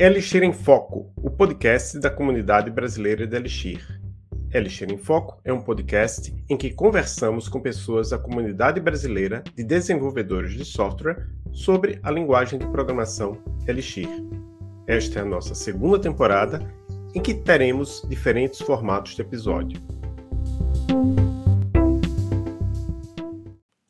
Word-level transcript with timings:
Elixir 0.00 0.44
em 0.44 0.52
Foco, 0.52 1.12
o 1.16 1.28
podcast 1.28 1.98
da 1.98 2.08
comunidade 2.08 2.70
brasileira 2.70 3.26
de 3.26 3.34
Elixir. 3.34 4.00
Elixir 4.54 4.92
em 4.92 4.96
Foco 4.96 5.40
é 5.44 5.52
um 5.52 5.60
podcast 5.60 6.32
em 6.48 6.56
que 6.56 6.72
conversamos 6.72 7.48
com 7.48 7.60
pessoas 7.60 8.10
da 8.10 8.16
comunidade 8.16 8.78
brasileira 8.78 9.42
de 9.56 9.64
desenvolvedores 9.64 10.52
de 10.52 10.64
software 10.64 11.26
sobre 11.50 11.98
a 12.04 12.12
linguagem 12.12 12.60
de 12.60 12.66
programação 12.68 13.42
Elixir. 13.66 14.08
Esta 14.86 15.18
é 15.18 15.22
a 15.22 15.24
nossa 15.24 15.52
segunda 15.52 15.98
temporada 15.98 16.60
em 17.12 17.20
que 17.20 17.34
teremos 17.34 18.06
diferentes 18.08 18.60
formatos 18.60 19.16
de 19.16 19.22
episódio. 19.22 19.82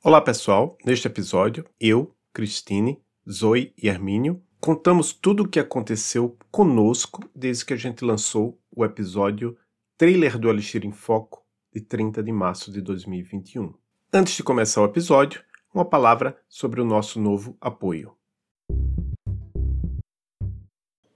Olá 0.02 0.22
pessoal, 0.22 0.75
neste 0.86 1.06
episódio 1.06 1.66
eu, 1.79 2.14
Cristine, 2.32 2.98
Zoe 3.30 3.75
e 3.77 3.88
Hermínio 3.88 4.43
contamos 4.61 5.12
tudo 5.12 5.45
o 5.45 5.48
que 5.48 5.61
aconteceu 5.61 6.37
conosco 6.51 7.29
desde 7.35 7.65
que 7.65 7.75
a 7.75 7.77
gente 7.77 8.05
lançou 8.05 8.59
o 8.75 8.84
episódio 8.84 9.57
Trailer 9.97 10.39
do 10.39 10.48
Elixir 10.48 10.84
em 10.84 10.93
Foco 10.93 11.45
de 11.73 11.81
30 11.81 12.23
de 12.23 12.33
março 12.33 12.73
de 12.73 12.81
2021. 12.81 13.73
Antes 14.12 14.37
de 14.37 14.43
começar 14.43 14.83
o 14.83 14.87
episódio, 14.87 15.43
uma 15.73 15.84
palavra 15.84 16.37
sobre 16.48 16.81
o 16.81 16.84
nosso 16.84 17.21
novo 17.21 17.57
apoio. 17.61 18.12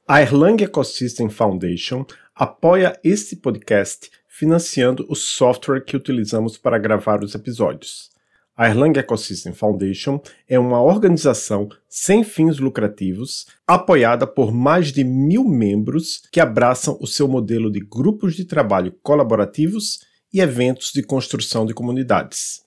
A 0.06 0.20
Erlang 0.20 0.62
Ecosystem 0.62 1.30
Foundation 1.30 2.04
apoia 2.34 2.98
este 3.02 3.34
podcast 3.36 4.10
financiando 4.28 5.06
o 5.08 5.14
software 5.14 5.84
que 5.84 5.96
utilizamos 5.96 6.58
para 6.58 6.78
gravar 6.78 7.24
os 7.24 7.34
episódios. 7.34 8.11
A 8.54 8.68
Erlang 8.68 8.98
Ecosystem 8.98 9.54
Foundation 9.54 10.20
é 10.46 10.58
uma 10.58 10.82
organização 10.82 11.70
sem 11.88 12.22
fins 12.22 12.58
lucrativos, 12.58 13.46
apoiada 13.66 14.26
por 14.26 14.52
mais 14.52 14.92
de 14.92 15.02
mil 15.02 15.42
membros 15.42 16.22
que 16.30 16.38
abraçam 16.38 16.98
o 17.00 17.06
seu 17.06 17.26
modelo 17.26 17.72
de 17.72 17.80
grupos 17.80 18.36
de 18.36 18.44
trabalho 18.44 18.92
colaborativos 19.02 20.00
e 20.30 20.40
eventos 20.40 20.92
de 20.92 21.02
construção 21.02 21.64
de 21.64 21.72
comunidades. 21.72 22.62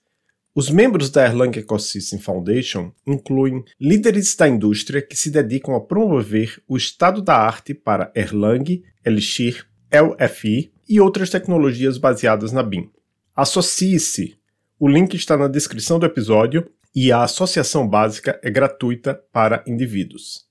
Os 0.55 0.72
membros 0.72 1.11
da 1.11 1.23
Erlang 1.23 1.59
Ecosystem 1.59 2.17
Foundation 2.17 2.92
incluem 3.05 3.64
líderes 3.80 4.36
da 4.36 4.47
indústria 4.47 5.03
que 5.03 5.16
se 5.16 5.30
dedicam 5.30 5.75
a 5.75 5.81
promover 5.81 6.64
o 6.67 6.77
estado 6.77 7.22
da 7.22 7.36
arte 7.36 7.75
para 7.75 8.11
Erlang, 8.16 8.81
Elixir, 9.05 9.67
LFI 9.94 10.72
e 10.89 10.99
outras 10.99 11.30
tecnologias 11.30 11.99
baseadas 11.99 12.52
na 12.52 12.64
BIM. 12.64 12.89
Associe-se 13.36 14.36
o 14.78 14.90
link 14.90 15.14
está 15.14 15.38
na 15.38 15.48
descrição 15.48 15.98
do 15.98 16.06
episódio 16.06 16.70
e 16.94 17.12
a 17.12 17.23
associação 17.23 17.88
básica 17.88 18.40
é 18.44 18.50
gratuita 18.50 19.14
para 19.32 19.64
indivíduos. 19.66 20.45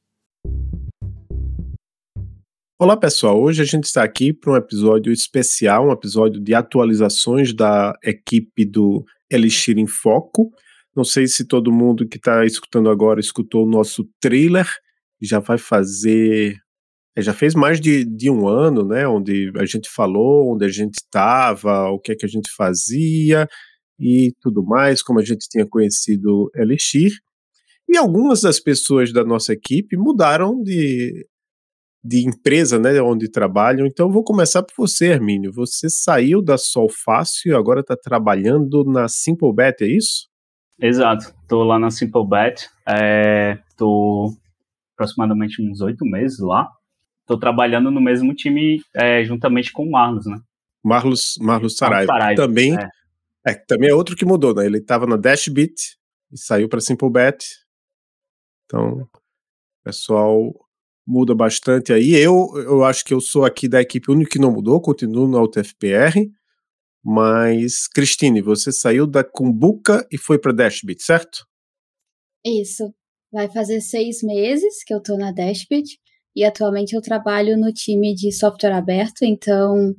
Olá 2.78 2.96
pessoal, 2.96 3.40
hoje 3.40 3.62
a 3.62 3.64
gente 3.64 3.84
está 3.84 4.02
aqui 4.02 4.32
para 4.32 4.52
um 4.52 4.56
episódio 4.56 5.12
especial, 5.12 5.88
um 5.88 5.92
episódio 5.92 6.40
de 6.40 6.54
atualizações 6.54 7.54
da 7.54 7.96
equipe 8.02 8.64
do 8.64 9.04
Elixir 9.30 9.78
em 9.78 9.86
Foco. 9.86 10.50
Não 10.96 11.04
sei 11.04 11.26
se 11.26 11.46
todo 11.46 11.72
mundo 11.72 12.08
que 12.08 12.16
está 12.16 12.44
escutando 12.44 12.88
agora 12.88 13.20
escutou 13.20 13.64
o 13.64 13.70
nosso 13.70 14.08
trailer, 14.20 14.66
já 15.20 15.38
vai 15.38 15.58
fazer. 15.58 16.56
É, 17.16 17.22
já 17.22 17.32
fez 17.32 17.54
mais 17.54 17.80
de, 17.80 18.04
de 18.04 18.28
um 18.28 18.48
ano, 18.48 18.84
né? 18.84 19.06
Onde 19.06 19.52
a 19.56 19.64
gente 19.64 19.88
falou, 19.88 20.52
onde 20.52 20.64
a 20.64 20.68
gente 20.68 20.94
estava, 20.94 21.88
o 21.90 21.98
que 21.98 22.12
é 22.12 22.16
que 22.16 22.26
a 22.26 22.28
gente 22.28 22.50
fazia, 22.50 23.48
e 23.98 24.32
tudo 24.40 24.64
mais, 24.64 25.02
como 25.02 25.20
a 25.20 25.24
gente 25.24 25.48
tinha 25.48 25.66
conhecido 25.66 26.50
Elixir. 26.54 27.12
E 27.88 27.96
algumas 27.96 28.40
das 28.42 28.58
pessoas 28.58 29.12
da 29.12 29.24
nossa 29.24 29.52
equipe 29.52 29.96
mudaram 29.96 30.62
de, 30.62 31.26
de 32.02 32.26
empresa, 32.26 32.78
né, 32.78 33.00
onde 33.00 33.30
trabalham. 33.30 33.86
Então, 33.86 34.10
vou 34.10 34.24
começar 34.24 34.62
por 34.62 34.74
você, 34.76 35.06
Hermínio. 35.06 35.52
Você 35.52 35.88
saiu 35.88 36.42
da 36.42 36.58
Sol 36.58 36.88
Fácil 36.88 37.52
e 37.52 37.54
agora 37.54 37.80
está 37.80 37.96
trabalhando 37.96 38.84
na 38.84 39.08
Simple 39.08 39.52
Bet, 39.54 39.82
é 39.82 39.86
isso? 39.86 40.28
Exato. 40.80 41.34
Estou 41.42 41.62
lá 41.62 41.78
na 41.78 41.90
Simple 41.90 42.26
Bet. 42.26 42.68
Estou 43.70 44.28
é, 44.28 44.32
aproximadamente 44.94 45.62
uns 45.62 45.80
oito 45.80 46.04
meses 46.04 46.38
lá. 46.40 46.68
Estou 47.20 47.38
trabalhando 47.38 47.90
no 47.90 48.00
mesmo 48.00 48.34
time 48.34 48.82
é, 48.94 49.24
juntamente 49.24 49.72
com 49.72 49.84
o 49.84 49.90
Marlos, 49.90 50.26
né? 50.26 50.38
Marlos, 50.84 51.38
Marlos 51.40 51.76
Saraiva. 51.76 52.12
Saraiva 52.12 52.42
também 52.42 52.76
é. 52.76 52.88
É, 53.46 53.54
também 53.54 53.90
é 53.90 53.94
outro 53.94 54.16
que 54.16 54.24
mudou, 54.24 54.54
né? 54.54 54.64
Ele 54.64 54.78
estava 54.78 55.06
na 55.06 55.16
Dashbit 55.16 55.98
e 56.32 56.38
saiu 56.38 56.68
para 56.68 56.80
SimpleBet. 56.80 57.44
Então, 58.64 59.02
o 59.02 59.08
pessoal 59.84 60.52
muda 61.06 61.34
bastante 61.34 61.92
aí. 61.92 62.14
Eu, 62.14 62.48
eu 62.56 62.84
acho 62.84 63.04
que 63.04 63.12
eu 63.12 63.20
sou 63.20 63.44
aqui 63.44 63.68
da 63.68 63.80
equipe 63.80 64.10
único 64.10 64.30
que 64.30 64.38
não 64.38 64.50
mudou, 64.50 64.80
continuo 64.80 65.28
na 65.28 65.42
UTFPR. 65.42 66.30
Mas, 67.04 67.86
Cristine, 67.86 68.40
você 68.40 68.72
saiu 68.72 69.06
da 69.06 69.22
Kumbuka 69.22 70.06
e 70.10 70.16
foi 70.16 70.38
para 70.38 70.52
Dashbit, 70.52 71.02
certo? 71.02 71.46
Isso. 72.44 72.94
Vai 73.30 73.50
fazer 73.50 73.80
seis 73.82 74.22
meses 74.22 74.82
que 74.82 74.94
eu 74.94 74.98
estou 74.98 75.18
na 75.18 75.30
Dashbit 75.30 75.98
e 76.34 76.44
atualmente 76.44 76.94
eu 76.94 77.02
trabalho 77.02 77.58
no 77.58 77.72
time 77.72 78.14
de 78.14 78.32
software 78.32 78.72
aberto, 78.72 79.22
então 79.22 79.94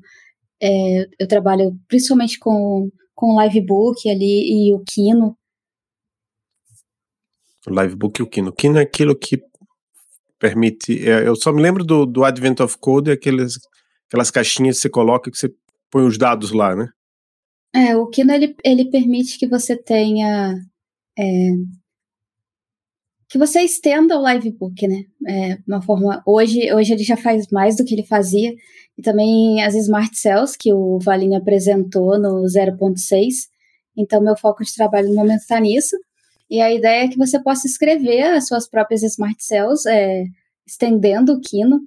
é, 0.61 1.07
eu 1.19 1.27
trabalho 1.27 1.77
principalmente 1.87 2.39
com 2.39 2.89
com 3.15 3.33
o 3.33 3.41
Livebook 3.41 4.09
ali 4.09 4.69
e 4.69 4.73
o 4.73 4.83
Kino. 4.85 5.35
O 7.65 7.81
Livebook 7.81 8.19
e 8.19 8.23
o 8.23 8.27
Kino. 8.27 8.49
O 8.49 8.53
Kino 8.53 8.77
é 8.77 8.81
aquilo 8.81 9.15
que 9.15 9.41
permite. 10.37 11.07
É, 11.09 11.27
eu 11.27 11.35
só 11.35 11.51
me 11.51 11.61
lembro 11.61 11.83
do, 11.83 12.05
do 12.05 12.23
Advent 12.23 12.59
of 12.59 12.77
Code, 12.77 13.09
aqueles, 13.09 13.57
aquelas 14.07 14.29
caixinhas 14.29 14.75
que 14.75 14.81
você 14.83 14.89
coloca 14.89 15.31
que 15.31 15.37
você 15.37 15.51
põe 15.89 16.05
os 16.05 16.17
dados 16.17 16.51
lá, 16.51 16.75
né? 16.75 16.89
É, 17.73 17.95
o 17.95 18.07
Kino 18.07 18.31
ele, 18.31 18.55
ele 18.63 18.89
permite 18.89 19.37
que 19.39 19.47
você 19.47 19.75
tenha. 19.75 20.55
É, 21.17 21.23
que 23.27 23.37
você 23.37 23.61
estenda 23.61 24.17
o 24.17 24.27
Livebook, 24.27 24.87
né? 24.87 25.03
É, 25.27 25.57
uma 25.67 25.81
forma. 25.81 26.21
Hoje, 26.25 26.71
hoje 26.73 26.93
ele 26.93 27.03
já 27.03 27.17
faz 27.17 27.47
mais 27.51 27.75
do 27.75 27.83
que 27.83 27.95
ele 27.95 28.05
fazia. 28.05 28.53
E 28.97 29.01
também 29.01 29.63
as 29.63 29.75
Smart 29.75 30.17
Cells, 30.17 30.57
que 30.57 30.73
o 30.73 30.99
Valinho 30.99 31.37
apresentou 31.37 32.19
no 32.19 32.43
0.6. 32.43 33.33
Então, 33.97 34.21
meu 34.21 34.37
foco 34.37 34.63
de 34.63 34.73
trabalho 34.73 35.09
no 35.09 35.15
momento 35.15 35.41
está 35.41 35.59
nisso. 35.59 35.95
E 36.49 36.61
a 36.61 36.71
ideia 36.71 37.05
é 37.05 37.07
que 37.07 37.17
você 37.17 37.41
possa 37.41 37.67
escrever 37.67 38.23
as 38.23 38.47
suas 38.47 38.69
próprias 38.69 39.03
Smart 39.03 39.43
Cells, 39.43 39.87
é, 39.89 40.25
estendendo 40.65 41.33
o 41.33 41.41
Kino. 41.41 41.81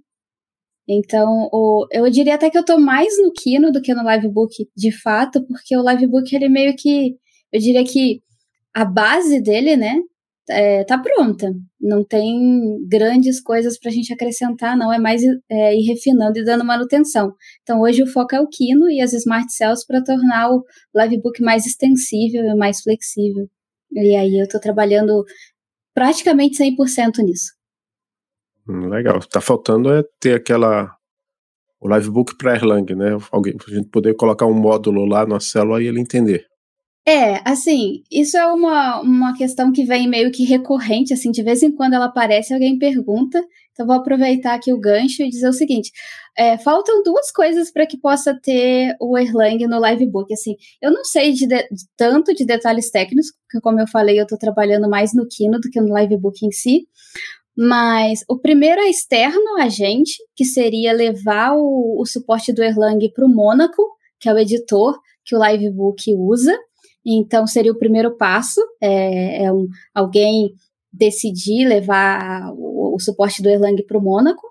Então, 0.89 1.49
o, 1.53 1.87
eu 1.93 2.11
diria 2.11 2.35
até 2.35 2.51
que 2.51 2.57
eu 2.57 2.63
estou 2.63 2.81
mais 2.81 3.21
no 3.23 3.33
Kino 3.33 3.71
do 3.71 3.81
que 3.81 3.95
no 3.95 4.09
Livebook, 4.11 4.69
de 4.75 4.91
fato, 4.91 5.45
porque 5.47 5.77
o 5.77 5.89
Livebook, 5.89 6.35
ele 6.35 6.49
meio 6.49 6.75
que, 6.75 7.17
eu 7.53 7.61
diria 7.61 7.85
que 7.85 8.23
a 8.75 8.85
base 8.85 9.41
dele, 9.41 9.77
né, 9.77 10.01
é, 10.51 10.85
tá 10.85 10.99
pronta. 10.99 11.53
Não 11.81 12.05
tem 12.05 12.79
grandes 12.89 13.41
coisas 13.41 13.79
para 13.79 13.91
a 13.91 13.93
gente 13.93 14.13
acrescentar, 14.13 14.77
não. 14.77 14.93
É 14.93 14.99
mais 14.99 15.23
é, 15.51 15.75
ir 15.75 15.83
refinando 15.87 16.39
e 16.39 16.45
dando 16.45 16.65
manutenção. 16.65 17.33
Então, 17.63 17.81
hoje 17.81 18.03
o 18.03 18.07
foco 18.07 18.35
é 18.35 18.41
o 18.41 18.49
Kino 18.49 18.91
e 18.91 19.01
as 19.01 19.13
Smart 19.13 19.53
Cells 19.53 19.87
para 19.87 20.03
tornar 20.03 20.51
o 20.51 20.65
Livebook 20.95 21.43
mais 21.43 21.67
extensível 21.67 22.45
e 22.45 22.55
mais 22.57 22.81
flexível. 22.81 23.47
E 23.93 24.17
aí 24.17 24.39
eu 24.39 24.45
estou 24.45 24.61
trabalhando 24.61 25.25
praticamente 25.95 26.59
100% 26.63 27.23
nisso. 27.23 27.53
Hum, 28.69 28.89
legal. 28.89 29.21
Tá 29.21 29.41
faltando 29.41 29.93
é 29.93 30.03
ter 30.21 30.35
aquela 30.35 30.99
o 31.81 31.89
Livebook 31.89 32.37
para 32.37 32.57
Erlang, 32.57 32.95
né? 32.95 33.17
Alguém, 33.31 33.55
a 33.67 33.71
gente 33.71 33.89
poder 33.89 34.15
colocar 34.15 34.47
um 34.47 34.55
módulo 34.55 35.05
lá 35.05 35.25
na 35.25 35.39
célula 35.39 35.83
e 35.83 35.87
ele 35.87 36.01
entender. 36.01 36.48
É, 37.09 37.41
assim, 37.43 38.03
isso 38.11 38.37
é 38.37 38.47
uma, 38.53 39.01
uma 39.01 39.35
questão 39.35 39.73
que 39.73 39.83
vem 39.83 40.07
meio 40.07 40.31
que 40.31 40.44
recorrente, 40.44 41.15
assim, 41.15 41.31
de 41.31 41.43
vez 41.43 41.62
em 41.62 41.75
quando 41.75 41.94
ela 41.94 42.05
aparece, 42.05 42.53
alguém 42.53 42.79
pergunta. 42.79 43.43
Então, 43.73 43.87
vou 43.87 43.97
aproveitar 43.97 44.53
aqui 44.53 44.75
o 44.75 44.79
gancho 44.79 45.23
e 45.23 45.31
dizer 45.31 45.49
o 45.49 45.53
seguinte: 45.55 45.91
é, 46.37 46.59
faltam 46.59 47.03
duas 47.03 47.32
coisas 47.32 47.73
para 47.73 47.87
que 47.87 47.97
possa 47.99 48.38
ter 48.38 48.94
o 49.00 49.17
Erlang 49.17 49.67
no 49.67 49.81
Livebook. 49.82 50.31
Assim, 50.35 50.55
eu 50.82 50.93
não 50.93 51.03
sei 51.03 51.32
de, 51.32 51.47
de, 51.47 51.67
tanto 51.97 52.35
de 52.35 52.44
detalhes 52.44 52.91
técnicos, 52.91 53.32
porque, 53.43 53.59
como 53.62 53.81
eu 53.81 53.88
falei, 53.88 54.21
eu 54.21 54.25
estou 54.25 54.37
trabalhando 54.37 54.87
mais 54.87 55.15
no 55.15 55.27
Kino 55.27 55.59
do 55.59 55.71
que 55.71 55.81
no 55.81 55.99
Livebook 55.99 56.44
em 56.44 56.53
si. 56.53 56.87
Mas 57.56 58.23
o 58.29 58.38
primeiro 58.38 58.82
é 58.82 58.91
externo 58.91 59.56
a 59.59 59.71
gente, 59.71 60.12
que 60.37 60.44
seria 60.44 60.93
levar 60.93 61.55
o, 61.56 62.03
o 62.03 62.05
suporte 62.05 62.53
do 62.53 62.62
Erlang 62.62 63.11
para 63.15 63.25
o 63.25 63.35
Monaco, 63.35 63.82
que 64.21 64.29
é 64.29 64.35
o 64.35 64.38
editor 64.38 65.00
que 65.25 65.35
o 65.35 65.43
Livebook 65.43 66.15
usa. 66.15 66.55
Então, 67.10 67.46
seria 67.46 67.72
o 67.72 67.78
primeiro 67.78 68.19
passo, 68.19 68.60
é, 68.82 69.44
é 69.44 69.52
um, 69.52 69.66
alguém 69.94 70.52
decidir 70.93 71.66
levar 71.66 72.52
o, 72.52 72.94
o 72.94 73.00
suporte 73.00 73.43
do 73.43 73.49
Erlang 73.49 73.82
para 73.84 73.96
o 73.96 74.02
Mônaco. 74.02 74.46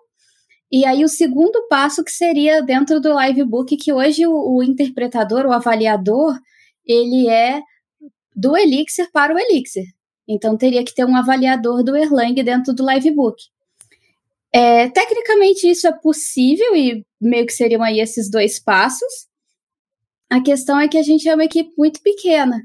E 0.71 0.83
aí, 0.83 1.03
o 1.03 1.07
segundo 1.07 1.67
passo 1.69 2.03
que 2.03 2.11
seria 2.11 2.63
dentro 2.63 2.99
do 2.99 3.15
Livebook, 3.15 3.77
que 3.77 3.93
hoje 3.93 4.25
o, 4.25 4.55
o 4.55 4.63
interpretador, 4.63 5.45
o 5.45 5.51
avaliador, 5.51 6.35
ele 6.83 7.29
é 7.29 7.61
do 8.35 8.57
Elixir 8.57 9.07
para 9.11 9.35
o 9.35 9.37
Elixir. 9.37 9.85
Então, 10.27 10.57
teria 10.57 10.83
que 10.83 10.95
ter 10.95 11.05
um 11.05 11.15
avaliador 11.15 11.83
do 11.83 11.95
Erlang 11.95 12.41
dentro 12.41 12.73
do 12.73 12.83
Livebook. 12.89 13.37
É, 14.51 14.89
tecnicamente 14.89 15.69
isso 15.69 15.87
é 15.87 15.91
possível 15.91 16.75
e 16.75 17.05
meio 17.21 17.45
que 17.45 17.53
seriam 17.53 17.83
aí 17.83 17.99
esses 17.99 18.31
dois 18.31 18.59
passos. 18.59 19.27
A 20.29 20.41
questão 20.41 20.79
é 20.79 20.87
que 20.87 20.97
a 20.97 21.03
gente 21.03 21.27
é 21.27 21.33
uma 21.33 21.45
equipe 21.45 21.71
muito 21.77 22.01
pequena, 22.01 22.61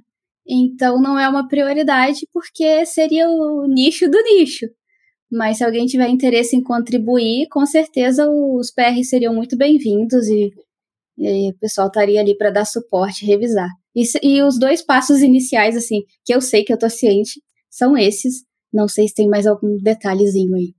então 0.46 1.00
não 1.00 1.18
é 1.18 1.28
uma 1.28 1.46
prioridade 1.46 2.26
porque 2.32 2.84
seria 2.86 3.28
o 3.28 3.66
nicho 3.68 4.10
do 4.10 4.20
nicho. 4.22 4.66
Mas 5.30 5.58
se 5.58 5.64
alguém 5.64 5.86
tiver 5.86 6.08
interesse 6.08 6.56
em 6.56 6.62
contribuir, 6.62 7.46
com 7.48 7.64
certeza 7.64 8.28
os 8.28 8.70
PRs 8.70 9.08
seriam 9.08 9.34
muito 9.34 9.56
bem-vindos 9.56 10.28
e, 10.28 10.50
e, 11.16 11.50
o 11.50 11.58
pessoal 11.58 11.86
estaria 11.86 12.20
ali 12.20 12.36
para 12.36 12.50
dar 12.50 12.66
suporte, 12.66 13.24
revisar. 13.24 13.68
E, 13.94 14.02
e, 14.22 14.42
os 14.42 14.58
dois 14.58 14.82
passos 14.82 15.22
iniciais, 15.22 15.76
assim, 15.76 16.00
que 16.24 16.34
eu 16.34 16.40
sei 16.40 16.64
que 16.64 16.72
eu 16.72 16.78
tô 16.78 16.90
ciente, 16.90 17.40
são 17.70 17.96
esses. 17.96 18.44
Não 18.72 18.88
sei 18.88 19.08
se 19.08 19.14
tem 19.14 19.28
mais 19.28 19.46
algum 19.46 19.78
detalhezinho 19.78 20.54
aí. 20.54 20.74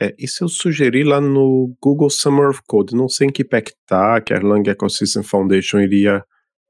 É, 0.00 0.14
isso 0.18 0.44
eu 0.44 0.48
sugeri 0.48 1.02
lá 1.02 1.20
no 1.20 1.74
Google 1.82 2.10
Summer 2.10 2.50
of 2.50 2.60
Code. 2.66 2.94
Não 2.94 3.08
sei 3.08 3.28
em 3.28 3.32
que 3.32 3.44
que 3.44 3.72
tá, 3.86 4.20
que 4.20 4.32
a 4.32 4.36
Erlang 4.36 4.68
Ecosystem 4.68 5.22
Foundation 5.22 5.80
iria 5.80 6.22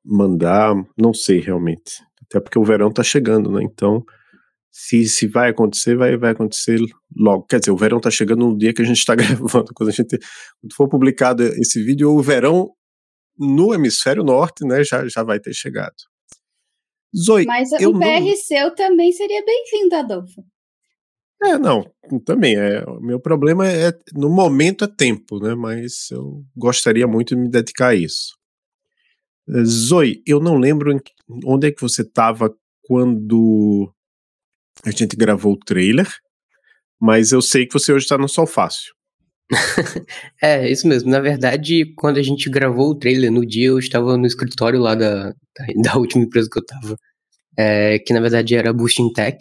mandar, 0.04 0.74
não 0.96 1.12
sei 1.12 1.40
realmente. 1.40 2.02
Até 2.22 2.40
porque 2.40 2.58
o 2.58 2.64
verão 2.64 2.92
tá 2.92 3.02
chegando, 3.02 3.50
né? 3.50 3.62
Então, 3.62 4.04
se, 4.70 5.06
se 5.06 5.26
vai 5.26 5.50
acontecer, 5.50 5.96
vai, 5.96 6.16
vai 6.16 6.30
acontecer 6.30 6.78
logo. 7.16 7.44
Quer 7.46 7.58
dizer, 7.58 7.72
o 7.72 7.76
verão 7.76 8.00
tá 8.00 8.10
chegando 8.10 8.46
no 8.46 8.56
dia 8.56 8.72
que 8.72 8.82
a 8.82 8.84
gente 8.84 8.98
está 8.98 9.14
gravando. 9.16 9.72
Quando 9.74 9.88
a 9.88 9.92
gente 9.92 10.18
quando 10.60 10.74
for 10.74 10.88
publicado 10.88 11.42
esse 11.42 11.82
vídeo, 11.82 12.10
o 12.10 12.22
verão 12.22 12.70
no 13.38 13.74
hemisfério 13.74 14.22
norte, 14.22 14.64
né, 14.64 14.84
já, 14.84 15.06
já 15.08 15.22
vai 15.22 15.40
ter 15.40 15.52
chegado. 15.52 15.94
Zoe, 17.16 17.44
Mas 17.46 17.70
o 17.72 17.98
PR 17.98 18.20
não... 18.20 18.36
seu 18.36 18.74
também 18.74 19.12
seria 19.12 19.42
bem-vindo, 19.44 19.94
Adolfo. 19.96 20.44
É, 21.42 21.58
não, 21.58 21.84
também. 22.24 22.56
É, 22.56 22.82
o 22.84 23.00
meu 23.00 23.20
problema 23.20 23.68
é, 23.68 23.92
no 24.14 24.28
momento 24.28 24.84
é 24.84 24.88
tempo, 24.88 25.38
né? 25.38 25.54
Mas 25.54 26.10
eu 26.10 26.44
gostaria 26.56 27.06
muito 27.06 27.34
de 27.34 27.40
me 27.40 27.48
dedicar 27.48 27.88
a 27.88 27.94
isso. 27.94 28.36
Zoe, 29.64 30.22
eu 30.26 30.40
não 30.40 30.56
lembro 30.56 30.98
onde 31.44 31.68
é 31.68 31.72
que 31.72 31.80
você 31.80 32.02
estava 32.02 32.52
quando 32.82 33.92
a 34.84 34.90
gente 34.90 35.16
gravou 35.16 35.52
o 35.52 35.58
trailer, 35.58 36.08
mas 37.00 37.32
eu 37.32 37.40
sei 37.40 37.66
que 37.66 37.72
você 37.72 37.92
hoje 37.92 38.04
está 38.04 38.18
no 38.18 38.28
Sol 38.28 38.46
Fácil. 38.46 38.94
é, 40.42 40.70
isso 40.70 40.88
mesmo. 40.88 41.10
Na 41.10 41.20
verdade, 41.20 41.92
quando 41.96 42.18
a 42.18 42.22
gente 42.22 42.50
gravou 42.50 42.90
o 42.90 42.98
trailer 42.98 43.30
no 43.30 43.46
dia, 43.46 43.68
eu 43.68 43.78
estava 43.78 44.16
no 44.16 44.26
escritório 44.26 44.80
lá 44.80 44.94
da, 44.94 45.32
da, 45.82 45.96
última 45.98 46.24
empresa 46.24 46.48
que 46.50 46.58
eu 46.58 46.62
estava, 46.62 46.96
é, 47.56 47.98
que 48.00 48.12
na 48.12 48.20
verdade 48.20 48.54
era 48.54 48.72
Boosting 48.72 49.12
Tech. 49.12 49.38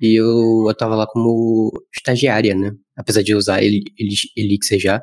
E 0.00 0.14
eu, 0.14 0.66
eu 0.68 0.74
tava 0.76 0.94
lá 0.94 1.06
como 1.06 1.70
estagiária, 1.94 2.54
né? 2.54 2.72
Apesar 2.96 3.22
de 3.22 3.34
usar 3.34 3.62
Elixir 3.62 4.80
já, 4.80 5.02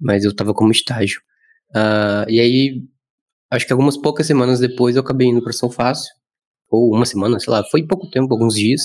mas 0.00 0.24
eu 0.24 0.34
tava 0.34 0.54
como 0.54 0.72
estágio. 0.72 1.20
Uh, 1.70 2.28
e 2.28 2.40
aí, 2.40 2.82
acho 3.50 3.66
que 3.66 3.72
algumas 3.72 3.96
poucas 3.96 4.26
semanas 4.26 4.60
depois 4.60 4.96
eu 4.96 5.02
acabei 5.02 5.28
indo 5.28 5.42
pra 5.42 5.52
São 5.52 5.70
Fácil, 5.70 6.10
ou 6.70 6.94
uma 6.94 7.06
semana, 7.06 7.38
sei 7.38 7.52
lá, 7.52 7.62
foi 7.64 7.86
pouco 7.86 8.10
tempo, 8.10 8.32
alguns 8.32 8.54
dias. 8.54 8.82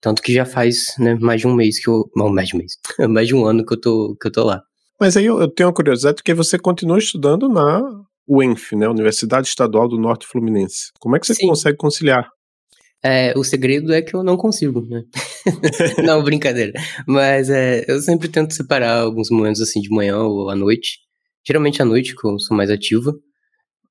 Tanto 0.00 0.22
que 0.22 0.32
já 0.32 0.44
faz 0.44 0.94
né, 0.98 1.14
mais 1.14 1.40
de 1.40 1.46
um 1.46 1.54
mês 1.54 1.82
que 1.82 1.88
eu. 1.88 2.08
Não, 2.14 2.32
mais 2.32 2.48
de 2.48 2.56
um 2.56 2.58
mês. 2.58 2.72
mais 3.08 3.26
de 3.26 3.34
um 3.34 3.44
ano 3.46 3.64
que 3.64 3.74
eu 3.74 3.80
tô, 3.80 4.16
que 4.20 4.28
eu 4.28 4.32
tô 4.32 4.44
lá. 4.44 4.62
Mas 5.00 5.16
aí 5.16 5.26
eu, 5.26 5.40
eu 5.40 5.48
tenho 5.48 5.68
uma 5.68 5.74
curiosidade, 5.74 6.16
porque 6.16 6.34
você 6.34 6.58
continua 6.58 6.98
estudando 6.98 7.48
na 7.48 7.82
UENF, 8.28 8.74
né? 8.74 8.88
Universidade 8.88 9.48
Estadual 9.48 9.88
do 9.88 9.98
Norte 9.98 10.26
Fluminense. 10.26 10.90
Como 11.00 11.16
é 11.16 11.20
que 11.20 11.26
você 11.26 11.34
Sim. 11.34 11.48
consegue 11.48 11.76
conciliar? 11.76 12.28
É, 13.06 13.32
o 13.38 13.44
segredo 13.44 13.94
é 13.94 14.02
que 14.02 14.14
eu 14.14 14.24
não 14.24 14.36
consigo, 14.36 14.80
né? 14.80 15.04
não, 16.04 16.24
brincadeira. 16.24 16.72
Mas 17.06 17.48
é, 17.48 17.84
eu 17.86 18.00
sempre 18.00 18.26
tento 18.28 18.52
separar 18.52 19.02
alguns 19.02 19.30
momentos 19.30 19.60
assim 19.60 19.80
de 19.80 19.88
manhã 19.90 20.18
ou 20.18 20.50
à 20.50 20.56
noite. 20.56 20.98
Geralmente 21.46 21.80
à 21.80 21.84
noite, 21.84 22.16
que 22.16 22.26
eu 22.26 22.36
sou 22.40 22.56
mais 22.56 22.68
ativa. 22.68 23.14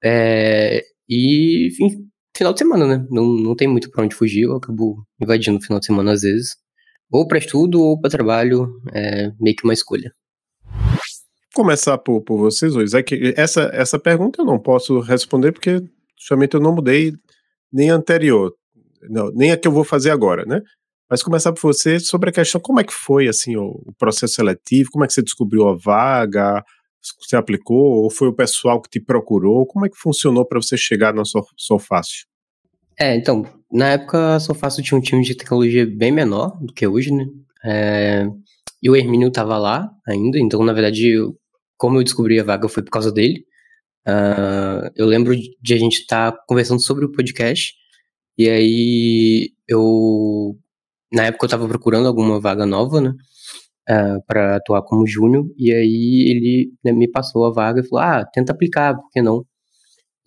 É, 0.03 0.83
e, 1.07 1.69
enfim, 1.69 2.09
final 2.35 2.51
de 2.51 2.59
semana, 2.59 2.85
né? 2.85 3.07
Não, 3.09 3.25
não 3.25 3.55
tem 3.55 3.69
muito 3.69 3.89
pra 3.89 4.03
onde 4.03 4.13
fugir, 4.13 4.41
eu 4.41 4.57
acabo 4.57 5.07
invadindo 5.21 5.59
o 5.59 5.61
final 5.61 5.79
de 5.79 5.85
semana 5.85 6.11
às 6.11 6.23
vezes. 6.23 6.49
Ou 7.09 7.25
para 7.25 7.37
estudo 7.37 7.81
ou 7.81 7.97
para 7.97 8.09
trabalho, 8.09 8.67
é 8.93 9.31
meio 9.39 9.55
que 9.55 9.63
uma 9.63 9.73
escolha. 9.73 10.11
Começar 11.53 11.97
por, 11.99 12.21
por 12.21 12.37
vocês 12.37 12.73
dois. 12.73 12.93
É 12.93 13.01
que 13.01 13.33
essa, 13.37 13.69
essa 13.71 13.97
pergunta 13.97 14.41
eu 14.41 14.45
não 14.45 14.59
posso 14.59 14.99
responder 14.99 15.53
porque 15.53 15.81
justamente 16.19 16.55
eu 16.55 16.59
não 16.59 16.75
mudei 16.75 17.13
nem 17.71 17.89
anterior 17.89 18.53
não, 19.09 19.31
nem 19.31 19.51
a 19.51 19.57
que 19.57 19.67
eu 19.67 19.71
vou 19.71 19.83
fazer 19.83 20.11
agora, 20.11 20.45
né? 20.45 20.61
Mas 21.09 21.21
começar 21.21 21.53
por 21.53 21.61
você 21.61 21.99
sobre 21.99 22.29
a 22.29 22.33
questão 22.33 22.59
como 22.59 22.79
é 22.79 22.83
que 22.83 22.93
foi 22.93 23.27
assim 23.27 23.55
o, 23.55 23.81
o 23.85 23.93
processo 23.97 24.35
seletivo, 24.35 24.89
como 24.91 25.03
é 25.03 25.07
que 25.07 25.13
você 25.13 25.21
descobriu 25.21 25.67
a 25.67 25.75
vaga, 25.75 26.63
você 27.19 27.35
aplicou 27.35 28.03
ou 28.03 28.09
foi 28.09 28.27
o 28.27 28.33
pessoal 28.33 28.81
que 28.81 28.89
te 28.89 28.99
procurou? 28.99 29.65
Como 29.65 29.85
é 29.85 29.89
que 29.89 29.97
funcionou 29.97 30.45
para 30.45 30.59
você 30.59 30.75
chegar 30.75 31.13
na 31.13 31.23
Solfácil? 31.57 32.25
É, 32.99 33.15
então, 33.15 33.45
na 33.71 33.89
época 33.89 34.35
a 34.35 34.39
Solfácil 34.39 34.83
tinha 34.83 34.97
um 34.97 35.01
time 35.01 35.23
de 35.23 35.35
tecnologia 35.35 35.85
bem 35.85 36.11
menor 36.11 36.57
do 36.61 36.73
que 36.73 36.87
hoje, 36.87 37.11
né? 37.11 37.25
É, 37.63 38.27
e 38.81 38.89
o 38.89 38.95
Hermínio 38.95 39.27
estava 39.27 39.57
lá 39.57 39.89
ainda, 40.07 40.39
então 40.39 40.63
na 40.63 40.73
verdade, 40.73 41.17
como 41.77 41.97
eu 41.97 42.03
descobri 42.03 42.39
a 42.39 42.43
vaga 42.43 42.67
foi 42.67 42.83
por 42.83 42.91
causa 42.91 43.11
dele. 43.11 43.45
Uh, 44.07 44.85
eu 44.95 45.07
lembro 45.07 45.35
de 45.35 45.73
a 45.73 45.77
gente 45.77 46.01
estar 46.01 46.31
tá 46.31 46.37
conversando 46.47 46.79
sobre 46.79 47.05
o 47.05 47.11
podcast 47.11 47.73
e 48.37 48.49
aí 48.49 49.51
eu. 49.67 50.57
Na 51.13 51.25
época 51.25 51.45
eu 51.45 51.49
tava 51.49 51.67
procurando 51.67 52.07
alguma 52.07 52.39
vaga 52.39 52.65
nova, 52.65 52.99
né? 53.01 53.09
Uh, 53.89 54.17
ah, 54.17 54.17
para 54.27 54.55
atuar 54.57 54.81
como 54.83 55.05
júnior, 55.07 55.45
e 55.57 55.71
aí 55.71 56.25
ele 56.27 56.71
né, 56.83 56.91
me 56.91 57.09
passou 57.09 57.45
a 57.45 57.51
vaga 57.51 57.81
e 57.81 57.87
falou: 57.87 58.03
Ah, 58.03 58.25
tenta 58.33 58.51
aplicar, 58.51 58.95
por 58.95 59.09
que 59.11 59.21
não? 59.21 59.45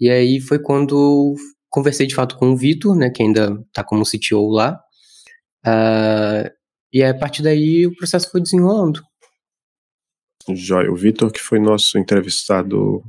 E 0.00 0.08
aí 0.10 0.40
foi 0.40 0.60
quando 0.60 1.34
conversei 1.68 2.06
de 2.06 2.14
fato 2.14 2.36
com 2.38 2.52
o 2.52 2.56
Vitor, 2.56 2.96
né, 2.96 3.10
que 3.10 3.22
ainda 3.22 3.58
tá 3.72 3.84
como 3.84 4.04
CTO 4.04 4.48
lá. 4.50 4.80
Uh, 5.66 6.48
e 6.92 7.02
a 7.02 7.14
partir 7.16 7.42
daí 7.42 7.86
o 7.86 7.94
processo 7.96 8.30
foi 8.30 8.40
desenrolando. 8.40 9.02
Joia. 10.54 10.90
O 10.90 10.96
Vitor, 10.96 11.30
que 11.30 11.40
foi 11.40 11.58
nosso 11.58 11.98
entrevistado. 11.98 13.02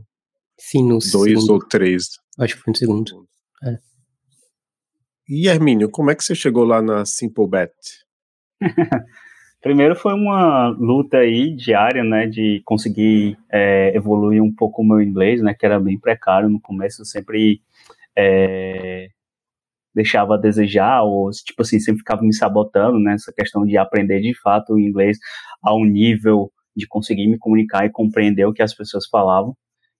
Sim, 0.59 0.83
no 0.83 0.99
dois 0.99 1.11
segundo. 1.11 1.53
ou 1.53 1.59
três. 1.59 2.09
Acho 2.37 2.55
que 2.55 2.61
foi 2.61 2.71
no 2.71 2.77
segundo. 2.77 3.27
É. 3.63 3.77
E 5.31 5.47
Hermínio, 5.47 5.91
como 5.91 6.09
é 6.09 6.15
que 6.15 6.23
você 6.23 6.33
chegou 6.33 6.63
lá 6.63 6.81
na 6.81 7.05
Simple 7.05 7.47
Bet? 7.47 7.71
Primeiro 9.61 9.95
foi 9.95 10.15
uma 10.15 10.69
luta 10.69 11.17
aí 11.17 11.55
diária, 11.55 12.03
né, 12.03 12.25
de 12.25 12.63
conseguir 12.65 13.37
é, 13.51 13.95
evoluir 13.95 14.41
um 14.41 14.51
pouco 14.51 14.81
o 14.81 14.85
meu 14.85 14.99
inglês, 14.99 15.39
né, 15.39 15.53
que 15.53 15.63
era 15.63 15.79
bem 15.79 15.99
precário 15.99 16.49
no 16.49 16.59
começo, 16.59 17.01
eu 17.01 17.05
sempre 17.05 17.61
é, 18.17 19.09
deixava 19.93 20.33
a 20.33 20.37
desejar, 20.39 21.03
ou 21.03 21.29
tipo 21.29 21.61
assim, 21.61 21.79
sempre 21.79 21.99
ficava 21.99 22.23
me 22.23 22.33
sabotando, 22.33 22.97
né, 22.97 23.13
essa 23.13 23.31
questão 23.31 23.63
de 23.67 23.77
aprender 23.77 24.21
de 24.21 24.33
fato 24.41 24.73
o 24.73 24.79
inglês 24.79 25.19
a 25.61 25.75
um 25.75 25.85
nível 25.85 26.51
de 26.75 26.87
conseguir 26.87 27.27
me 27.27 27.37
comunicar 27.37 27.85
e 27.85 27.91
compreender 27.91 28.45
o 28.45 28.53
que 28.53 28.63
as 28.63 28.73
pessoas 28.73 29.05
falavam, 29.07 29.55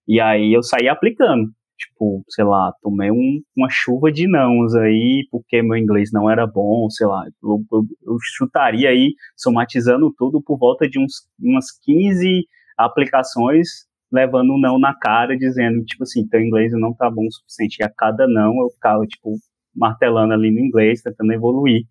e 0.07 0.19
aí 0.19 0.51
eu 0.51 0.63
saí 0.63 0.87
aplicando, 0.87 1.51
tipo, 1.79 2.23
sei 2.29 2.43
lá, 2.43 2.73
tomei 2.81 3.09
um, 3.09 3.41
uma 3.55 3.69
chuva 3.69 4.11
de 4.11 4.27
nãos 4.27 4.75
aí, 4.75 5.25
porque 5.31 5.61
meu 5.61 5.77
inglês 5.77 6.11
não 6.11 6.29
era 6.29 6.45
bom, 6.45 6.89
sei 6.89 7.07
lá, 7.07 7.25
eu, 7.41 7.63
eu, 7.71 7.83
eu 8.05 8.17
chutaria 8.37 8.89
aí, 8.89 9.15
somatizando 9.35 10.13
tudo, 10.17 10.41
por 10.41 10.57
volta 10.57 10.87
de 10.87 10.99
uns, 10.99 11.27
umas 11.39 11.71
15 11.83 12.45
aplicações, 12.77 13.87
levando 14.11 14.53
um 14.53 14.59
não 14.59 14.77
na 14.77 14.93
cara, 14.93 15.37
dizendo, 15.37 15.83
tipo 15.85 16.03
assim, 16.03 16.27
teu 16.27 16.41
inglês 16.41 16.71
não 16.73 16.93
tá 16.93 17.09
bom 17.09 17.25
o 17.25 17.31
suficiente. 17.31 17.77
E 17.79 17.83
a 17.83 17.89
cada 17.89 18.27
não, 18.27 18.61
eu 18.61 18.69
ficava, 18.71 19.05
tipo, 19.05 19.35
martelando 19.75 20.33
ali 20.33 20.51
no 20.51 20.59
inglês, 20.59 21.01
tentando 21.01 21.31
evoluir. 21.33 21.83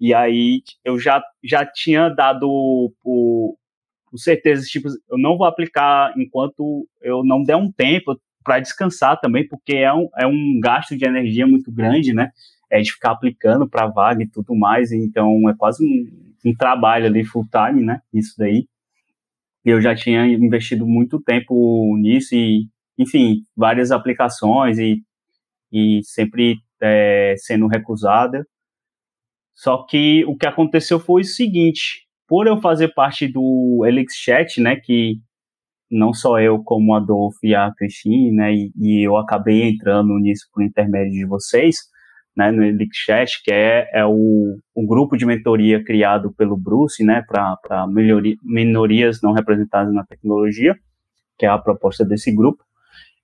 E 0.00 0.14
aí, 0.14 0.62
eu 0.84 0.98
já, 0.98 1.22
já 1.44 1.64
tinha 1.66 2.08
dado 2.08 2.48
o, 2.48 2.92
o 3.04 4.18
certeza, 4.18 4.64
tipo, 4.66 4.88
eu 4.88 5.18
não 5.18 5.36
vou 5.36 5.46
aplicar 5.46 6.12
enquanto 6.16 6.86
eu 7.00 7.22
não 7.24 7.42
der 7.42 7.56
um 7.56 7.70
tempo, 7.70 8.18
para 8.50 8.58
descansar 8.58 9.20
também, 9.20 9.46
porque 9.46 9.74
é 9.74 9.94
um, 9.94 10.08
é 10.18 10.26
um 10.26 10.58
gasto 10.60 10.96
de 10.96 11.04
energia 11.04 11.46
muito 11.46 11.70
grande, 11.70 12.12
né? 12.12 12.32
É 12.68 12.80
de 12.80 12.90
ficar 12.90 13.12
aplicando 13.12 13.68
para 13.68 13.86
vaga 13.86 14.24
e 14.24 14.28
tudo 14.28 14.56
mais, 14.56 14.90
então 14.90 15.48
é 15.48 15.54
quase 15.56 15.84
um, 15.84 16.48
um 16.50 16.52
trabalho 16.52 17.06
ali 17.06 17.24
full 17.24 17.46
time, 17.48 17.84
né? 17.84 18.00
Isso 18.12 18.34
daí. 18.36 18.66
Eu 19.64 19.80
já 19.80 19.94
tinha 19.94 20.26
investido 20.26 20.84
muito 20.84 21.22
tempo 21.22 21.96
nisso 21.96 22.34
e, 22.34 22.66
enfim, 22.98 23.44
várias 23.56 23.92
aplicações 23.92 24.80
e, 24.80 25.00
e 25.70 26.00
sempre 26.02 26.56
é, 26.82 27.36
sendo 27.38 27.68
recusada. 27.68 28.44
Só 29.54 29.84
que 29.84 30.24
o 30.24 30.36
que 30.36 30.46
aconteceu 30.48 30.98
foi 30.98 31.20
o 31.20 31.24
seguinte: 31.24 32.04
por 32.26 32.48
eu 32.48 32.60
fazer 32.60 32.88
parte 32.94 33.28
do 33.28 33.84
ElixChat, 33.86 34.60
né, 34.60 34.74
que 34.74 35.20
não 35.90 36.12
só 36.14 36.38
eu, 36.40 36.62
como 36.62 36.94
Adolfo 36.94 37.38
e 37.42 37.54
a 37.54 37.72
Cristine, 37.76 38.32
né, 38.32 38.54
e, 38.54 38.72
e, 38.76 39.06
eu 39.06 39.16
acabei 39.16 39.68
entrando 39.68 40.16
nisso 40.18 40.46
por 40.52 40.62
intermédio 40.62 41.12
de 41.12 41.26
vocês, 41.26 41.76
né, 42.36 42.50
no 42.52 42.62
ElixChat, 42.62 43.42
que 43.42 43.50
é, 43.50 43.88
é 43.92 44.04
o, 44.06 44.58
o 44.74 44.86
grupo 44.86 45.16
de 45.16 45.26
mentoria 45.26 45.82
criado 45.82 46.32
pelo 46.32 46.56
Bruce, 46.56 47.04
né, 47.04 47.24
para 47.26 47.86
minorias 48.42 49.20
não 49.20 49.32
representadas 49.32 49.92
na 49.92 50.04
tecnologia, 50.04 50.76
que 51.38 51.44
é 51.44 51.48
a 51.48 51.58
proposta 51.58 52.04
desse 52.04 52.34
grupo. 52.34 52.62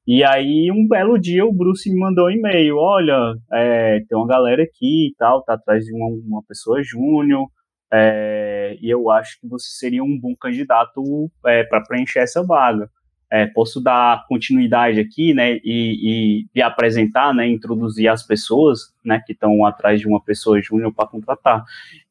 E 0.07 0.23
aí, 0.23 0.71
um 0.71 0.87
belo 0.87 1.19
dia, 1.19 1.45
o 1.45 1.53
Bruce 1.53 1.91
me 1.91 1.99
mandou 1.99 2.27
um 2.27 2.31
e-mail, 2.31 2.77
olha, 2.77 3.35
é, 3.53 4.01
tem 4.09 4.17
uma 4.17 4.27
galera 4.27 4.63
aqui 4.63 5.09
e 5.09 5.15
tal, 5.19 5.43
tá 5.43 5.55
atrás 5.55 5.85
de 5.85 5.93
uma, 5.93 6.09
uma 6.25 6.43
pessoa 6.45 6.81
júnior, 6.83 7.49
é, 7.93 8.77
e 8.81 8.91
eu 8.91 9.11
acho 9.11 9.41
que 9.41 9.47
você 9.47 9.69
seria 9.71 10.03
um 10.03 10.19
bom 10.19 10.35
candidato 10.35 11.31
é, 11.45 11.65
para 11.65 11.83
preencher 11.83 12.21
essa 12.21 12.43
vaga. 12.43 12.91
É, 13.29 13.47
posso 13.47 13.81
dar 13.81 14.25
continuidade 14.29 15.01
aqui, 15.01 15.35
né, 15.35 15.55
e, 15.65 15.65
e, 15.65 16.47
e, 16.55 16.63
apresentar, 16.63 17.35
né, 17.35 17.47
introduzir 17.49 18.09
as 18.09 18.23
pessoas, 18.23 18.95
né, 19.05 19.21
que 19.27 19.33
estão 19.33 19.65
atrás 19.65 20.01
de 20.01 20.07
uma 20.07 20.23
pessoa 20.23 20.63
júnior 20.63 20.95
para 20.95 21.09
contratar. 21.09 21.65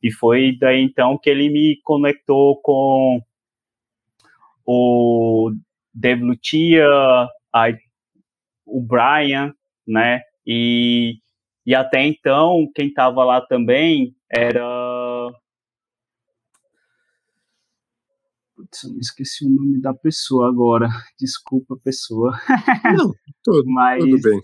E 0.03 0.11
foi 0.11 0.57
daí 0.59 0.81
então 0.81 1.17
que 1.17 1.29
ele 1.29 1.49
me 1.49 1.79
conectou 1.83 2.59
com 2.61 3.21
o 4.65 5.53
Dave 5.93 6.21
Lutia, 6.21 6.85
a, 7.53 7.67
o 8.65 8.81
Brian, 8.81 9.53
né, 9.87 10.21
e, 10.45 11.17
e 11.65 11.73
até 11.73 12.05
então 12.05 12.69
quem 12.75 12.87
estava 12.87 13.23
lá 13.23 13.39
também 13.39 14.13
era 14.29 15.04
Putz, 18.55 18.83
eu 18.85 18.97
esqueci 18.99 19.45
o 19.45 19.49
nome 19.49 19.81
da 19.81 19.93
pessoa 19.93 20.47
agora. 20.47 20.87
Desculpa, 21.19 21.75
pessoa. 21.83 22.31
Não, 22.97 23.11
tudo, 23.43 23.65
mas, 23.67 24.03
tudo 24.03 24.21
bem. 24.21 24.39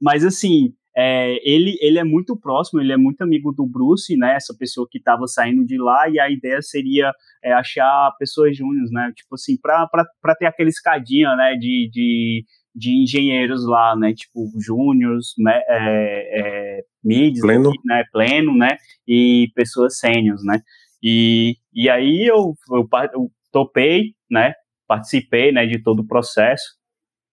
Mas 0.00 0.24
assim, 0.24 0.74
é, 0.96 1.38
ele, 1.48 1.76
ele 1.80 1.98
é 1.98 2.04
muito 2.04 2.36
próximo, 2.36 2.80
ele 2.80 2.92
é 2.92 2.96
muito 2.96 3.22
amigo 3.22 3.52
do 3.52 3.66
Bruce, 3.66 4.16
né? 4.16 4.36
Essa 4.36 4.54
pessoa 4.58 4.86
que 4.90 4.98
estava 4.98 5.26
saindo 5.26 5.64
de 5.64 5.78
lá, 5.78 6.08
e 6.08 6.18
a 6.18 6.30
ideia 6.30 6.60
seria 6.62 7.12
é, 7.42 7.52
achar 7.52 8.14
pessoas 8.18 8.56
júniores, 8.56 8.90
né? 8.90 9.12
Tipo 9.14 9.34
assim, 9.34 9.56
para 9.60 10.34
ter 10.38 10.46
aquela 10.46 10.68
escadinha, 10.68 11.34
né? 11.36 11.54
De, 11.54 11.90
de, 11.92 12.44
de 12.74 13.02
engenheiros 13.02 13.66
lá, 13.66 13.94
né? 13.96 14.14
Tipo, 14.14 14.50
júniores, 14.58 15.34
né? 15.38 15.60
É, 15.68 16.40
é, 16.40 16.80
mids, 17.02 17.40
pleno. 17.40 17.70
né? 17.84 18.04
Pleno, 18.12 18.56
né? 18.56 18.76
E 19.06 19.50
pessoas 19.54 19.98
sêniores, 19.98 20.42
né? 20.44 20.60
E, 21.02 21.56
e 21.74 21.90
aí 21.90 22.26
eu, 22.26 22.54
eu, 22.70 22.88
eu 23.14 23.30
topei, 23.52 24.14
né? 24.30 24.54
Participei, 24.88 25.52
né, 25.52 25.66
de 25.66 25.82
todo 25.82 26.00
o 26.00 26.06
processo 26.06 26.64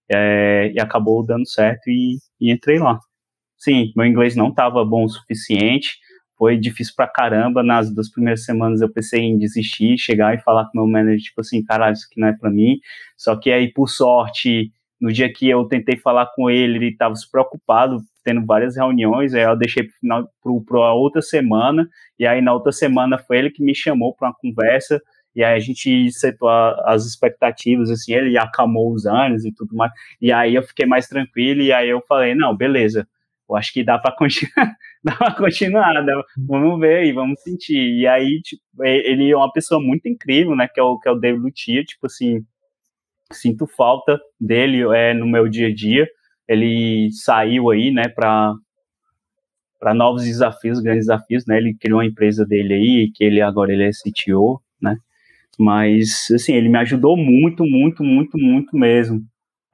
é, 0.10 0.72
e 0.74 0.80
acabou 0.80 1.26
dando 1.26 1.48
certo 1.48 1.88
e, 1.88 2.18
e 2.42 2.52
entrei 2.52 2.80
lá. 2.80 3.00
Sim, 3.58 3.92
meu 3.96 4.06
inglês 4.06 4.36
não 4.36 4.50
estava 4.50 4.84
bom 4.86 5.04
o 5.04 5.10
suficiente, 5.10 5.98
foi 6.38 6.58
difícil 6.58 6.94
pra 6.96 7.08
caramba. 7.08 7.62
Nas 7.62 7.94
duas 7.94 8.10
primeiras 8.10 8.46
semanas 8.46 8.82
eu 8.82 8.92
pensei 8.92 9.22
em 9.22 9.38
desistir, 9.38 9.98
chegar 9.98 10.34
e 10.34 10.42
falar 10.42 10.66
com 10.66 10.80
meu 10.80 10.88
manager, 10.88 11.20
tipo 11.20 11.42
assim, 11.42 11.64
caralho, 11.64 11.94
isso 11.94 12.08
aqui 12.10 12.20
não 12.20 12.30
é 12.30 12.34
para 12.34 12.50
mim. 12.50 12.80
Só 13.18 13.36
que 13.36 13.52
aí, 13.52 13.72
por 13.72 13.90
sorte, 13.90 14.72
no 15.00 15.12
dia 15.12 15.32
que 15.32 15.50
eu 15.50 15.66
tentei 15.66 15.98
falar 15.98 16.28
com 16.36 16.50
ele, 16.50 16.78
ele 16.78 16.88
estava 16.90 17.16
se 17.16 17.30
preocupado, 17.30 17.98
tendo 18.24 18.46
várias 18.46 18.76
reuniões, 18.76 19.34
aí 19.34 19.44
eu 19.44 19.58
deixei 19.58 19.84
para 19.84 20.80
a 20.80 20.94
outra 20.94 21.22
semana, 21.22 21.88
e 22.18 22.28
aí 22.28 22.42
na 22.42 22.54
outra 22.54 22.72
semana 22.72 23.18
foi 23.18 23.38
ele 23.38 23.50
que 23.50 23.64
me 23.64 23.74
chamou 23.74 24.16
para 24.16 24.30
uma 24.30 24.36
conversa, 24.36 25.02
e 25.40 25.44
aí 25.44 25.56
a 25.56 25.60
gente 25.60 26.12
setou 26.12 26.50
as 26.50 27.06
expectativas, 27.06 27.90
assim, 27.90 28.14
ele 28.14 28.38
acalmou 28.38 28.92
os 28.92 29.06
anos 29.06 29.46
e 29.46 29.54
tudo 29.54 29.74
mais, 29.74 29.90
e 30.22 30.34
aí 30.34 30.54
eu 30.54 30.62
fiquei 30.64 30.86
mais 30.86 31.08
tranquilo, 31.08 31.62
e 31.62 31.72
aí 31.72 31.88
eu 31.88 32.04
falei, 32.06 32.36
não, 32.36 32.54
beleza, 32.54 33.08
eu 33.50 33.56
acho 33.56 33.72
que 33.72 33.82
dá 33.82 33.98
para 33.98 34.12
continuar, 34.20 34.76
dá 35.02 35.16
para 35.16 35.34
continuar, 35.34 36.06
dá, 36.06 36.24
vamos 36.38 36.78
ver 36.78 37.06
e 37.06 37.14
vamos 37.14 37.42
sentir, 37.42 38.02
e 38.02 38.06
aí, 38.06 38.42
tipo, 38.42 38.62
ele 38.84 39.32
é 39.32 39.38
uma 39.38 39.50
pessoa 39.50 39.82
muito 39.82 40.10
incrível, 40.10 40.58
né, 40.58 40.68
que 40.68 40.78
é 40.78 40.84
o, 40.84 41.00
que 41.00 41.08
é 41.08 41.12
o 41.14 41.16
David 41.16 41.42
Lutia, 41.42 41.86
tipo 41.86 42.06
assim, 42.06 42.42
sinto 43.32 43.66
falta 43.66 44.20
dele 44.38 44.84
é, 44.94 45.14
no 45.14 45.26
meu 45.26 45.48
dia 45.48 45.68
a 45.68 45.74
dia, 45.74 46.06
ele 46.50 47.10
saiu 47.14 47.70
aí, 47.70 47.92
né, 47.92 48.10
para 48.10 48.54
para 49.80 49.94
novos 49.94 50.26
desafios, 50.26 50.82
grandes 50.82 51.06
desafios, 51.06 51.46
né? 51.48 51.56
Ele 51.56 51.74
criou 51.74 52.00
uma 52.00 52.06
empresa 52.06 52.46
dele 52.46 52.74
aí, 52.74 53.12
que 53.16 53.24
ele 53.24 53.40
agora 53.40 53.72
ele 53.72 53.86
é 53.86 53.92
CTO, 53.92 54.62
né? 54.82 54.98
Mas, 55.60 56.28
assim, 56.34 56.54
ele 56.54 56.70
me 56.70 56.78
ajudou 56.78 57.18
muito, 57.18 57.66
muito, 57.66 58.02
muito, 58.02 58.38
muito 58.38 58.78
mesmo. 58.78 59.22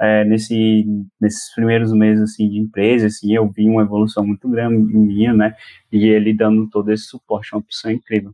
É, 0.01 0.25
nesse, 0.25 0.83
nesses 1.21 1.53
primeiros 1.53 1.93
meses, 1.93 2.23
assim, 2.23 2.49
de 2.49 2.57
empresa, 2.57 3.05
assim, 3.07 3.33
eu 3.33 3.49
vi 3.49 3.69
uma 3.69 3.83
evolução 3.83 4.25
muito 4.25 4.49
grande 4.49 4.75
minha, 4.75 5.33
né, 5.33 5.55
e 5.89 6.07
ele 6.07 6.33
dando 6.33 6.67
todo 6.69 6.91
esse 6.91 7.05
suporte, 7.05 7.55
uma 7.55 7.61
pessoa 7.61 7.93
incrível. 7.93 8.33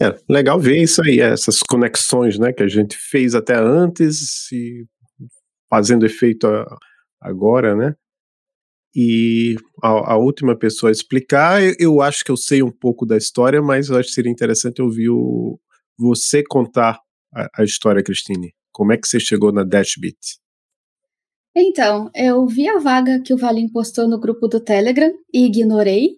É, 0.00 0.18
legal 0.28 0.58
ver 0.58 0.82
isso 0.82 1.00
aí, 1.04 1.20
essas 1.20 1.60
conexões, 1.60 2.38
né, 2.38 2.52
que 2.52 2.62
a 2.62 2.68
gente 2.68 2.96
fez 2.96 3.36
até 3.36 3.54
antes 3.54 4.50
e 4.50 4.84
fazendo 5.70 6.04
efeito 6.04 6.48
agora, 7.20 7.76
né, 7.76 7.94
e 8.94 9.56
a, 9.82 10.12
a, 10.12 10.16
última 10.16 10.56
pessoa 10.56 10.90
a 10.90 10.92
explicar, 10.92 11.62
eu, 11.62 11.74
eu, 11.78 12.00
acho 12.02 12.24
que 12.24 12.30
eu 12.30 12.36
sei 12.36 12.62
um 12.62 12.70
pouco 12.70 13.06
da 13.06 13.16
história, 13.16 13.62
mas 13.62 13.88
eu 13.88 13.96
acho 13.96 14.08
que 14.08 14.14
seria 14.14 14.30
interessante 14.30 14.82
ouvir 14.82 15.08
o, 15.08 15.58
você 15.98 16.42
contar 16.42 17.00
a, 17.34 17.62
a 17.62 17.64
história, 17.64 18.02
Cristine. 18.02 18.54
Como 18.70 18.92
é 18.92 18.98
que 18.98 19.08
você 19.08 19.18
chegou 19.18 19.52
na 19.52 19.64
Dashbit? 19.64 20.18
Então, 21.54 22.10
eu 22.14 22.46
vi 22.46 22.68
a 22.68 22.78
vaga 22.78 23.20
que 23.20 23.32
o 23.32 23.36
Valim 23.36 23.68
postou 23.68 24.08
no 24.08 24.18
grupo 24.18 24.48
do 24.48 24.58
Telegram 24.58 25.12
e 25.32 25.46
ignorei, 25.46 26.10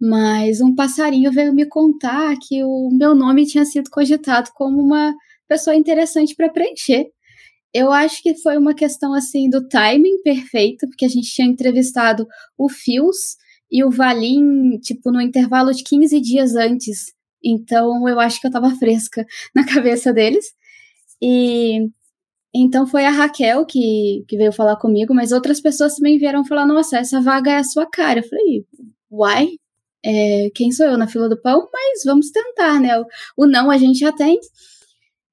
mas 0.00 0.60
um 0.60 0.74
passarinho 0.74 1.32
veio 1.32 1.52
me 1.52 1.66
contar 1.66 2.36
que 2.40 2.62
o 2.62 2.88
meu 2.92 3.14
nome 3.14 3.44
tinha 3.44 3.64
sido 3.64 3.90
cogitado 3.90 4.50
como 4.54 4.80
uma 4.80 5.14
pessoa 5.48 5.74
interessante 5.74 6.34
para 6.36 6.48
preencher. 6.48 7.06
Eu 7.72 7.92
acho 7.92 8.22
que 8.22 8.34
foi 8.36 8.56
uma 8.56 8.74
questão 8.74 9.12
assim 9.14 9.50
do 9.50 9.66
timing 9.68 10.22
perfeito, 10.22 10.86
porque 10.88 11.04
a 11.04 11.08
gente 11.08 11.30
tinha 11.30 11.46
entrevistado 11.46 12.26
o 12.56 12.68
Fios 12.68 13.36
e 13.70 13.84
o 13.84 13.90
Valim, 13.90 14.78
tipo, 14.78 15.10
no 15.10 15.20
intervalo 15.20 15.72
de 15.72 15.82
15 15.84 16.20
dias 16.20 16.54
antes. 16.54 17.12
Então 17.44 18.08
eu 18.08 18.18
acho 18.18 18.40
que 18.40 18.46
eu 18.46 18.50
tava 18.50 18.70
fresca 18.76 19.26
na 19.54 19.66
cabeça 19.66 20.12
deles. 20.12 20.46
E 21.20 21.88
então 22.54 22.86
foi 22.86 23.04
a 23.04 23.10
Raquel 23.10 23.66
que, 23.66 24.24
que 24.26 24.36
veio 24.36 24.52
falar 24.52 24.76
comigo, 24.76 25.14
mas 25.14 25.32
outras 25.32 25.60
pessoas 25.60 25.96
também 25.96 26.18
vieram 26.18 26.44
falar: 26.44 26.66
nossa, 26.66 26.98
essa 26.98 27.20
vaga 27.20 27.52
é 27.52 27.56
a 27.58 27.64
sua 27.64 27.86
cara. 27.86 28.20
Eu 28.20 28.28
falei, 28.28 28.66
uai, 29.10 29.48
é, 30.04 30.48
quem 30.54 30.72
sou 30.72 30.86
eu 30.86 30.98
na 30.98 31.06
fila 31.08 31.28
do 31.28 31.40
pão? 31.40 31.68
Mas 31.72 32.02
vamos 32.04 32.30
tentar, 32.30 32.80
né? 32.80 32.98
O, 32.98 33.06
o 33.36 33.46
não 33.46 33.70
a 33.70 33.78
gente 33.78 33.98
já 33.98 34.12
tem. 34.12 34.38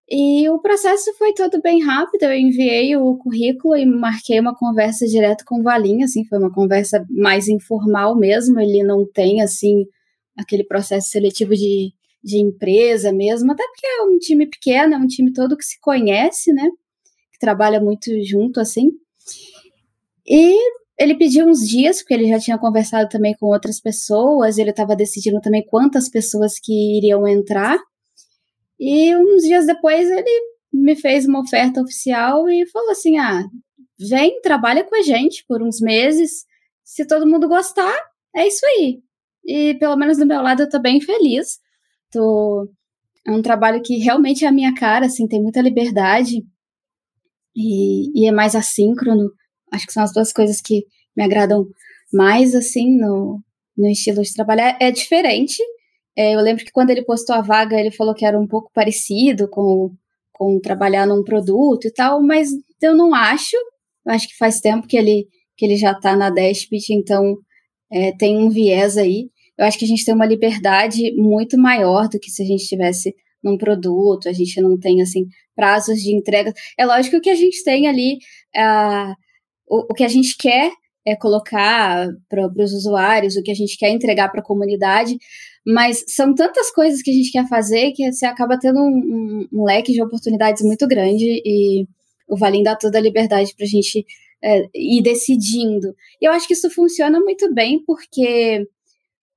E 0.08 0.48
o 0.50 0.60
processo 0.60 1.12
foi 1.18 1.34
todo 1.34 1.62
bem 1.62 1.82
rápido. 1.84 2.24
Eu 2.24 2.36
enviei 2.36 2.96
o 2.96 3.18
currículo 3.18 3.76
e 3.76 3.86
marquei 3.86 4.40
uma 4.40 4.56
conversa 4.56 5.08
direto 5.08 5.44
com 5.46 5.60
o 5.60 5.64
Valim, 5.64 6.04
assim, 6.04 6.26
foi 6.26 6.38
uma 6.38 6.54
conversa 6.54 7.06
mais 7.10 7.48
informal 7.48 8.16
mesmo. 8.16 8.60
Ele 8.60 8.84
não 8.84 9.06
tem, 9.12 9.42
assim, 9.42 9.86
aquele 10.38 10.64
processo 10.64 11.10
seletivo 11.10 11.56
de, 11.56 11.92
de 12.24 12.38
empresa 12.38 13.12
mesmo, 13.12 13.52
até 13.52 13.64
porque 13.66 13.88
é 13.88 14.04
um 14.04 14.18
time 14.18 14.48
pequeno, 14.48 14.94
é 14.94 14.98
um 14.98 15.08
time 15.08 15.34
todo 15.34 15.58
que 15.58 15.66
se 15.66 15.80
conhece, 15.80 16.54
né? 16.54 16.70
Que 17.32 17.40
trabalha 17.40 17.80
muito 17.80 18.12
junto, 18.24 18.60
assim. 18.60 18.92
E 20.28 20.56
ele 21.00 21.16
pediu 21.16 21.48
uns 21.48 21.68
dias, 21.68 22.00
porque 22.00 22.14
ele 22.14 22.28
já 22.28 22.40
tinha 22.40 22.58
conversado 22.58 23.10
também 23.10 23.36
com 23.40 23.48
outras 23.48 23.82
pessoas, 23.82 24.58
ele 24.58 24.70
estava 24.70 24.96
decidindo 24.96 25.42
também 25.42 25.66
quantas 25.66 26.10
pessoas 26.10 26.60
que 26.62 26.98
iriam 26.98 27.28
entrar. 27.28 27.78
E 28.80 29.16
uns 29.16 29.44
dias 29.44 29.66
depois 29.66 30.10
ele 30.10 30.56
me 30.74 30.96
fez 30.96 31.26
uma 31.26 31.42
oferta 31.42 31.82
oficial 31.82 32.50
e 32.50 32.68
falou 32.68 32.92
assim: 32.92 33.18
ah, 33.18 33.44
vem, 33.98 34.42
trabalha 34.42 34.84
com 34.84 34.96
a 34.96 35.02
gente 35.02 35.46
por 35.48 35.62
uns 35.62 35.80
meses. 35.80 36.46
Se 36.84 37.06
todo 37.06 37.28
mundo 37.28 37.48
gostar, 37.48 37.96
é 38.36 38.48
isso 38.48 38.66
aí. 38.66 39.02
E 39.46 39.76
pelo 39.76 39.96
menos 39.96 40.18
do 40.18 40.26
meu 40.26 40.42
lado 40.42 40.64
eu 40.64 40.70
tô 40.70 40.80
bem 40.80 41.00
feliz. 41.02 41.60
Tô... 42.12 42.70
É 43.28 43.32
um 43.32 43.42
trabalho 43.42 43.82
que 43.82 43.98
realmente 43.98 44.46
é 44.46 44.48
a 44.48 44.52
minha 44.52 44.74
cara, 44.76 45.08
assim, 45.08 45.28
tem 45.28 45.42
muita 45.42 45.60
liberdade 45.60 46.46
e, 47.56 48.22
e 48.22 48.28
é 48.28 48.32
mais 48.32 48.56
assíncrono. 48.56 49.32
Acho 49.72 49.88
que 49.88 49.94
são 49.94 50.04
as 50.04 50.14
duas 50.14 50.32
coisas 50.32 50.62
que 50.62 50.86
me 51.18 51.24
agradam 51.24 51.66
mais, 52.14 52.54
assim, 52.54 52.96
no, 52.98 53.42
no 53.76 53.88
estilo 53.90 54.22
de 54.22 54.34
trabalhar. 54.34 54.78
É 54.80 54.92
diferente, 54.92 55.58
é, 56.16 56.34
eu 56.34 56.40
lembro 56.42 56.64
que 56.64 56.72
quando 56.72 56.90
ele 56.90 57.04
postou 57.04 57.36
a 57.36 57.42
vaga, 57.42 57.80
ele 57.80 57.92
falou 57.92 58.14
que 58.14 58.26
era 58.26 58.40
um 58.40 58.48
pouco 58.48 58.72
parecido 58.74 59.50
com, 59.50 59.92
com 60.32 60.60
trabalhar 60.60 61.06
num 61.06 61.24
produto 61.24 61.88
e 61.88 61.92
tal, 61.92 62.22
mas 62.22 62.50
eu 62.82 62.96
não 62.96 63.14
acho. 63.14 63.58
Acho 64.08 64.28
que 64.28 64.38
faz 64.38 64.60
tempo 64.60 64.88
que 64.88 64.98
ele, 64.98 65.28
que 65.58 65.66
ele 65.66 65.76
já 65.76 65.92
está 65.92 66.16
na 66.16 66.30
Dashbit, 66.30 66.94
então 66.94 67.36
é, 67.92 68.12
tem 68.14 68.38
um 68.38 68.50
viés 68.50 68.98
aí. 68.98 69.30
Eu 69.58 69.66
acho 69.66 69.80
que 69.80 69.86
a 69.86 69.88
gente 69.88 70.06
tem 70.06 70.14
uma 70.14 70.26
liberdade 70.26 71.14
muito 71.16 71.58
maior 71.58 72.08
do 72.08 72.20
que 72.20 72.30
se 72.30 72.44
a 72.44 72.46
gente 72.46 72.62
estivesse 72.62 73.14
num 73.44 73.58
produto, 73.58 74.28
a 74.28 74.34
gente 74.34 74.60
não 74.62 74.78
tem, 74.78 75.02
assim, 75.02 75.28
prazos 75.56 76.00
de 76.00 76.16
entrega. 76.16 76.54
É 76.78 76.86
lógico 76.86 77.22
que 77.22 77.30
a 77.30 77.36
gente 77.36 77.64
tem 77.64 77.88
ali 77.88 78.18
o, 79.68 79.92
o 79.92 79.94
que 79.94 80.04
a 80.04 80.08
gente 80.08 80.36
quer 80.38 80.72
é, 81.06 81.16
colocar 81.16 82.08
para 82.28 82.64
os 82.64 82.74
usuários, 82.74 83.36
o 83.36 83.44
que 83.44 83.52
a 83.52 83.56
gente 83.56 83.78
quer 83.78 83.90
entregar 83.90 84.30
para 84.30 84.42
a 84.42 84.44
comunidade, 84.44 85.18
mas 85.66 86.04
são 86.08 86.34
tantas 86.36 86.72
coisas 86.72 87.02
que 87.02 87.10
a 87.10 87.14
gente 87.14 87.32
quer 87.32 87.48
fazer 87.48 87.92
que 87.94 88.12
você 88.12 88.26
acaba 88.26 88.58
tendo 88.60 88.80
um, 88.80 89.48
um, 89.52 89.62
um 89.62 89.64
leque 89.64 89.92
de 89.92 90.02
oportunidades 90.02 90.64
muito 90.64 90.88
grande 90.88 91.42
e 91.44 91.88
o 92.28 92.38
Valim 92.38 92.62
dá 92.64 92.76
toda 92.76 92.98
a 92.98 93.02
liberdade 93.02 93.54
para 93.56 93.66
a 93.66 93.70
gente 93.70 94.06
é, 94.44 94.68
ir 94.74 95.02
decidindo. 95.02 95.96
E 96.22 96.28
eu 96.28 96.32
acho 96.32 96.48
que 96.48 96.54
isso 96.54 96.70
funciona 96.70 97.20
muito 97.20 97.52
bem 97.54 97.84
porque 97.84 98.68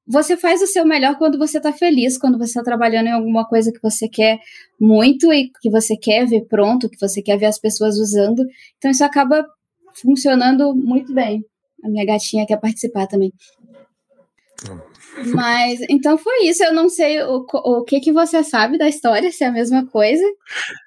você 0.06 0.36
faz 0.36 0.62
o 0.62 0.66
seu 0.66 0.86
melhor 0.86 1.16
quando 1.18 1.38
você 1.38 1.58
está 1.58 1.72
feliz, 1.72 2.18
quando 2.18 2.38
você 2.38 2.50
está 2.50 2.62
trabalhando 2.62 3.08
em 3.08 3.12
alguma 3.12 3.46
coisa 3.46 3.70
que 3.72 3.80
você 3.82 4.08
quer 4.08 4.38
muito 4.80 5.32
e 5.32 5.50
que 5.60 5.70
você 5.70 5.96
quer 5.96 6.26
ver 6.26 6.46
pronto, 6.46 6.88
que 6.88 7.00
você 7.00 7.22
quer 7.22 7.38
ver 7.38 7.46
as 7.46 7.58
pessoas 7.58 7.98
usando. 7.98 8.42
Então 8.76 8.90
isso 8.90 9.04
acaba 9.04 9.46
funcionando 9.94 10.74
muito 10.74 11.12
bem. 11.12 11.44
A 11.84 11.88
minha 11.88 12.04
gatinha 12.04 12.46
quer 12.46 12.58
participar 12.58 13.06
também. 13.06 13.32
Mas, 15.34 15.80
então 15.88 16.16
foi 16.16 16.44
isso. 16.44 16.62
Eu 16.62 16.72
não 16.72 16.88
sei 16.88 17.20
o, 17.22 17.44
o 17.52 17.84
que, 17.84 18.00
que 18.00 18.12
você 18.12 18.42
sabe 18.42 18.78
da 18.78 18.88
história, 18.88 19.30
se 19.30 19.44
é 19.44 19.48
a 19.48 19.52
mesma 19.52 19.86
coisa. 19.86 20.24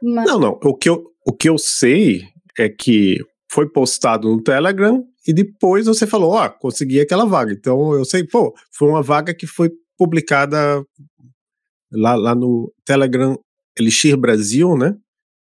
Mas... 0.01 0.25
Não, 0.25 0.39
não. 0.39 0.59
O 0.63 0.75
que, 0.75 0.89
eu, 0.89 1.03
o 1.25 1.33
que 1.33 1.49
eu 1.49 1.57
sei 1.57 2.23
é 2.57 2.69
que 2.69 3.17
foi 3.51 3.69
postado 3.69 4.29
no 4.29 4.41
Telegram 4.41 5.03
e 5.27 5.33
depois 5.33 5.85
você 5.85 6.07
falou, 6.07 6.31
ó, 6.31 6.45
oh, 6.45 6.49
consegui 6.51 6.99
aquela 6.99 7.25
vaga. 7.25 7.51
Então 7.51 7.93
eu 7.93 8.05
sei, 8.05 8.25
pô, 8.25 8.53
foi 8.71 8.87
uma 8.87 9.01
vaga 9.01 9.33
que 9.33 9.45
foi 9.45 9.69
publicada 9.97 10.83
lá, 11.91 12.15
lá 12.15 12.33
no 12.33 12.73
Telegram 12.85 13.37
Elixir 13.77 14.17
Brasil, 14.17 14.75
né? 14.75 14.95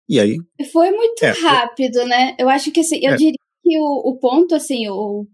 E 0.09 0.19
aí. 0.19 0.39
Foi 0.73 0.91
muito 0.91 1.23
é, 1.23 1.31
rápido, 1.31 2.05
né? 2.05 2.35
Eu 2.39 2.49
acho 2.49 2.73
que 2.73 2.81
assim, 2.81 2.99
eu 3.03 3.13
é. 3.13 3.17
diria 3.17 3.39
que 3.63 3.79
o, 3.79 4.11
o 4.11 4.19
ponto, 4.19 4.55
assim, 4.55 4.89
o, 4.89 5.27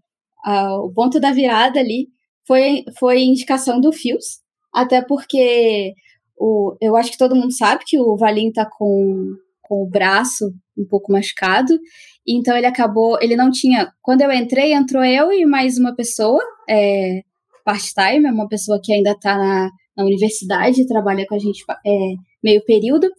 a, 0.45 0.75
o 0.79 0.93
ponto 0.93 1.19
da 1.19 1.31
virada 1.31 1.79
ali 1.79 2.07
foi, 2.47 2.83
foi 2.97 3.21
indicação 3.21 3.79
do 3.79 3.91
Fios, 3.91 4.39
até 4.73 5.01
porque 5.01 5.93
o, 6.37 6.75
eu 6.81 6.95
acho 6.95 7.11
que 7.11 7.17
todo 7.17 7.35
mundo 7.35 7.53
sabe 7.53 7.83
que 7.85 7.99
o 7.99 8.15
Valim 8.15 8.51
tá 8.51 8.65
com, 8.65 9.35
com 9.61 9.83
o 9.83 9.89
braço 9.89 10.45
um 10.77 10.85
pouco 10.85 11.11
machucado, 11.11 11.77
então 12.25 12.55
ele 12.55 12.65
acabou, 12.65 13.17
ele 13.21 13.35
não 13.35 13.51
tinha, 13.51 13.91
quando 14.01 14.21
eu 14.21 14.31
entrei, 14.31 14.73
entrou 14.73 15.03
eu 15.03 15.31
e 15.31 15.45
mais 15.45 15.77
uma 15.77 15.95
pessoa, 15.95 16.41
é, 16.69 17.21
part-time, 17.65 18.27
é 18.27 18.31
uma 18.31 18.47
pessoa 18.47 18.79
que 18.81 18.93
ainda 18.93 19.11
está 19.11 19.37
na, 19.37 19.69
na 19.95 20.05
universidade, 20.05 20.87
trabalha 20.87 21.25
com 21.27 21.35
a 21.35 21.39
gente 21.39 21.63
é, 21.85 22.13
meio 22.43 22.63
período, 22.63 23.09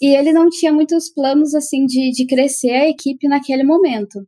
e 0.00 0.16
ele 0.16 0.32
não 0.32 0.48
tinha 0.48 0.72
muitos 0.72 1.08
planos, 1.08 1.54
assim, 1.54 1.86
de, 1.86 2.10
de 2.10 2.26
crescer 2.26 2.72
a 2.72 2.88
equipe 2.88 3.28
naquele 3.28 3.62
momento. 3.62 4.26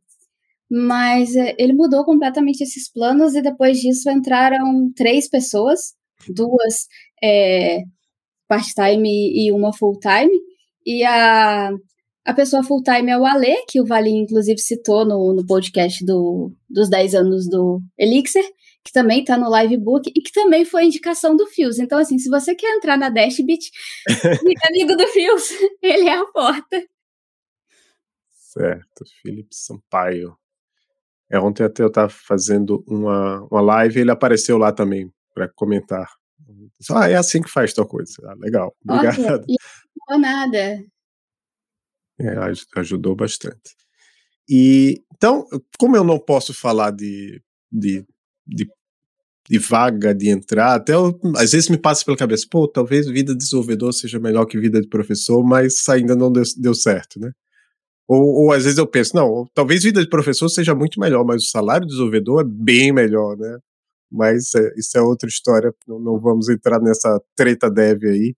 Mas 0.69 1.35
é, 1.35 1.55
ele 1.57 1.73
mudou 1.73 2.03
completamente 2.03 2.61
esses 2.61 2.91
planos 2.91 3.35
e 3.35 3.41
depois 3.41 3.79
disso 3.79 4.09
entraram 4.09 4.91
três 4.95 5.29
pessoas, 5.29 5.93
duas 6.27 6.87
é, 7.23 7.81
part-time 8.47 9.31
e 9.33 9.51
uma 9.51 9.73
full-time. 9.73 10.31
E 10.85 11.03
a, 11.03 11.71
a 12.25 12.33
pessoa 12.33 12.63
full-time 12.63 13.11
é 13.11 13.17
o 13.17 13.25
Ale, 13.25 13.65
que 13.67 13.79
o 13.81 13.85
Valim 13.85 14.23
inclusive 14.23 14.59
citou 14.59 15.05
no, 15.05 15.33
no 15.33 15.45
podcast 15.45 16.03
do, 16.05 16.51
dos 16.69 16.89
10 16.89 17.15
anos 17.15 17.47
do 17.47 17.81
Elixir, 17.97 18.43
que 18.83 18.91
também 18.91 19.21
está 19.21 19.37
no 19.37 19.55
Livebook 19.55 20.11
e 20.15 20.21
que 20.21 20.31
também 20.31 20.63
foi 20.63 20.85
indicação 20.85 21.35
do 21.35 21.47
Fios. 21.47 21.79
Então, 21.79 21.97
assim, 21.97 22.19
se 22.19 22.29
você 22.29 22.53
quer 22.53 22.75
entrar 22.75 22.97
na 22.97 23.09
Dashbit, 23.09 23.71
fica 24.07 24.67
amigo 24.67 24.95
do 24.95 25.07
Fios, 25.07 25.49
ele 25.81 26.07
é 26.07 26.17
a 26.17 26.25
porta. 26.25 26.83
Certo, 28.31 29.03
Felipe 29.21 29.55
Sampaio. 29.55 30.37
É, 31.29 31.39
ontem 31.39 31.63
até 31.63 31.83
eu 31.83 31.87
estava 31.87 32.09
fazendo 32.09 32.83
uma, 32.87 33.41
uma 33.49 33.61
live 33.61 33.97
e 33.97 34.01
ele 34.01 34.11
apareceu 34.11 34.57
lá 34.57 34.71
também 34.71 35.11
para 35.33 35.49
comentar. 35.49 36.07
Ah, 36.91 37.09
é 37.09 37.15
assim 37.15 37.41
que 37.41 37.49
faz 37.49 37.73
tal 37.73 37.87
coisa. 37.87 38.13
Ah, 38.25 38.35
legal. 38.37 38.75
Obrigado. 38.87 39.45
não 40.09 40.19
nada. 40.19 40.83
É, 42.19 42.35
ajudou 42.77 43.15
bastante. 43.15 43.75
E 44.47 45.03
então, 45.15 45.47
como 45.79 45.95
eu 45.95 46.03
não 46.03 46.19
posso 46.19 46.53
falar 46.53 46.91
de, 46.91 47.41
de, 47.71 48.05
de, 48.45 48.69
de 49.49 49.57
vaga 49.57 50.13
de 50.13 50.29
entrar, 50.29 50.75
até 50.75 50.93
eu, 50.93 51.19
às 51.37 51.51
vezes 51.51 51.69
me 51.69 51.77
passa 51.77 52.05
pela 52.05 52.17
cabeça, 52.17 52.45
pô, 52.49 52.67
talvez 52.67 53.07
vida 53.07 53.33
de 53.33 53.39
desenvolvedor 53.39 53.93
seja 53.93 54.19
melhor 54.19 54.45
que 54.45 54.59
vida 54.59 54.79
de 54.79 54.87
professor, 54.87 55.43
mas 55.43 55.87
ainda 55.89 56.15
não 56.15 56.31
deu, 56.31 56.43
deu 56.57 56.75
certo, 56.75 57.19
né? 57.19 57.31
Ou, 58.07 58.21
ou, 58.21 58.51
às 58.51 58.63
vezes 58.63 58.77
eu 58.77 58.87
penso, 58.87 59.15
não, 59.15 59.45
talvez 59.53 59.83
vida 59.83 60.01
de 60.01 60.09
professor 60.09 60.47
seja 60.49 60.75
muito 60.75 60.99
melhor, 60.99 61.25
mas 61.25 61.43
o 61.43 61.49
salário 61.49 61.87
do 61.87 61.89
desenvolvedor 61.89 62.41
é 62.41 62.45
bem 62.47 62.93
melhor, 62.93 63.35
né? 63.37 63.57
Mas 64.11 64.53
é, 64.55 64.71
isso 64.77 64.97
é 64.97 65.01
outra 65.01 65.27
história, 65.27 65.73
não, 65.87 65.99
não, 65.99 66.19
vamos 66.19 66.47
entrar 66.49 66.79
nessa 66.79 67.19
treta 67.35 67.69
dev 67.69 68.03
aí. 68.05 68.35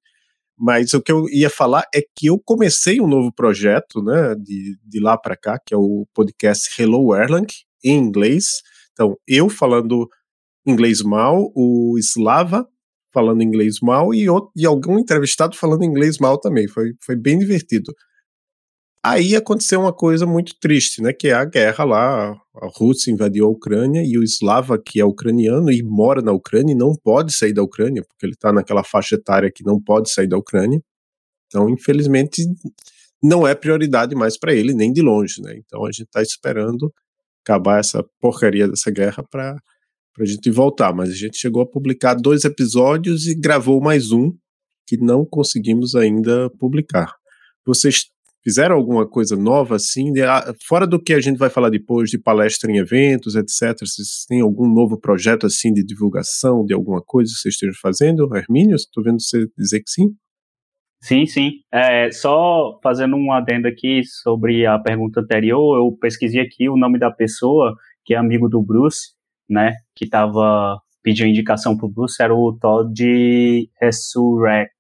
Mas 0.58 0.94
o 0.94 1.02
que 1.02 1.12
eu 1.12 1.30
ia 1.30 1.50
falar 1.50 1.84
é 1.94 2.02
que 2.02 2.28
eu 2.28 2.40
comecei 2.44 3.00
um 3.00 3.08
novo 3.08 3.32
projeto, 3.32 4.02
né, 4.02 4.34
de, 4.36 4.78
de 4.84 5.00
lá 5.00 5.18
para 5.18 5.38
cá, 5.38 5.60
que 5.64 5.74
é 5.74 5.78
o 5.78 6.08
podcast 6.16 6.82
Hello 6.82 7.16
Erlang, 7.16 7.48
em 7.84 7.98
inglês. 7.98 8.62
Então, 8.94 9.16
eu 9.28 9.50
falando 9.50 10.08
inglês 10.66 11.02
mal, 11.04 11.52
o 11.56 11.96
Slava 12.00 12.68
falando 13.14 13.42
inglês 13.42 13.80
mal 13.82 14.14
e, 14.14 14.30
outro, 14.30 14.52
e 14.56 14.66
algum 14.66 15.00
entrevistado 15.00 15.56
falando 15.56 15.84
inglês 15.84 16.18
mal 16.20 16.40
também. 16.40 16.68
Foi, 16.68 16.94
foi 17.04 17.16
bem 17.16 17.38
divertido. 17.38 17.92
Aí 19.10 19.38
aconteceu 19.38 19.80
uma 19.80 19.94
coisa 19.94 20.26
muito 20.26 20.54
triste, 20.60 21.02
né? 21.02 21.14
Que 21.14 21.30
é 21.30 21.34
a 21.34 21.46
guerra 21.46 21.86
lá. 21.86 22.32
A 22.32 22.68
Rússia 22.76 23.10
invadiu 23.10 23.46
a 23.46 23.50
Ucrânia 23.50 24.04
e 24.06 24.18
o 24.18 24.24
Slava, 24.24 24.78
que 24.78 25.00
é 25.00 25.06
ucraniano 25.06 25.72
e 25.72 25.82
mora 25.82 26.22
na 26.22 26.34
Ucrânia, 26.34 26.76
não 26.76 26.94
pode 26.94 27.32
sair 27.34 27.54
da 27.54 27.64
Ucrânia, 27.64 28.04
porque 28.04 28.26
ele 28.26 28.34
está 28.34 28.52
naquela 28.52 28.84
faixa 28.84 29.16
etária 29.16 29.50
que 29.50 29.64
não 29.64 29.82
pode 29.82 30.12
sair 30.12 30.28
da 30.28 30.38
Ucrânia. 30.38 30.84
Então, 31.48 31.70
infelizmente, 31.70 32.44
não 33.24 33.48
é 33.48 33.56
prioridade 33.56 34.14
mais 34.14 34.38
para 34.38 34.54
ele, 34.54 34.74
nem 34.74 34.92
de 34.92 35.02
longe, 35.02 35.42
né? 35.42 35.56
Então 35.56 35.86
a 35.86 35.92
gente 35.92 36.08
está 36.08 36.22
esperando 36.22 36.94
acabar 37.46 37.80
essa 37.80 38.04
porcaria 38.20 38.68
dessa 38.68 38.92
guerra 38.92 39.24
para 39.24 39.56
a 40.20 40.26
gente 40.26 40.52
voltar. 40.52 40.94
Mas 40.94 41.12
a 41.12 41.16
gente 41.16 41.38
chegou 41.38 41.62
a 41.62 41.66
publicar 41.66 42.14
dois 42.14 42.44
episódios 42.44 43.26
e 43.26 43.36
gravou 43.36 43.80
mais 43.80 44.12
um 44.12 44.36
que 44.86 44.98
não 44.98 45.26
conseguimos 45.26 45.96
ainda 45.96 46.50
publicar. 46.60 47.16
Vocês 47.66 48.08
fizeram 48.48 48.78
alguma 48.78 49.06
coisa 49.06 49.36
nova 49.36 49.76
assim, 49.76 50.18
ah, 50.22 50.54
fora 50.66 50.88
do 50.88 51.04
que 51.04 51.14
a 51.14 51.20
gente 51.20 51.38
vai 51.38 51.50
falar 51.50 51.70
depois 51.70 52.10
de 52.10 52.18
palestra 52.18 52.72
em 52.72 52.78
eventos, 52.78 53.36
etc. 53.36 53.78
Vocês 53.82 54.24
têm 54.26 54.40
algum 54.40 54.66
novo 54.74 54.98
projeto 54.98 55.46
assim 55.46 55.74
de 55.74 55.84
divulgação 55.84 56.64
de 56.64 56.74
alguma 56.74 57.02
coisa 57.06 57.30
que 57.30 57.42
vocês 57.42 57.56
estejam 57.56 57.76
fazendo? 57.82 58.34
Hermínio, 58.34 58.76
estou 58.76 59.04
vendo 59.04 59.22
você 59.22 59.46
dizer 59.58 59.82
que 59.82 59.90
sim. 59.90 60.06
Sim, 61.02 61.26
sim. 61.26 61.52
É, 61.74 62.10
só 62.10 62.80
fazendo 62.82 63.18
um 63.18 63.34
adendo 63.34 63.68
aqui 63.68 64.02
sobre 64.06 64.66
a 64.66 64.80
pergunta 64.80 65.20
anterior, 65.20 65.78
eu 65.78 65.98
pesquisei 66.00 66.40
aqui 66.40 66.70
o 66.70 66.78
nome 66.78 66.98
da 66.98 67.12
pessoa 67.12 67.76
que 68.06 68.14
é 68.14 68.18
amigo 68.18 68.48
do 68.48 68.64
Bruce, 68.64 69.10
né, 69.50 69.74
que 69.94 70.06
estava 70.06 70.80
pedindo 71.04 71.28
indicação 71.28 71.76
para 71.76 71.86
o 71.86 71.92
Bruce, 71.92 72.24
era 72.24 72.34
o 72.34 72.58
Todd 72.58 73.70
Resurrect, 73.82 74.74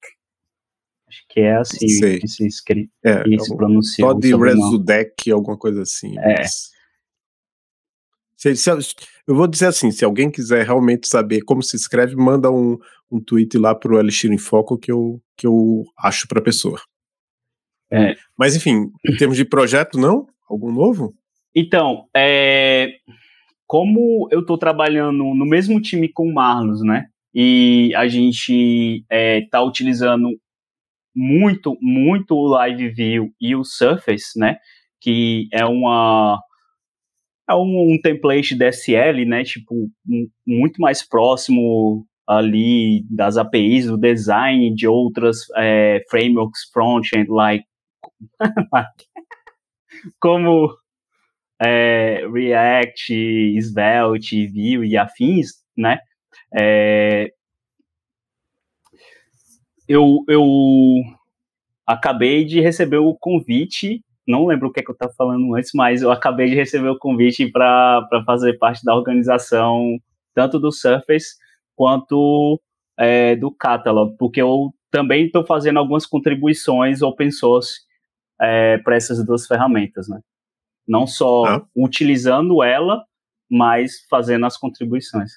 Acho 1.08 1.24
que 1.30 1.39
é 1.39 1.56
assim 1.56 1.88
Sei. 1.88 2.20
que 2.20 2.28
se, 2.28 2.46
escreve, 2.46 2.89
é, 3.04 3.24
que 3.24 3.39
se 3.39 3.56
pronuncia. 3.56 4.06
Todd 4.06 4.36
Rezudek, 4.36 5.32
alguma 5.32 5.58
coisa 5.58 5.82
assim. 5.82 6.17
É. 6.20 6.43
Se, 8.36 8.56
se, 8.56 8.70
eu 8.70 9.36
vou 9.36 9.48
dizer 9.48 9.67
assim, 9.67 9.89
se 9.89 10.04
alguém 10.04 10.30
quiser 10.30 10.65
realmente 10.65 11.08
saber 11.08 11.41
como 11.41 11.63
se 11.63 11.76
escreve, 11.76 12.15
manda 12.15 12.52
um, 12.52 12.78
um 13.10 13.20
tweet 13.20 13.58
lá 13.58 13.74
pro 13.74 14.00
Elixir 14.00 14.32
em 14.32 14.38
Foco 14.38 14.78
que 14.78 14.91
eu, 14.91 15.22
que 15.36 15.48
eu 15.48 15.86
acho 15.98 16.28
pra 16.28 16.41
pessoa. 16.41 16.80
É. 17.91 18.15
Mas 18.38 18.56
enfim, 18.56 18.91
em 19.10 19.15
termos 19.15 19.38
de 19.38 19.46
projeto, 19.46 19.98
não? 19.98 20.28
Algum 20.50 20.72
novo? 20.72 21.15
Então, 21.56 22.06
é, 22.15 22.98
como 23.65 24.28
eu 24.32 24.41
estou 24.41 24.58
trabalhando 24.58 25.24
no 25.34 25.46
mesmo 25.46 25.82
time 25.82 26.08
com 26.08 26.28
o 26.28 26.34
Marlos, 26.34 26.82
né? 26.82 27.08
E 27.34 27.93
a 27.96 28.08
gente 28.08 29.02
está 29.02 29.15
é, 29.15 29.41
tá 29.50 29.63
utilizando 29.63 30.30
muito, 31.17 31.75
muito 31.82 32.36
o 32.36 32.47
Live 32.47 32.89
View 32.89 33.34
e 33.41 33.56
o 33.56 33.63
Surface, 33.63 34.38
né? 34.39 34.58
Que 35.01 35.47
é 35.51 35.65
uma 35.65 36.39
é 37.49 37.56
um, 37.56 37.93
um 37.93 37.99
template 38.01 38.56
DSL, 38.56 39.25
né? 39.25 39.43
Tipo, 39.43 39.89
um, 40.08 40.30
muito 40.45 40.80
mais 40.80 41.01
próximo 41.01 42.06
ali 42.27 43.03
das 43.10 43.38
APIs, 43.38 43.88
do 43.88 43.97
design 43.97 44.75
de 44.75 44.88
outras 44.88 45.38
é, 45.56 46.03
frameworks 46.10 46.69
front-end, 46.71 47.30
like 47.32 47.65
como 50.19 50.69
é, 51.60 52.27
React, 52.32 53.58
Svelte, 53.60 54.47
Vue 54.47 54.88
e 54.88 54.97
afins, 54.97 55.63
né? 55.75 55.99
É, 56.56 57.32
eu, 59.88 60.23
eu 60.28 60.45
acabei 61.86 62.45
de 62.45 62.60
receber 62.62 62.97
o 62.97 63.15
convite 63.15 64.04
não 64.28 64.45
lembro 64.45 64.67
o 64.67 64.71
que, 64.71 64.82
é 64.82 64.84
que 64.84 64.91
eu 64.91 64.93
estava 64.93 65.13
falando 65.13 65.56
antes, 65.56 65.71
mas 65.73 66.02
eu 66.02 66.12
acabei 66.12 66.50
de 66.50 66.56
receber 66.56 66.89
o 66.89 67.00
convite 67.00 67.50
para 67.50 68.06
fazer 68.26 68.58
parte 68.58 68.84
da 68.84 68.93
organização 68.93 69.97
tanto 70.36 70.60
do 70.60 70.71
Surface 70.71 71.36
quanto 71.76 72.62
é, 73.00 73.36
do 73.38 73.50
Catalog, 73.50 74.15
porque 74.17 74.41
eu 74.41 74.73
também 74.91 75.28
estou 75.28 75.45
fazendo 75.45 75.80
algumas 75.80 76.06
contribuições 76.06 77.02
open 77.02 77.32
source 77.32 77.80
é, 78.39 78.78
para 78.80 78.95
essas 78.95 79.26
duas 79.26 79.47
ferramentas, 79.47 80.08
né? 80.10 80.19
Não 80.88 81.08
só 81.08 81.45
ah. 81.45 81.65
utilizando 81.76 82.62
ela, 82.62 83.04
mas 83.50 84.06
fazendo 84.10 84.45
as 84.45 84.58
contribuições. 84.58 85.32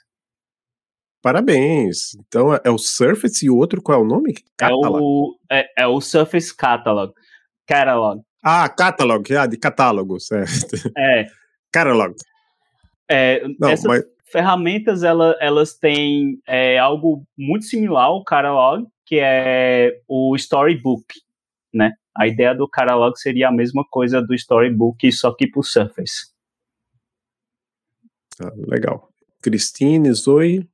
Parabéns! 1.23 2.15
Então 2.15 2.55
é 2.55 2.71
o 2.71 2.79
Surface 2.79 3.45
e 3.45 3.51
o 3.51 3.57
outro 3.57 3.83
qual 3.83 4.01
é 4.01 4.03
o 4.03 4.07
nome? 4.07 4.35
Catalog. 4.57 4.97
É 4.97 5.01
o, 5.01 5.39
é, 5.51 5.83
é 5.83 5.87
o 5.87 6.01
Surface 6.01 6.55
Catalog. 6.55 7.13
Catalog. 7.67 8.23
Ah, 8.43 8.69
Catalog, 8.69 9.37
ah, 9.37 9.47
de 9.47 9.59
catálogo, 9.59 10.19
certo. 10.19 10.77
É. 10.97 11.27
Catalog. 11.71 12.15
É, 13.09 13.47
Não, 13.59 13.69
essas 13.69 13.85
mas... 13.85 14.05
ferramentas, 14.25 15.03
ela, 15.03 15.37
elas 15.41 15.75
têm 15.75 16.41
é, 16.47 16.79
algo 16.79 17.25
muito 17.37 17.67
similar 17.67 18.07
ao 18.07 18.25
Catalog, 18.25 18.87
que 19.05 19.19
é 19.21 20.01
o 20.09 20.35
Storybook, 20.37 21.05
né? 21.73 21.93
A 22.17 22.27
ideia 22.27 22.55
do 22.55 22.69
Catalog 22.69 23.17
seria 23.17 23.49
a 23.49 23.53
mesma 23.53 23.85
coisa 23.89 24.23
do 24.23 24.35
Storybook, 24.35 25.11
só 25.13 25.35
que 25.35 25.47
para 25.47 25.61
o 25.61 25.65
Surface. 25.65 26.31
Ah, 28.41 28.53
legal. 28.67 29.11
Cristine, 29.43 30.13
Zoe, 30.13 30.69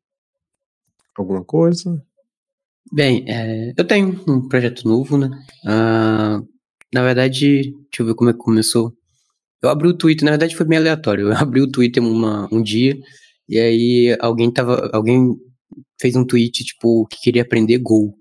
alguma 1.22 1.44
coisa? 1.44 2.02
Bem, 2.92 3.24
é, 3.28 3.72
eu 3.76 3.84
tenho 3.84 4.22
um 4.28 4.48
projeto 4.48 4.86
novo, 4.86 5.18
né? 5.18 5.28
Uh, 5.64 6.46
na 6.94 7.02
verdade, 7.02 7.62
deixa 7.62 8.00
eu 8.00 8.06
ver 8.06 8.14
como 8.14 8.30
é 8.30 8.32
que 8.32 8.38
começou. 8.38 8.92
Eu 9.62 9.70
abri 9.70 9.88
o 9.88 9.96
Twitter, 9.96 10.24
na 10.24 10.32
verdade 10.32 10.56
foi 10.56 10.66
bem 10.66 10.78
aleatório. 10.78 11.28
Eu 11.28 11.32
abri 11.36 11.60
o 11.60 11.70
Twitter 11.70 12.02
uma, 12.02 12.48
um 12.52 12.62
dia 12.62 12.96
e 13.48 13.58
aí 13.58 14.16
alguém 14.20 14.52
tava, 14.52 14.90
alguém 14.92 15.34
fez 16.00 16.14
um 16.16 16.24
tweet 16.24 16.64
tipo 16.64 17.06
que 17.08 17.20
queria 17.20 17.42
aprender 17.42 17.78
Go. 17.78 18.14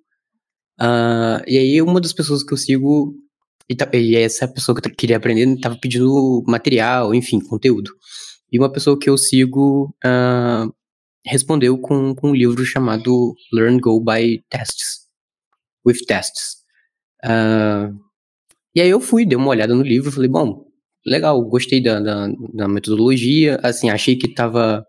Uh, 0.80 1.42
e 1.48 1.58
aí 1.58 1.82
uma 1.82 2.02
das 2.02 2.14
pessoas 2.14 2.44
que 2.44 2.54
eu 2.54 2.58
sigo 2.58 3.16
e, 3.70 3.76
e 3.98 4.16
essa 4.16 4.48
pessoa 4.48 4.80
que 4.80 4.90
queria 4.90 5.18
aprender 5.18 5.60
tava 5.60 5.78
pedindo 5.78 6.44
material, 6.48 7.14
enfim, 7.14 7.40
conteúdo. 7.40 7.92
E 8.52 8.60
uma 8.60 8.72
pessoa 8.72 8.98
que 8.98 9.10
eu 9.10 9.18
sigo 9.18 9.96
uh, 10.06 10.74
respondeu 11.26 11.78
com, 11.78 12.14
com 12.14 12.30
um 12.30 12.36
livro 12.36 12.64
chamado 12.64 13.36
Learn 13.52 13.80
Go 13.80 14.00
by 14.00 14.44
Tests, 14.50 15.08
with 15.86 16.06
Tests. 16.08 16.58
Uh, 17.24 17.98
e 18.76 18.82
aí 18.82 18.90
eu 18.90 19.00
fui, 19.00 19.26
dei 19.26 19.38
uma 19.38 19.50
olhada 19.50 19.74
no 19.74 19.82
livro, 19.82 20.12
falei, 20.12 20.30
bom, 20.30 20.66
legal, 21.06 21.42
gostei 21.44 21.82
da, 21.82 22.00
da, 22.00 22.28
da 22.54 22.68
metodologia, 22.68 23.60
assim, 23.64 23.90
achei 23.90 24.16
que 24.16 24.34
tava... 24.34 24.86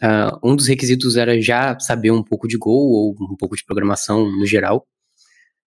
Uh, 0.00 0.38
um 0.48 0.54
dos 0.54 0.68
requisitos 0.68 1.16
era 1.16 1.40
já 1.42 1.76
saber 1.80 2.12
um 2.12 2.22
pouco 2.22 2.46
de 2.46 2.56
Go 2.56 2.70
ou 2.70 3.16
um 3.20 3.36
pouco 3.36 3.56
de 3.56 3.64
programação 3.64 4.30
no 4.30 4.46
geral. 4.46 4.86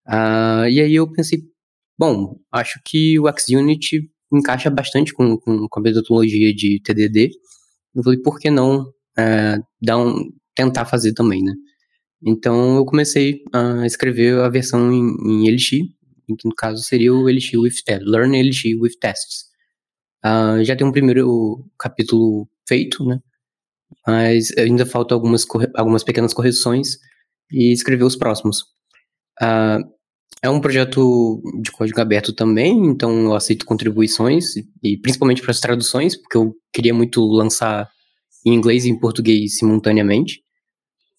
Uh, 0.07 0.65
e 0.67 0.81
aí 0.81 0.95
eu 0.95 1.11
pensei, 1.11 1.43
bom, 1.97 2.35
acho 2.51 2.79
que 2.83 3.19
o 3.19 3.25
XUnit 3.31 4.09
encaixa 4.33 4.71
bastante 4.71 5.13
com, 5.13 5.37
com, 5.37 5.67
com 5.69 5.79
a 5.79 5.83
metodologia 5.83 6.53
de 6.55 6.81
TDD. 6.81 7.29
Eu 7.93 8.03
falei, 8.03 8.19
por 8.19 8.39
que 8.39 8.49
não 8.49 8.91
uh, 9.19 9.63
dar 9.81 9.97
um, 9.97 10.31
tentar 10.55 10.85
fazer 10.85 11.13
também, 11.13 11.43
né? 11.43 11.53
Então 12.23 12.77
eu 12.77 12.85
comecei 12.85 13.43
a 13.53 13.85
escrever 13.85 14.39
a 14.39 14.49
versão 14.49 14.91
em, 14.91 15.45
em 15.45 15.53
LX, 15.53 15.69
que 15.69 16.45
no 16.47 16.55
caso 16.55 16.81
seria 16.83 17.13
o 17.13 17.27
LX 17.29 17.53
with 17.53 17.73
é, 17.87 17.99
Learn 17.99 18.41
LX 18.41 18.63
with 18.79 18.97
Tests. 18.99 19.45
Uh, 20.25 20.63
já 20.63 20.75
tem 20.75 20.87
um 20.87 20.91
primeiro 20.91 21.63
capítulo 21.77 22.47
feito, 22.67 23.05
né? 23.05 23.19
Mas 24.07 24.51
ainda 24.57 24.85
falta 24.85 25.13
algumas, 25.13 25.45
algumas 25.75 26.03
pequenas 26.03 26.33
correções 26.33 26.97
e 27.51 27.71
escrever 27.71 28.03
os 28.03 28.15
próximos. 28.15 28.61
Uh, 29.41 29.95
é 30.41 30.49
um 30.49 30.59
projeto 30.59 31.41
de 31.61 31.71
código 31.71 31.99
aberto 32.01 32.33
também, 32.33 32.85
então 32.87 33.25
eu 33.25 33.35
aceito 33.35 33.65
contribuições, 33.65 34.55
e 34.83 34.97
principalmente 34.97 35.41
para 35.41 35.51
as 35.51 35.59
traduções, 35.59 36.15
porque 36.15 36.37
eu 36.37 36.55
queria 36.73 36.93
muito 36.93 37.23
lançar 37.25 37.89
em 38.45 38.53
inglês 38.53 38.85
e 38.85 38.89
em 38.89 38.99
português 38.99 39.57
simultaneamente. 39.57 40.43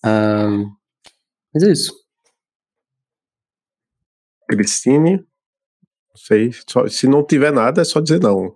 Uh, 0.05 0.71
mas 1.53 1.63
é 1.63 1.73
isso. 1.73 1.93
Cristine, 4.49 5.25
sei, 6.15 6.51
só, 6.69 6.87
se 6.87 7.09
não 7.09 7.25
tiver 7.25 7.53
nada 7.53 7.83
é 7.83 7.85
só 7.85 8.01
dizer 8.01 8.21
não. 8.21 8.55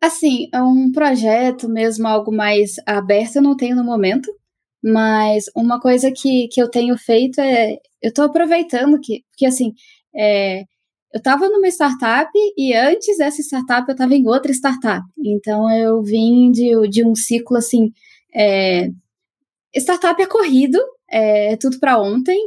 Assim, 0.00 0.48
é 0.52 0.60
um 0.60 0.90
projeto 0.90 1.68
mesmo, 1.68 2.08
algo 2.08 2.32
mais 2.32 2.74
aberto, 2.86 3.36
eu 3.36 3.42
não 3.42 3.56
tenho 3.56 3.76
no 3.76 3.84
momento, 3.84 4.28
mas 4.82 5.44
uma 5.54 5.80
coisa 5.80 6.10
que, 6.10 6.48
que 6.48 6.60
eu 6.60 6.68
tenho 6.68 6.98
feito 6.98 7.40
é, 7.40 7.74
eu 8.02 8.08
estou 8.08 8.24
aproveitando 8.24 8.98
que, 9.00 9.22
porque 9.30 9.46
assim, 9.46 9.72
é, 10.14 10.64
eu 11.12 11.18
estava 11.18 11.48
numa 11.48 11.68
startup 11.68 12.30
e 12.56 12.74
antes 12.74 13.18
dessa 13.18 13.42
startup 13.42 13.88
eu 13.88 13.92
estava 13.92 14.14
em 14.14 14.26
outra 14.26 14.52
startup, 14.52 15.04
então 15.22 15.70
eu 15.70 16.02
vim 16.02 16.50
de, 16.50 16.88
de 16.88 17.04
um 17.04 17.14
ciclo 17.14 17.56
assim, 17.56 17.92
é, 18.34 18.88
startup 19.76 20.20
é 20.20 20.26
corrido, 20.26 20.78
é, 21.10 21.52
é 21.52 21.56
tudo 21.56 21.78
para 21.78 22.00
ontem, 22.00 22.38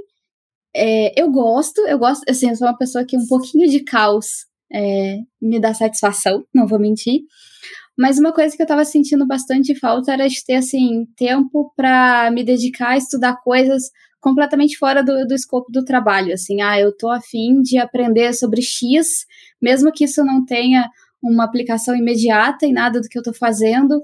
é, 0.75 1.19
eu 1.19 1.31
gosto, 1.31 1.79
eu 1.87 1.97
gosto, 1.97 2.23
assim, 2.29 2.49
eu 2.49 2.55
sou 2.55 2.67
uma 2.67 2.77
pessoa 2.77 3.05
que 3.05 3.15
um 3.15 3.25
pouquinho 3.27 3.69
de 3.69 3.81
caos 3.81 4.45
é, 4.71 5.19
me 5.41 5.59
dá 5.59 5.73
satisfação, 5.73 6.43
não 6.53 6.67
vou 6.67 6.77
mentir. 6.77 7.21
Mas 7.97 8.19
uma 8.19 8.33
coisa 8.33 8.55
que 8.55 8.61
eu 8.61 8.67
tava 8.67 8.83
sentindo 8.83 9.25
bastante 9.25 9.73
falta 9.79 10.11
era 10.11 10.27
de 10.27 10.43
ter, 10.43 10.55
assim, 10.55 11.05
tempo 11.15 11.71
para 11.75 12.29
me 12.31 12.43
dedicar 12.43 12.89
a 12.89 12.97
estudar 12.97 13.37
coisas 13.41 13.89
completamente 14.19 14.77
fora 14.77 15.03
do, 15.03 15.25
do 15.27 15.35
escopo 15.35 15.71
do 15.71 15.85
trabalho, 15.85 16.33
assim, 16.33 16.59
ah, 16.59 16.79
eu 16.79 16.91
tô 16.97 17.09
afim 17.11 17.61
de 17.61 17.77
aprender 17.77 18.33
sobre 18.33 18.59
X, 18.59 19.23
mesmo 19.61 19.91
que 19.91 20.05
isso 20.05 20.25
não 20.25 20.43
tenha 20.43 20.89
uma 21.21 21.43
aplicação 21.43 21.95
imediata 21.95 22.65
em 22.65 22.73
nada 22.73 22.99
do 22.99 23.07
que 23.07 23.19
eu 23.19 23.23
tô 23.23 23.31
fazendo, 23.33 24.03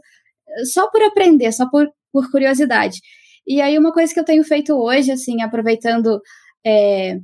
só 0.71 0.89
por 0.91 1.01
aprender, 1.01 1.51
só 1.51 1.67
por, 1.69 1.89
por 2.13 2.29
curiosidade. 2.29 2.99
E 3.47 3.61
aí 3.61 3.77
uma 3.79 3.91
coisa 3.91 4.13
que 4.13 4.19
eu 4.19 4.23
tenho 4.23 4.43
feito 4.43 4.75
hoje, 4.75 5.11
assim, 5.11 5.41
aproveitando 5.41 6.21
é, 6.63 7.17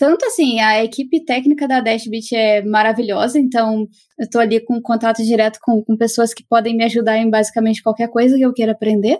tanto 0.00 0.24
assim, 0.24 0.58
a 0.60 0.82
equipe 0.82 1.22
técnica 1.26 1.68
da 1.68 1.82
Dashbit 1.82 2.34
é 2.34 2.64
maravilhosa, 2.64 3.38
então 3.38 3.86
eu 4.18 4.24
estou 4.24 4.40
ali 4.40 4.58
com 4.58 4.80
contato 4.80 5.22
direto 5.22 5.58
com, 5.60 5.84
com, 5.84 5.94
pessoas 5.94 6.32
que 6.32 6.42
podem 6.42 6.74
me 6.74 6.84
ajudar 6.84 7.18
em 7.18 7.28
basicamente 7.28 7.82
qualquer 7.82 8.08
coisa 8.08 8.34
que 8.34 8.40
eu 8.40 8.54
queira 8.54 8.72
aprender, 8.72 9.18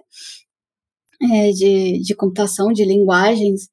é, 1.22 1.50
de, 1.50 2.00
de 2.00 2.14
computação, 2.14 2.72
de 2.72 2.82
linguagens. 2.86 3.68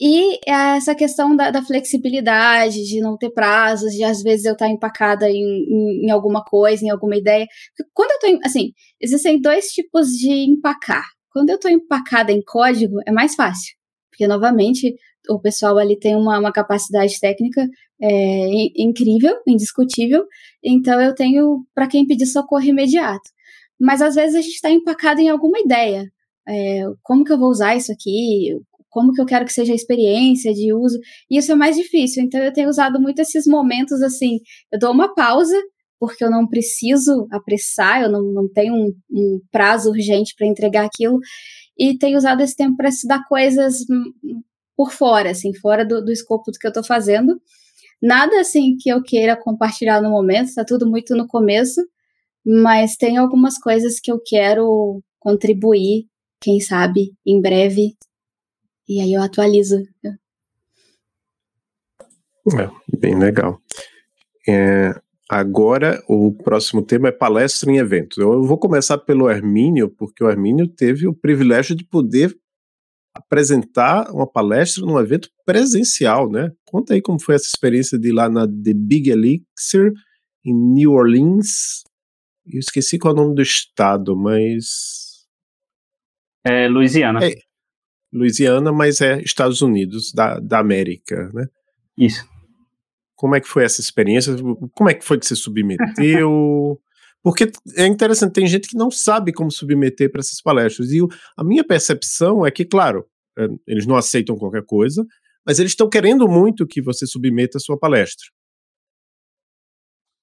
E 0.00 0.38
essa 0.46 0.94
questão 0.94 1.36
da, 1.36 1.50
da, 1.50 1.62
flexibilidade, 1.62 2.82
de 2.84 2.98
não 2.98 3.18
ter 3.18 3.28
prazos, 3.28 3.92
de 3.92 4.02
às 4.02 4.22
vezes 4.22 4.46
eu 4.46 4.54
estar 4.54 4.70
empacada 4.70 5.28
em, 5.28 5.34
em, 5.36 6.06
em 6.06 6.10
alguma 6.10 6.42
coisa, 6.42 6.82
em 6.82 6.88
alguma 6.88 7.16
ideia. 7.16 7.46
Quando 7.92 8.12
eu 8.12 8.16
estou, 8.16 8.40
assim, 8.42 8.72
existem 8.98 9.38
dois 9.38 9.66
tipos 9.66 10.08
de 10.08 10.30
empacar. 10.50 11.04
Quando 11.30 11.50
eu 11.50 11.56
estou 11.56 11.70
empacada 11.70 12.32
em 12.32 12.42
código, 12.42 12.96
é 13.06 13.12
mais 13.12 13.34
fácil 13.34 13.76
porque 14.16 14.26
novamente 14.26 14.96
o 15.28 15.40
pessoal 15.40 15.78
ali 15.78 15.98
tem 15.98 16.14
uma, 16.14 16.38
uma 16.38 16.52
capacidade 16.52 17.18
técnica 17.20 17.66
é, 18.00 18.48
incrível, 18.76 19.34
indiscutível, 19.46 20.24
então 20.62 21.00
eu 21.00 21.14
tenho 21.14 21.64
para 21.74 21.86
quem 21.86 22.06
pedir 22.06 22.26
socorro 22.26 22.64
imediato. 22.64 23.30
Mas 23.80 24.00
às 24.00 24.14
vezes 24.14 24.36
a 24.36 24.40
gente 24.40 24.54
está 24.54 24.70
empacado 24.70 25.20
em 25.20 25.28
alguma 25.28 25.58
ideia. 25.60 26.10
É, 26.48 26.82
como 27.02 27.24
que 27.24 27.32
eu 27.32 27.38
vou 27.38 27.50
usar 27.50 27.76
isso 27.76 27.92
aqui? 27.92 28.56
Como 28.88 29.12
que 29.12 29.20
eu 29.20 29.26
quero 29.26 29.44
que 29.44 29.52
seja 29.52 29.72
a 29.72 29.76
experiência 29.76 30.54
de 30.54 30.72
uso? 30.72 30.98
E 31.30 31.38
isso 31.38 31.52
é 31.52 31.54
mais 31.54 31.76
difícil. 31.76 32.22
Então 32.22 32.40
eu 32.40 32.52
tenho 32.52 32.68
usado 32.68 33.00
muito 33.00 33.20
esses 33.20 33.46
momentos 33.46 34.00
assim. 34.02 34.38
Eu 34.72 34.78
dou 34.78 34.92
uma 34.92 35.14
pausa, 35.14 35.56
porque 35.98 36.24
eu 36.24 36.30
não 36.30 36.46
preciso 36.46 37.26
apressar, 37.30 38.02
eu 38.02 38.10
não, 38.10 38.22
não 38.22 38.48
tenho 38.48 38.74
um, 38.74 38.92
um 39.10 39.40
prazo 39.50 39.90
urgente 39.90 40.34
para 40.36 40.46
entregar 40.46 40.86
aquilo 40.86 41.18
e 41.78 41.96
tenho 41.98 42.16
usado 42.16 42.40
esse 42.40 42.56
tempo 42.56 42.76
para 42.76 42.88
estudar 42.88 43.24
coisas 43.28 43.80
por 44.76 44.92
fora, 44.92 45.30
assim, 45.30 45.54
fora 45.54 45.84
do, 45.84 46.04
do 46.04 46.12
escopo 46.12 46.50
do 46.50 46.58
que 46.58 46.66
eu 46.66 46.70
estou 46.70 46.84
fazendo. 46.84 47.40
Nada 48.02 48.40
assim 48.40 48.76
que 48.76 48.90
eu 48.90 49.02
queira 49.02 49.36
compartilhar 49.36 50.02
no 50.02 50.10
momento, 50.10 50.48
está 50.48 50.64
tudo 50.64 50.88
muito 50.88 51.16
no 51.16 51.26
começo, 51.26 51.80
mas 52.44 52.96
tem 52.96 53.16
algumas 53.16 53.58
coisas 53.58 53.98
que 53.98 54.12
eu 54.12 54.20
quero 54.24 55.02
contribuir, 55.18 56.06
quem 56.40 56.60
sabe, 56.60 57.14
em 57.26 57.40
breve, 57.40 57.96
e 58.88 59.00
aí 59.00 59.12
eu 59.12 59.22
atualizo. 59.22 59.82
É, 62.54 62.70
bem 62.98 63.18
legal. 63.18 63.60
É, 64.46 64.94
Agora, 65.28 66.00
o 66.08 66.32
próximo 66.32 66.82
tema 66.82 67.08
é 67.08 67.12
palestra 67.12 67.70
em 67.70 67.78
eventos. 67.78 68.16
Eu 68.18 68.44
vou 68.44 68.56
começar 68.56 68.96
pelo 68.98 69.28
Hermínio, 69.28 69.88
porque 69.88 70.22
o 70.22 70.30
Hermínio 70.30 70.68
teve 70.68 71.08
o 71.08 71.12
privilégio 71.12 71.74
de 71.74 71.82
poder 71.82 72.36
apresentar 73.16 74.10
uma 74.10 74.26
palestra 74.26 74.84
num 74.84 74.98
evento 74.98 75.28
presencial, 75.44 76.30
né? 76.30 76.50
Conta 76.64 76.94
aí 76.94 77.02
como 77.02 77.20
foi 77.20 77.34
essa 77.34 77.46
experiência 77.46 77.98
de 77.98 78.08
ir 78.08 78.12
lá 78.12 78.28
na 78.28 78.46
The 78.46 78.74
Big 78.74 79.10
Elixir, 79.10 79.92
em 80.44 80.54
New 80.54 80.92
Orleans. 80.92 81.82
Eu 82.46 82.60
esqueci 82.60 82.98
qual 82.98 83.14
é 83.14 83.18
o 83.18 83.22
nome 83.22 83.34
do 83.34 83.42
estado, 83.42 84.16
mas. 84.16 85.26
É 86.44 86.68
Louisiana. 86.68 87.24
É, 87.24 87.34
Louisiana, 88.12 88.72
mas 88.72 89.00
é 89.00 89.20
Estados 89.20 89.62
Unidos 89.62 90.12
da, 90.12 90.38
da 90.38 90.58
América, 90.58 91.30
né? 91.32 91.46
Isso. 91.98 92.24
Como 93.16 93.34
é 93.34 93.40
que 93.40 93.48
foi 93.48 93.64
essa 93.64 93.80
experiência? 93.80 94.34
Como 94.74 94.90
é 94.90 94.94
que 94.94 95.04
foi 95.04 95.18
que 95.18 95.26
você 95.26 95.34
submeteu? 95.34 96.80
Porque 97.26 97.50
é 97.76 97.84
interessante, 97.88 98.34
tem 98.34 98.46
gente 98.46 98.68
que 98.68 98.76
não 98.76 98.88
sabe 98.88 99.32
como 99.32 99.50
submeter 99.50 100.12
para 100.12 100.20
essas 100.20 100.40
palestras. 100.40 100.92
E 100.92 101.00
a 101.36 101.42
minha 101.42 101.64
percepção 101.64 102.46
é 102.46 102.52
que, 102.52 102.64
claro, 102.64 103.04
é, 103.36 103.48
eles 103.66 103.84
não 103.84 103.96
aceitam 103.96 104.36
qualquer 104.36 104.64
coisa, 104.64 105.04
mas 105.44 105.58
eles 105.58 105.72
estão 105.72 105.88
querendo 105.88 106.28
muito 106.28 106.64
que 106.64 106.80
você 106.80 107.04
submeta 107.04 107.58
a 107.58 107.60
sua 107.60 107.76
palestra. 107.76 108.28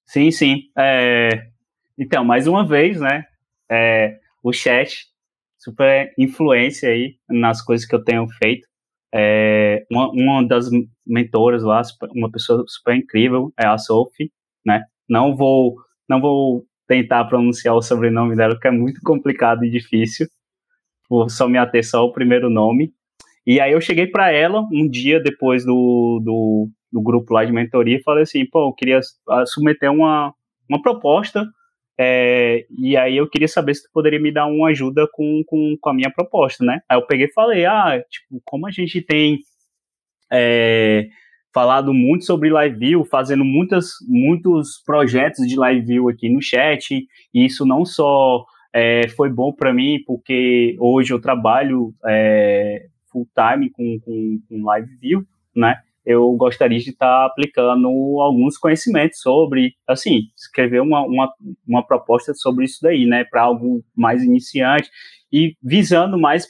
Sim, 0.06 0.30
sim. 0.30 0.62
É... 0.78 1.50
Então, 1.98 2.24
mais 2.24 2.46
uma 2.46 2.66
vez, 2.66 2.98
né? 2.98 3.26
É... 3.70 4.18
O 4.42 4.50
chat, 4.50 5.04
super 5.58 6.10
influência 6.18 6.88
aí 6.88 7.18
nas 7.28 7.60
coisas 7.60 7.86
que 7.86 7.94
eu 7.94 8.02
tenho 8.02 8.26
feito. 8.42 8.66
É... 9.14 9.84
Uma, 9.92 10.10
uma 10.10 10.48
das 10.48 10.70
mentoras 11.06 11.62
lá, 11.62 11.82
uma 12.14 12.32
pessoa 12.32 12.64
super 12.66 12.96
incrível, 12.96 13.52
é 13.60 13.66
a 13.66 13.76
Sophie, 13.76 14.32
né? 14.64 14.82
Não 15.06 15.36
vou, 15.36 15.76
não 16.08 16.18
vou 16.18 16.66
tentar 16.86 17.24
pronunciar 17.24 17.74
o 17.74 17.82
sobrenome 17.82 18.36
dela, 18.36 18.58
que 18.58 18.68
é 18.68 18.70
muito 18.70 19.00
complicado 19.02 19.64
e 19.64 19.70
difícil. 19.70 20.26
Vou 21.08 21.28
só 21.28 21.48
me 21.48 21.58
ater 21.58 21.84
só 21.84 22.00
ao 22.00 22.12
primeiro 22.12 22.50
nome. 22.50 22.92
E 23.46 23.60
aí 23.60 23.72
eu 23.72 23.80
cheguei 23.80 24.06
para 24.06 24.30
ela 24.32 24.66
um 24.72 24.88
dia 24.88 25.20
depois 25.20 25.64
do, 25.64 26.20
do, 26.24 26.68
do, 26.90 27.02
grupo 27.02 27.34
lá 27.34 27.44
de 27.44 27.52
mentoria 27.52 27.98
e 27.98 28.02
falei 28.02 28.22
assim, 28.22 28.46
pô, 28.46 28.68
eu 28.68 28.72
queria 28.72 29.00
submeter 29.46 29.92
uma, 29.92 30.32
uma 30.68 30.80
proposta 30.80 31.46
é, 31.98 32.66
e 32.76 32.96
aí 32.96 33.16
eu 33.16 33.28
queria 33.28 33.46
saber 33.46 33.74
se 33.74 33.84
tu 33.84 33.90
poderia 33.92 34.20
me 34.20 34.32
dar 34.32 34.46
uma 34.46 34.68
ajuda 34.68 35.06
com, 35.12 35.42
com, 35.46 35.76
com 35.80 35.90
a 35.90 35.94
minha 35.94 36.10
proposta, 36.10 36.64
né? 36.64 36.80
Aí 36.88 36.98
eu 36.98 37.06
peguei 37.06 37.26
e 37.26 37.32
falei, 37.32 37.64
ah, 37.66 38.02
tipo, 38.10 38.42
como 38.44 38.66
a 38.66 38.70
gente 38.70 39.00
tem 39.00 39.38
é, 40.32 41.08
falado 41.54 41.94
muito 41.94 42.24
sobre 42.24 42.50
live 42.50 42.76
view, 42.76 43.04
fazendo 43.04 43.44
muitas, 43.44 43.92
muitos 44.08 44.82
projetos 44.84 45.46
de 45.46 45.56
live 45.56 45.86
view 45.86 46.08
aqui 46.08 46.28
no 46.28 46.42
chat. 46.42 47.06
E 47.32 47.46
isso 47.46 47.64
não 47.64 47.84
só 47.84 48.44
é, 48.74 49.06
foi 49.10 49.30
bom 49.30 49.52
para 49.52 49.72
mim, 49.72 50.02
porque 50.04 50.76
hoje 50.80 51.12
eu 51.12 51.20
trabalho 51.20 51.94
é, 52.04 52.86
full 53.10 53.28
time 53.32 53.70
com, 53.70 54.00
com, 54.00 54.40
com 54.48 54.64
live 54.64 54.96
view, 54.96 55.24
né? 55.54 55.76
Eu 56.04 56.30
gostaria 56.32 56.78
de 56.78 56.90
estar 56.90 57.06
tá 57.06 57.26
aplicando 57.26 57.88
alguns 58.20 58.58
conhecimentos 58.58 59.20
sobre, 59.20 59.74
assim, 59.86 60.24
escrever 60.36 60.82
uma, 60.82 61.02
uma, 61.02 61.32
uma 61.66 61.86
proposta 61.86 62.34
sobre 62.34 62.66
isso 62.66 62.80
daí, 62.82 63.06
né? 63.06 63.24
Para 63.24 63.42
algo 63.42 63.82
mais 63.96 64.22
iniciante 64.22 64.90
e 65.32 65.56
visando 65.62 66.18
mais 66.18 66.46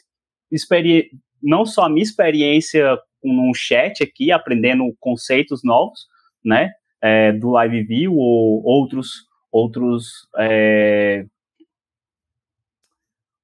não 1.42 1.66
só 1.66 1.82
a 1.82 1.88
minha 1.88 2.02
experiência 2.02 2.98
num 3.32 3.52
chat 3.54 4.02
aqui, 4.02 4.30
aprendendo 4.30 4.84
conceitos 5.00 5.62
novos, 5.64 6.06
né, 6.44 6.72
é, 7.02 7.32
do 7.32 7.50
Live 7.50 7.82
View 7.84 8.16
ou 8.16 8.62
outros, 8.64 9.26
outros, 9.50 10.28
é, 10.38 11.24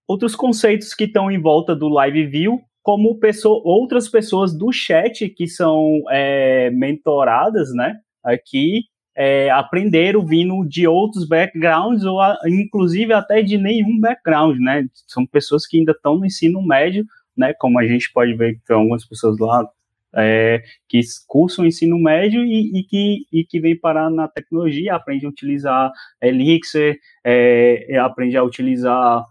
outros 0.07 0.37
conceitos 0.37 0.95
que 0.95 1.05
estão 1.05 1.31
em 1.31 1.40
volta 1.40 1.75
do 1.75 1.88
Live 1.88 2.27
View, 2.27 2.61
como 2.83 3.19
pessoa, 3.19 3.61
outras 3.64 4.09
pessoas 4.09 4.57
do 4.57 4.73
chat 4.73 5.29
que 5.29 5.47
são 5.47 6.03
é, 6.11 6.71
mentoradas, 6.71 7.73
né, 7.75 7.99
aqui, 8.25 8.85
é, 9.16 9.51
aprenderam 9.51 10.25
vindo 10.25 10.66
de 10.66 10.87
outros 10.87 11.27
backgrounds, 11.27 12.05
ou 12.05 12.21
a, 12.21 12.38
inclusive 12.47 13.12
até 13.12 13.43
de 13.43 13.59
nenhum 13.59 14.01
background, 14.01 14.59
né? 14.59 14.87
São 15.07 15.27
pessoas 15.27 15.66
que 15.66 15.79
ainda 15.79 15.93
estão 15.93 16.19
no 16.19 16.25
ensino 16.25 16.62
médio, 16.66 17.05
né, 17.40 17.55
como 17.59 17.79
a 17.79 17.87
gente 17.87 18.12
pode 18.12 18.35
ver 18.35 18.61
que 18.66 18.72
algumas 18.72 19.05
pessoas 19.05 19.38
lá 19.38 19.66
é, 20.14 20.62
que 20.88 21.00
cursam 21.26 21.64
o 21.64 21.68
ensino 21.68 21.98
médio 21.98 22.44
e, 22.44 22.81
e, 22.81 22.85
que, 22.85 23.26
e 23.33 23.44
que 23.44 23.61
vem 23.61 23.79
parar 23.79 24.11
na 24.11 24.29
tecnologia, 24.29 24.94
aprende 24.94 25.26
a 25.26 25.29
utilizar 25.29 25.90
Elixir, 26.20 26.98
é, 27.24 27.96
aprende 27.98 28.37
a 28.37 28.42
utilizar 28.42 29.24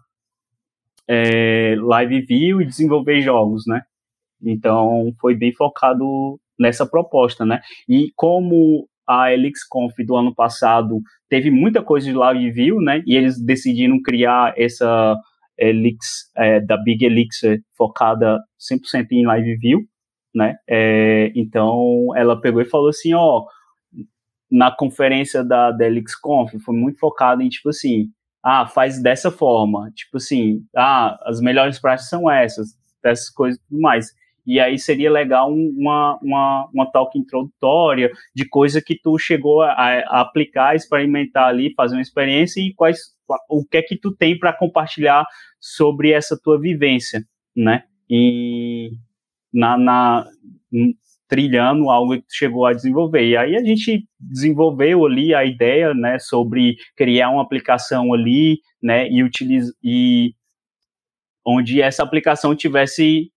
é, 1.07 1.75
Live 1.77 2.21
View 2.21 2.61
e 2.61 2.65
desenvolver 2.65 3.21
jogos, 3.21 3.63
né? 3.67 3.81
Então, 4.41 5.13
foi 5.19 5.35
bem 5.35 5.51
focado 5.53 6.39
nessa 6.57 6.85
proposta, 6.85 7.45
né? 7.45 7.61
E 7.87 8.11
como 8.15 8.87
a 9.07 9.33
ElixConf 9.33 9.95
do 10.05 10.15
ano 10.15 10.33
passado 10.33 11.01
teve 11.27 11.49
muita 11.49 11.81
coisa 11.81 12.05
de 12.05 12.13
Live 12.13 12.51
View, 12.51 12.79
né? 12.79 13.01
E 13.05 13.15
eles 13.15 13.41
decidiram 13.41 14.01
criar 14.01 14.53
essa 14.55 15.17
Elix, 15.59 16.31
é, 16.35 16.59
da 16.59 16.77
Big 16.77 17.03
Elixir 17.05 17.61
focada 17.77 18.39
100% 18.59 19.07
em 19.11 19.25
Live 19.25 19.57
View, 19.57 19.81
né? 20.33 20.55
É, 20.67 21.31
então, 21.35 22.07
ela 22.15 22.39
pegou 22.39 22.61
e 22.61 22.65
falou 22.65 22.89
assim, 22.89 23.13
ó, 23.13 23.45
na 24.51 24.71
conferência 24.71 25.43
da, 25.43 25.71
da 25.71 25.85
ElixConf 25.85 26.53
foi 26.63 26.75
muito 26.75 26.99
focada 26.99 27.43
em, 27.43 27.49
tipo 27.49 27.69
assim, 27.69 28.09
ah, 28.43 28.65
faz 28.65 29.01
dessa 29.01 29.29
forma, 29.29 29.91
tipo 29.91 30.17
assim, 30.17 30.63
ah, 30.75 31.17
as 31.23 31.41
melhores 31.41 31.79
práticas 31.79 32.09
são 32.09 32.29
essas, 32.29 32.69
dessas 33.03 33.29
coisas 33.29 33.59
e 33.59 33.67
tudo 33.67 33.81
mais. 33.81 34.07
E 34.45 34.59
aí 34.59 34.79
seria 34.79 35.11
legal 35.11 35.53
uma, 35.53 36.17
uma, 36.23 36.69
uma 36.73 36.91
talk 36.91 37.17
introdutória 37.17 38.09
de 38.33 38.47
coisa 38.47 38.81
que 38.81 38.99
tu 38.99 39.17
chegou 39.19 39.61
a, 39.61 39.73
a 39.73 40.21
aplicar, 40.21 40.75
experimentar 40.75 41.49
ali, 41.49 41.73
fazer 41.75 41.95
uma 41.95 42.01
experiência 42.01 42.59
e 42.59 42.73
quais, 42.73 42.99
o 43.47 43.63
que 43.63 43.77
é 43.77 43.81
que 43.83 43.95
tu 43.95 44.11
tem 44.11 44.39
para 44.39 44.51
compartilhar 44.51 45.23
sobre 45.59 46.11
essa 46.11 46.39
tua 46.41 46.59
vivência, 46.59 47.25
né? 47.55 47.83
E 48.09 48.91
na, 49.53 49.77
na 49.77 50.27
trilhando 51.29 51.91
algo 51.91 52.17
que 52.17 52.25
chegou 52.27 52.65
a 52.65 52.73
desenvolver. 52.73 53.23
E 53.23 53.37
aí 53.37 53.55
a 53.55 53.63
gente 53.63 54.07
desenvolveu 54.19 55.05
ali 55.05 55.33
a 55.33 55.45
ideia, 55.45 55.93
né, 55.93 56.17
sobre 56.17 56.75
criar 56.97 57.29
uma 57.29 57.43
aplicação 57.43 58.11
ali, 58.11 58.59
né, 58.81 59.07
e 59.07 59.23
utilizar 59.23 59.73
e 59.83 60.33
onde 61.45 61.81
essa 61.81 62.03
aplicação 62.03 62.55
tivesse 62.55 63.31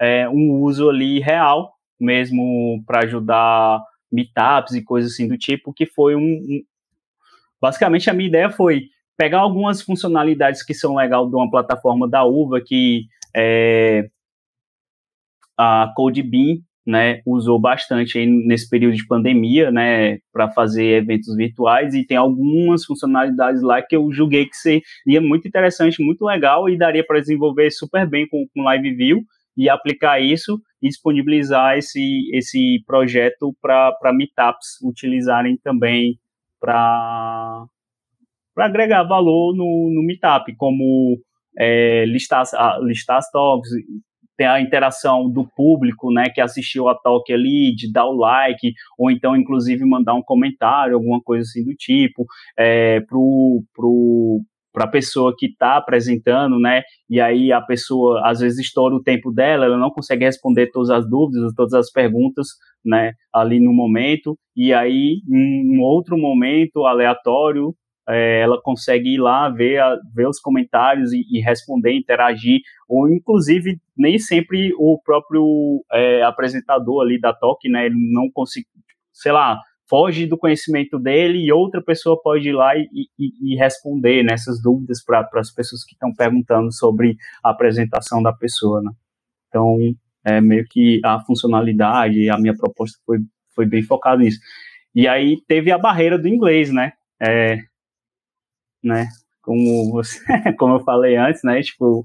é, 0.00 0.28
um 0.28 0.60
uso 0.62 0.88
ali 0.88 1.20
real, 1.20 1.74
mesmo 2.00 2.82
para 2.86 3.04
ajudar 3.04 3.82
meetups 4.10 4.74
e 4.74 4.82
coisas 4.82 5.12
assim 5.12 5.28
do 5.28 5.36
tipo, 5.36 5.72
que 5.72 5.86
foi 5.86 6.16
um, 6.16 6.20
um, 6.20 6.62
basicamente 7.60 8.08
a 8.08 8.14
minha 8.14 8.28
ideia 8.28 8.50
foi 8.50 8.88
pegar 9.16 9.40
algumas 9.40 9.82
funcionalidades 9.82 10.62
que 10.62 10.74
são 10.74 10.94
legal 10.94 11.28
de 11.28 11.34
uma 11.34 11.50
plataforma 11.50 12.08
da 12.08 12.24
Uva 12.24 12.60
que 12.60 13.06
é, 13.34 14.08
a 15.56 15.92
CodeBeam 15.94 16.58
né, 16.86 17.20
usou 17.26 17.58
bastante 17.58 18.24
nesse 18.24 18.70
período 18.70 18.94
de 18.94 19.06
pandemia, 19.06 19.72
né, 19.72 20.18
para 20.32 20.48
fazer 20.52 21.02
eventos 21.02 21.34
virtuais 21.34 21.94
e 21.94 22.06
tem 22.06 22.16
algumas 22.16 22.84
funcionalidades 22.84 23.60
lá 23.60 23.82
que 23.82 23.96
eu 23.96 24.12
julguei 24.12 24.46
que 24.46 24.56
seria 24.56 25.20
muito 25.20 25.48
interessante, 25.48 26.02
muito 26.02 26.24
legal 26.24 26.68
e 26.68 26.78
daria 26.78 27.04
para 27.04 27.18
desenvolver 27.18 27.72
super 27.72 28.08
bem 28.08 28.28
com, 28.28 28.46
com 28.54 28.62
Live 28.62 28.94
View 28.94 29.24
e 29.56 29.68
aplicar 29.68 30.20
isso 30.20 30.60
e 30.80 30.88
disponibilizar 30.88 31.76
esse, 31.76 32.30
esse 32.32 32.84
projeto 32.86 33.56
para 33.60 34.12
meetups 34.12 34.80
utilizarem 34.84 35.56
também 35.56 36.20
para 36.60 37.66
agregar 38.64 39.04
valor 39.04 39.54
no, 39.54 39.90
no 39.94 40.02
meetup, 40.02 40.54
como 40.56 41.18
é, 41.58 42.04
listar, 42.06 42.44
listar 42.82 43.18
as 43.18 43.30
talks, 43.30 43.70
tem 44.36 44.46
a 44.46 44.60
interação 44.60 45.30
do 45.30 45.48
público, 45.56 46.12
né, 46.12 46.28
que 46.28 46.40
assistiu 46.40 46.88
a 46.88 46.94
talk 46.94 47.32
ali, 47.32 47.74
de 47.74 47.90
dar 47.90 48.04
o 48.04 48.16
like, 48.16 48.72
ou 48.98 49.10
então, 49.10 49.34
inclusive, 49.34 49.84
mandar 49.84 50.14
um 50.14 50.22
comentário, 50.22 50.94
alguma 50.94 51.20
coisa 51.22 51.42
assim 51.42 51.64
do 51.64 51.74
tipo, 51.74 52.26
é, 52.58 53.00
pro, 53.00 53.64
para 54.76 54.84
a 54.84 54.90
pessoa 54.90 55.34
que 55.34 55.46
está 55.46 55.78
apresentando, 55.78 56.58
né? 56.60 56.82
E 57.08 57.18
aí 57.18 57.50
a 57.50 57.62
pessoa 57.62 58.20
às 58.28 58.40
vezes 58.40 58.58
estoura 58.58 58.94
o 58.94 59.02
tempo 59.02 59.32
dela, 59.32 59.64
ela 59.64 59.78
não 59.78 59.88
consegue 59.88 60.26
responder 60.26 60.70
todas 60.70 60.90
as 60.90 61.08
dúvidas, 61.08 61.54
todas 61.56 61.72
as 61.72 61.90
perguntas, 61.90 62.48
né? 62.84 63.12
Ali 63.32 63.58
no 63.58 63.72
momento. 63.72 64.38
E 64.54 64.74
aí, 64.74 65.22
em 65.30 65.78
um 65.78 65.80
outro 65.80 66.18
momento 66.18 66.84
aleatório, 66.84 67.74
é, 68.08 68.40
ela 68.40 68.60
consegue 68.62 69.14
ir 69.14 69.18
lá 69.18 69.48
ver, 69.48 69.78
a, 69.80 69.98
ver 70.14 70.28
os 70.28 70.38
comentários 70.38 71.12
e, 71.12 71.24
e, 71.30 71.40
responder, 71.40 71.92
interagir, 71.92 72.60
ou 72.88 73.08
inclusive 73.08 73.80
nem 73.96 74.18
sempre 74.18 74.72
o 74.78 75.00
próprio 75.02 75.84
é, 75.92 76.22
apresentador 76.22 77.02
ali 77.02 77.20
da 77.20 77.32
talk, 77.32 77.68
né, 77.68 77.86
ele 77.86 77.96
não 78.12 78.30
consegue, 78.32 78.66
sei 79.12 79.32
lá, 79.32 79.58
foge 79.88 80.26
do 80.26 80.36
conhecimento 80.36 80.98
dele 80.98 81.38
e 81.38 81.52
outra 81.52 81.82
pessoa 81.82 82.20
pode 82.20 82.48
ir 82.48 82.52
lá 82.52 82.76
e, 82.76 82.88
e, 83.18 83.52
e 83.52 83.56
responder 83.56 84.22
nessas 84.22 84.60
dúvidas 84.60 85.04
para 85.04 85.28
as 85.34 85.52
pessoas 85.52 85.84
que 85.84 85.94
estão 85.94 86.12
perguntando 86.12 86.72
sobre 86.72 87.16
a 87.42 87.50
apresentação 87.50 88.22
da 88.22 88.32
pessoa, 88.32 88.82
né? 88.82 88.90
Então, 89.48 89.78
é 90.24 90.40
meio 90.40 90.64
que 90.68 91.00
a 91.04 91.20
funcionalidade, 91.20 92.28
a 92.28 92.36
minha 92.36 92.54
proposta 92.56 92.98
foi, 93.06 93.18
foi 93.54 93.64
bem 93.64 93.82
focada 93.82 94.22
nisso. 94.22 94.40
E 94.94 95.06
aí 95.06 95.36
teve 95.46 95.70
a 95.70 95.78
barreira 95.78 96.18
do 96.18 96.26
inglês, 96.26 96.72
né? 96.72 96.92
É, 97.22 97.58
né? 98.86 99.08
Como, 99.42 99.90
você, 99.90 100.18
como 100.58 100.74
eu 100.74 100.80
falei 100.80 101.16
antes, 101.16 101.42
né? 101.42 101.60
Tipo, 101.62 102.04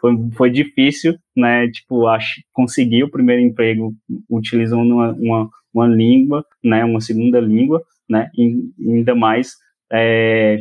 foi, 0.00 0.12
foi 0.36 0.50
difícil, 0.50 1.16
né? 1.36 1.68
Tipo, 1.70 2.06
acho, 2.06 2.40
conseguir 2.52 3.04
o 3.04 3.10
primeiro 3.10 3.42
emprego 3.42 3.94
utilizando 4.30 4.94
uma, 4.94 5.12
uma, 5.12 5.50
uma 5.72 5.86
língua, 5.86 6.44
né? 6.64 6.84
Uma 6.84 7.00
segunda 7.00 7.40
língua, 7.40 7.82
né? 8.08 8.30
E 8.36 8.70
ainda 8.80 9.14
mais 9.14 9.52
é, 9.92 10.58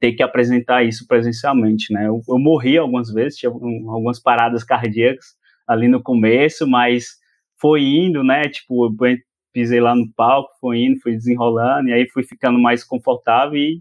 ter 0.00 0.12
que 0.12 0.22
apresentar 0.22 0.84
isso 0.84 1.06
presencialmente, 1.06 1.92
né? 1.92 2.06
Eu, 2.06 2.20
eu 2.28 2.38
morri 2.38 2.76
algumas 2.78 3.12
vezes, 3.12 3.38
tinha 3.38 3.50
algumas 3.50 4.20
paradas 4.20 4.62
cardíacas 4.64 5.26
ali 5.66 5.88
no 5.88 6.02
começo, 6.02 6.66
mas 6.66 7.16
foi 7.60 7.82
indo, 7.82 8.22
né? 8.22 8.42
Tipo, 8.42 8.86
eu 8.86 9.18
pisei 9.52 9.80
lá 9.80 9.94
no 9.94 10.06
palco, 10.14 10.50
foi 10.60 10.80
indo, 10.80 11.00
fui 11.00 11.12
desenrolando, 11.12 11.88
e 11.88 11.92
aí 11.92 12.08
fui 12.10 12.22
ficando 12.22 12.58
mais 12.58 12.84
confortável 12.84 13.56
e 13.56 13.80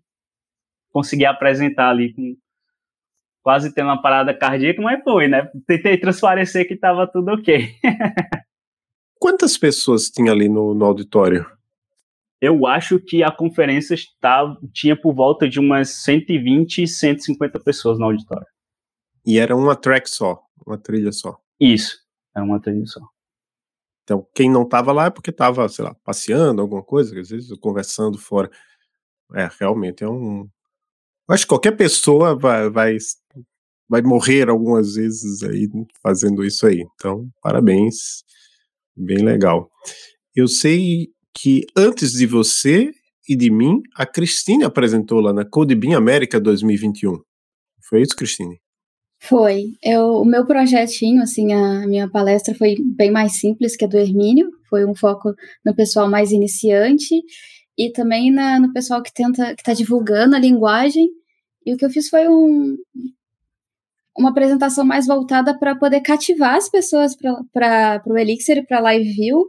consegui 0.95 1.25
apresentar 1.25 1.89
ali 1.89 2.13
com 2.13 2.37
quase 3.43 3.73
tendo 3.73 3.87
uma 3.87 4.01
parada 4.01 4.33
cardíaca, 4.33 4.81
mas 4.81 5.03
foi, 5.03 5.27
né? 5.27 5.51
Tentei 5.67 5.97
transparecer 5.97 6.65
que 6.67 6.73
estava 6.73 7.05
tudo 7.05 7.31
ok. 7.33 7.75
Quantas 9.19 9.57
pessoas 9.57 10.09
tinha 10.09 10.31
ali 10.31 10.47
no, 10.47 10.73
no 10.73 10.85
auditório? 10.85 11.45
eu 12.45 12.67
acho 12.67 12.99
que 12.99 13.23
a 13.23 13.31
conferência 13.31 13.95
está, 13.95 14.55
tinha 14.71 14.95
por 14.95 15.13
volta 15.13 15.49
de 15.49 15.59
umas 15.59 15.89
120, 15.89 16.87
150 16.87 17.59
pessoas 17.61 17.97
no 17.97 18.05
auditório. 18.05 18.45
E 19.25 19.39
era 19.39 19.55
uma 19.55 19.75
track 19.75 20.07
só, 20.07 20.39
uma 20.65 20.77
trilha 20.77 21.11
só. 21.11 21.39
Isso, 21.59 21.97
era 22.35 22.45
uma 22.45 22.59
trilha 22.59 22.85
só. 22.85 23.01
Então, 24.03 24.27
quem 24.35 24.51
não 24.51 24.61
estava 24.61 24.91
lá 24.91 25.05
é 25.05 25.09
porque 25.09 25.31
estava, 25.31 25.67
sei 25.67 25.83
lá, 25.83 25.95
passeando, 26.03 26.61
alguma 26.61 26.83
coisa, 26.83 27.19
às 27.19 27.29
vezes 27.29 27.57
conversando 27.57 28.19
fora. 28.19 28.51
É, 29.33 29.49
realmente 29.59 30.03
é 30.03 30.07
um. 30.07 30.47
Eu 31.27 31.33
acho 31.33 31.43
que 31.43 31.49
qualquer 31.49 31.75
pessoa 31.75 32.37
vai, 32.37 32.69
vai, 32.69 32.97
vai 33.89 34.01
morrer 34.01 34.49
algumas 34.49 34.93
vezes 34.95 35.41
aí 35.43 35.67
fazendo 36.01 36.43
isso 36.45 36.65
aí. 36.67 36.85
Então, 36.95 37.27
parabéns. 37.41 38.23
Bem 38.95 39.23
legal. 39.23 39.69
Eu 40.35 40.47
sei 40.47 41.09
que 41.33 41.65
antes 41.75 42.13
de 42.13 42.25
você 42.25 42.91
e 43.27 43.35
de 43.35 43.49
mim, 43.49 43.81
a 43.95 44.05
Cristine 44.05 44.63
apresentou 44.63 45.19
lá 45.19 45.33
na 45.33 45.43
Codebin 45.43 45.93
América 45.93 46.39
2021. 46.39 47.17
Foi 47.89 48.01
isso, 48.01 48.15
Cristine? 48.15 48.59
Foi. 49.19 49.71
Eu, 49.83 50.21
o 50.21 50.25
meu 50.25 50.45
projetinho, 50.45 51.23
assim, 51.23 51.51
a 51.53 51.87
minha 51.87 52.09
palestra 52.09 52.53
foi 52.53 52.75
bem 52.95 53.11
mais 53.11 53.39
simples 53.39 53.75
que 53.75 53.83
a 53.83 53.87
do 53.87 53.97
Hermínio. 53.97 54.51
Foi 54.69 54.85
um 54.85 54.95
foco 54.95 55.33
no 55.65 55.75
pessoal 55.75 56.09
mais 56.09 56.31
iniciante 56.31 57.15
e 57.77 57.91
também 57.91 58.31
na, 58.31 58.59
no 58.59 58.71
pessoal 58.73 59.01
que 59.01 59.13
tenta, 59.13 59.55
que 59.55 59.61
está 59.61 59.73
divulgando 59.73 60.35
a 60.35 60.39
linguagem. 60.39 61.09
E 61.65 61.73
o 61.73 61.77
que 61.77 61.85
eu 61.85 61.89
fiz 61.89 62.09
foi 62.09 62.27
um, 62.27 62.77
uma 64.17 64.29
apresentação 64.29 64.85
mais 64.85 65.07
voltada 65.07 65.57
para 65.57 65.75
poder 65.75 66.01
cativar 66.01 66.55
as 66.55 66.69
pessoas 66.69 67.15
para 67.51 68.01
o 68.05 68.17
Elixir 68.17 68.57
e 68.57 68.65
para 68.65 68.77
a 68.77 68.81
Live 68.81 69.11
View 69.13 69.45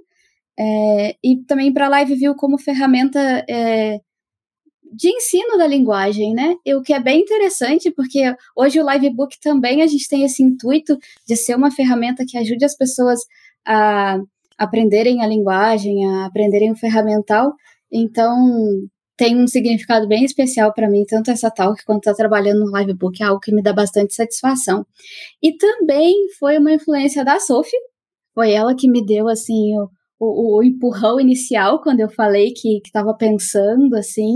é, 0.58 1.16
e 1.22 1.36
também 1.46 1.72
para 1.72 1.86
a 1.86 1.90
Live 1.90 2.14
View 2.14 2.34
como 2.34 2.58
ferramenta 2.58 3.44
é, 3.48 4.00
de 4.92 5.08
ensino 5.08 5.58
da 5.58 5.66
linguagem, 5.66 6.32
né? 6.32 6.56
E 6.64 6.74
o 6.74 6.82
que 6.82 6.94
é 6.94 7.00
bem 7.00 7.20
interessante, 7.20 7.90
porque 7.90 8.34
hoje 8.56 8.80
o 8.80 8.90
Livebook 8.90 9.38
também 9.40 9.82
a 9.82 9.86
gente 9.86 10.08
tem 10.08 10.24
esse 10.24 10.42
intuito 10.42 10.98
de 11.26 11.36
ser 11.36 11.54
uma 11.54 11.70
ferramenta 11.70 12.24
que 12.26 12.38
ajude 12.38 12.64
as 12.64 12.76
pessoas 12.76 13.20
a 13.66 14.18
aprenderem 14.56 15.22
a 15.22 15.26
linguagem, 15.26 16.06
a 16.06 16.26
aprenderem 16.26 16.72
o 16.72 16.76
ferramental. 16.76 17.52
Então, 17.92 18.36
tem 19.16 19.36
um 19.40 19.46
significado 19.46 20.06
bem 20.06 20.24
especial 20.24 20.72
para 20.74 20.90
mim, 20.90 21.04
tanto 21.06 21.30
essa 21.30 21.50
talk 21.50 21.82
quanto 21.84 22.00
estar 22.00 22.12
tá 22.12 22.16
trabalhando 22.16 22.60
no 22.60 22.76
Livebook, 22.78 23.22
é 23.22 23.26
algo 23.26 23.40
que 23.40 23.54
me 23.54 23.62
dá 23.62 23.72
bastante 23.72 24.14
satisfação. 24.14 24.86
E 25.42 25.56
também 25.56 26.14
foi 26.38 26.58
uma 26.58 26.72
influência 26.72 27.24
da 27.24 27.40
Sophie, 27.40 27.78
foi 28.34 28.52
ela 28.52 28.74
que 28.74 28.90
me 28.90 29.04
deu, 29.04 29.28
assim, 29.28 29.74
o, 29.78 29.88
o, 30.20 30.58
o 30.58 30.62
empurrão 30.62 31.20
inicial 31.20 31.80
quando 31.80 32.00
eu 32.00 32.10
falei 32.10 32.52
que 32.52 32.80
estava 32.84 33.14
pensando 33.14 33.94
assim. 33.96 34.34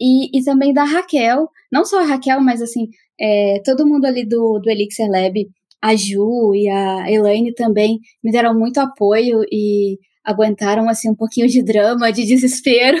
E, 0.00 0.36
e 0.36 0.44
também 0.44 0.72
da 0.72 0.84
Raquel, 0.84 1.48
não 1.70 1.84
só 1.84 2.00
a 2.00 2.04
Raquel, 2.04 2.40
mas 2.40 2.60
assim, 2.60 2.88
é, 3.20 3.60
todo 3.64 3.86
mundo 3.86 4.04
ali 4.04 4.26
do, 4.26 4.58
do 4.58 4.68
Elixir 4.68 5.08
Lab, 5.08 5.48
a 5.80 5.94
Ju 5.94 6.54
e 6.54 6.68
a 6.68 7.10
Elaine 7.10 7.54
também 7.54 8.00
me 8.22 8.32
deram 8.32 8.58
muito 8.58 8.78
apoio 8.78 9.42
e 9.50 9.98
aguentaram 10.24 10.88
assim 10.88 11.10
um 11.10 11.14
pouquinho 11.14 11.48
de 11.48 11.62
drama, 11.62 12.12
de 12.12 12.24
desespero. 12.24 12.98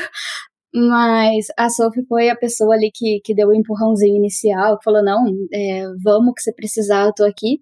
Mas 0.74 1.46
a 1.58 1.68
Sophie 1.68 2.06
foi 2.06 2.30
a 2.30 2.36
pessoa 2.36 2.74
ali 2.74 2.90
que, 2.94 3.20
que 3.24 3.34
deu 3.34 3.48
o 3.48 3.54
empurrãozinho 3.54 4.16
inicial, 4.16 4.78
falou: 4.82 5.04
não, 5.04 5.26
é, 5.52 5.84
vamos, 6.02 6.34
que 6.34 6.42
você 6.42 6.52
precisar, 6.52 7.06
eu 7.06 7.12
tô 7.12 7.24
aqui 7.24 7.60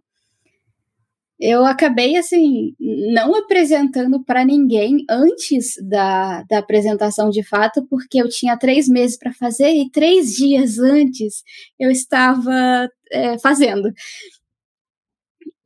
eu 1.41 1.65
acabei 1.65 2.17
assim 2.17 2.75
não 2.79 3.35
apresentando 3.35 4.23
para 4.23 4.45
ninguém 4.45 5.05
antes 5.09 5.75
da, 5.89 6.43
da 6.43 6.59
apresentação 6.59 7.31
de 7.31 7.43
fato, 7.43 7.87
porque 7.89 8.21
eu 8.21 8.29
tinha 8.29 8.59
três 8.59 8.87
meses 8.89 9.17
para 9.19 9.33
fazer 9.33 9.71
e 9.71 9.91
três 9.91 10.35
dias 10.35 10.79
antes 10.79 11.43
eu 11.79 11.91
estava 11.91 12.89
é, 13.11 13.39
fazendo. 13.39 13.91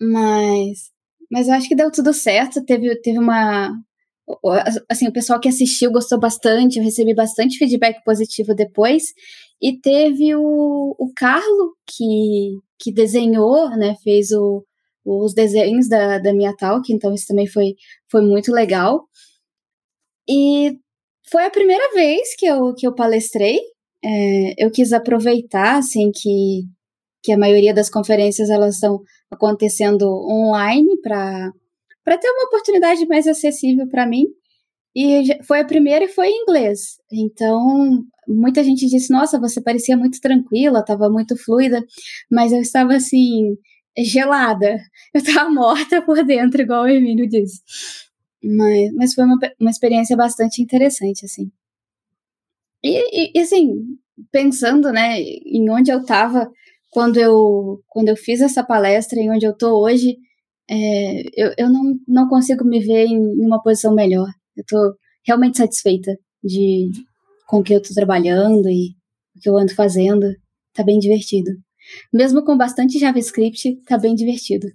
Mas, 0.01 0.93
mas 1.31 1.49
eu 1.49 1.55
acho 1.55 1.69
que 1.69 1.77
deu 1.77 1.91
tudo 1.91 2.13
certo. 2.13 2.65
Teve, 2.65 3.01
teve 3.01 3.19
uma 3.19 3.73
assim 4.89 5.07
o 5.07 5.13
pessoal 5.13 5.39
que 5.39 5.49
assistiu 5.49 5.93
gostou 5.93 6.19
bastante. 6.19 6.79
Eu 6.79 6.85
recebi 6.85 7.15
bastante 7.15 7.59
feedback 7.59 8.03
positivo 8.05 8.55
depois. 8.55 9.05
E 9.63 9.79
teve 9.81 10.35
o, 10.35 10.95
o 10.99 11.13
Carlo 11.15 11.75
que 11.87 12.59
que 12.79 12.93
desenhou, 12.93 13.71
né, 13.71 13.95
fez 14.03 14.31
o 14.33 14.65
os 15.05 15.35
desenhos 15.35 15.89
da, 15.89 16.19
da 16.19 16.33
minha 16.33 16.57
talk, 16.57 16.91
então 16.93 17.13
isso 17.13 17.27
também 17.27 17.47
foi, 17.47 17.75
foi 18.11 18.23
muito 18.23 18.51
legal. 18.51 19.07
E 20.29 20.79
foi 21.31 21.45
a 21.45 21.51
primeira 21.51 21.93
vez 21.93 22.35
que 22.37 22.47
eu, 22.47 22.75
que 22.75 22.87
eu 22.87 22.95
palestrei. 22.95 23.59
É, 24.03 24.65
eu 24.65 24.71
quis 24.71 24.93
aproveitar, 24.93 25.79
assim, 25.79 26.11
que, 26.15 26.63
que 27.25 27.33
a 27.33 27.39
maioria 27.39 27.73
das 27.73 27.89
conferências 27.89 28.51
elas 28.51 28.75
estão 28.75 29.01
acontecendo 29.31 30.05
online 30.05 31.01
para 31.03 31.51
ter 32.07 32.29
uma 32.29 32.45
oportunidade 32.45 33.07
mais 33.07 33.27
acessível 33.27 33.89
para 33.89 34.07
mim. 34.07 34.27
E 34.95 35.43
foi 35.45 35.61
a 35.61 35.65
primeira 35.65 36.05
e 36.05 36.09
foi 36.09 36.29
em 36.29 36.43
inglês. 36.43 36.99
Então, 37.11 38.05
muita 38.29 38.63
gente 38.63 38.87
disse: 38.87 39.11
Nossa, 39.11 39.41
você 39.41 39.61
parecia 39.61 39.97
muito 39.97 40.21
tranquila, 40.21 40.81
estava 40.81 41.09
muito 41.09 41.37
fluida, 41.37 41.83
mas 42.31 42.53
eu 42.53 42.61
estava 42.61 42.95
assim, 42.95 43.57
gelada. 43.99 44.79
Eu 45.15 45.25
tava 45.25 45.51
morta 45.51 46.03
por 46.03 46.23
dentro, 46.25 46.61
igual 46.63 46.85
o 46.85 46.89
Hermínio 46.89 47.29
disse. 47.29 47.61
Mas, 48.45 48.93
mas 48.95 49.15
foi 49.15 49.25
uma, 49.25 49.39
uma 49.59 49.71
experiência 49.71 50.17
bastante 50.17 50.63
interessante, 50.63 51.25
assim. 51.25 51.51
E, 52.85 53.39
e, 53.39 53.41
assim, 53.41 53.97
pensando, 54.31 54.93
né, 54.93 55.19
em 55.21 55.71
onde 55.71 55.91
eu 55.91 56.05
tava 56.05 56.51
quando 56.95 57.19
eu, 57.19 57.83
quando 57.89 58.09
eu 58.09 58.17
fiz 58.17 58.41
essa 58.41 58.63
palestra, 58.63 59.19
em 59.19 59.29
onde 59.29 59.45
eu 59.45 59.53
tô 59.53 59.83
hoje, 59.85 60.17
é, 60.71 61.23
eu, 61.35 61.53
eu 61.59 61.69
não, 61.69 61.99
não 62.07 62.29
consigo 62.29 62.65
me 62.65 62.79
ver 62.79 63.07
em, 63.07 63.19
uma 63.45 63.61
posição 63.61 63.93
melhor. 63.93 64.29
Eu 64.57 64.63
tô 64.65 64.95
realmente 65.27 65.59
satisfeita 65.59 66.17
de, 66.43 66.93
com 67.49 67.59
o 67.59 67.63
que 67.65 67.75
eu 67.75 67.83
tô 67.83 67.93
trabalhando 67.93 68.69
e 68.69 68.95
o 69.37 69.41
que 69.41 69.49
eu 69.49 69.59
ando 69.59 69.75
fazendo. 69.75 70.25
Tá 70.73 70.85
bem 70.85 71.01
divertido. 71.01 71.51
Mesmo 72.13 72.45
com 72.45 72.57
bastante 72.57 72.97
JavaScript, 72.97 73.77
tá 73.87 73.99
bem 73.99 74.15
divertido. 74.15 74.69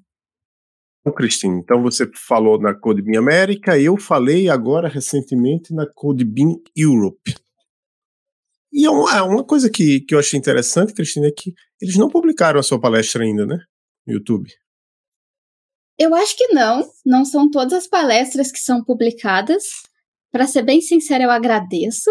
Bom, 1.05 1.13
Cristina, 1.13 1.55
então 1.55 1.81
você 1.81 2.05
falou 2.27 2.59
na 2.59 2.73
CodeBeam 2.73 3.23
América, 3.23 3.79
eu 3.79 3.95
falei 3.95 4.49
agora 4.49 4.89
recentemente 4.89 5.73
na 5.73 5.87
CodeBeam 5.87 6.61
Europe. 6.75 7.33
E 8.71 8.85
é 8.85 8.89
uma, 8.89 9.17
é 9.17 9.21
uma 9.21 9.43
coisa 9.43 9.69
que, 9.69 10.01
que 10.01 10.13
eu 10.13 10.19
achei 10.19 10.37
interessante, 10.39 10.93
Cristina, 10.93 11.27
é 11.27 11.31
que 11.31 11.53
eles 11.81 11.97
não 11.97 12.09
publicaram 12.09 12.59
a 12.59 12.63
sua 12.63 12.79
palestra 12.79 13.23
ainda, 13.23 13.45
né? 13.45 13.57
No 14.05 14.13
YouTube. 14.13 14.49
Eu 15.97 16.15
acho 16.15 16.37
que 16.37 16.47
não. 16.53 16.89
Não 17.05 17.25
são 17.25 17.49
todas 17.49 17.73
as 17.73 17.87
palestras 17.87 18.51
que 18.51 18.59
são 18.59 18.83
publicadas. 18.83 19.63
Para 20.31 20.47
ser 20.47 20.61
bem 20.61 20.79
sincera, 20.79 21.23
eu 21.23 21.31
agradeço, 21.31 22.09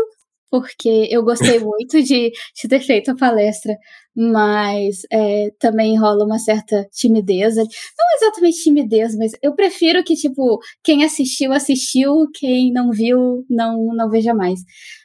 porque 0.50 1.08
eu 1.10 1.22
gostei 1.22 1.58
muito 1.60 2.02
de, 2.02 2.30
de 2.30 2.68
ter 2.68 2.80
feito 2.80 3.10
a 3.10 3.16
palestra, 3.16 3.74
mas 4.14 5.02
é, 5.10 5.50
também 5.58 5.98
rola 5.98 6.24
uma 6.24 6.38
certa 6.38 6.86
timidez. 6.92 7.56
Não 7.56 7.66
exatamente 8.16 8.62
timidez, 8.62 9.16
mas 9.16 9.32
eu 9.42 9.54
prefiro 9.54 10.02
que, 10.04 10.14
tipo, 10.14 10.58
quem 10.82 11.04
assistiu, 11.04 11.52
assistiu, 11.52 12.26
quem 12.34 12.72
não 12.72 12.90
viu, 12.90 13.44
não, 13.48 13.86
não 13.94 14.10
veja 14.10 14.34
mais. 14.34 14.60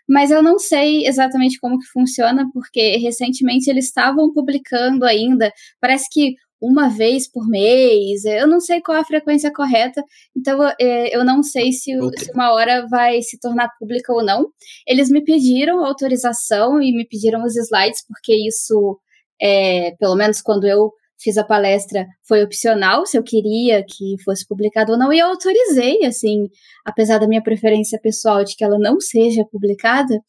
Mas 0.07 0.31
eu 0.31 0.43
não 0.43 0.59
sei 0.59 1.05
exatamente 1.07 1.59
como 1.59 1.79
que 1.79 1.87
funciona, 1.87 2.49
porque 2.53 2.97
recentemente 2.97 3.69
eles 3.69 3.85
estavam 3.85 4.33
publicando 4.33 5.05
ainda, 5.05 5.51
parece 5.79 6.07
que 6.11 6.35
uma 6.63 6.87
vez 6.87 7.29
por 7.29 7.45
mês. 7.49 8.23
Eu 8.23 8.47
não 8.47 8.61
sei 8.61 8.79
qual 8.81 8.97
a 8.97 9.03
frequência 9.03 9.51
correta, 9.51 10.01
então 10.35 10.63
é, 10.79 11.15
eu 11.15 11.25
não 11.25 11.43
sei 11.43 11.73
se, 11.73 11.91
se, 12.17 12.31
uma 12.33 12.53
hora 12.53 12.87
vai 12.89 13.21
se 13.21 13.37
tornar 13.37 13.69
pública 13.77 14.13
ou 14.13 14.23
não. 14.23 14.47
Eles 14.87 15.09
me 15.09 15.21
pediram 15.23 15.83
autorização 15.83 16.81
e 16.81 16.95
me 16.95 17.05
pediram 17.05 17.43
os 17.43 17.57
slides, 17.57 18.05
porque 18.07 18.33
isso, 18.47 18.97
é, 19.41 19.91
pelo 19.99 20.15
menos 20.15 20.41
quando 20.41 20.65
eu 20.65 20.93
fiz 21.23 21.37
a 21.37 21.43
palestra, 21.43 22.05
foi 22.27 22.43
opcional, 22.43 23.05
se 23.05 23.17
eu 23.17 23.23
queria 23.23 23.83
que 23.83 24.15
fosse 24.23 24.45
publicado 24.45 24.91
ou 24.91 24.97
não, 24.97 25.13
e 25.13 25.19
eu 25.19 25.27
autorizei, 25.27 26.03
assim, 26.05 26.49
apesar 26.85 27.17
da 27.17 27.27
minha 27.27 27.41
preferência 27.41 27.99
pessoal 27.99 28.43
de 28.43 28.55
que 28.55 28.63
ela 28.63 28.77
não 28.77 28.99
seja 28.99 29.45
publicada, 29.45 30.19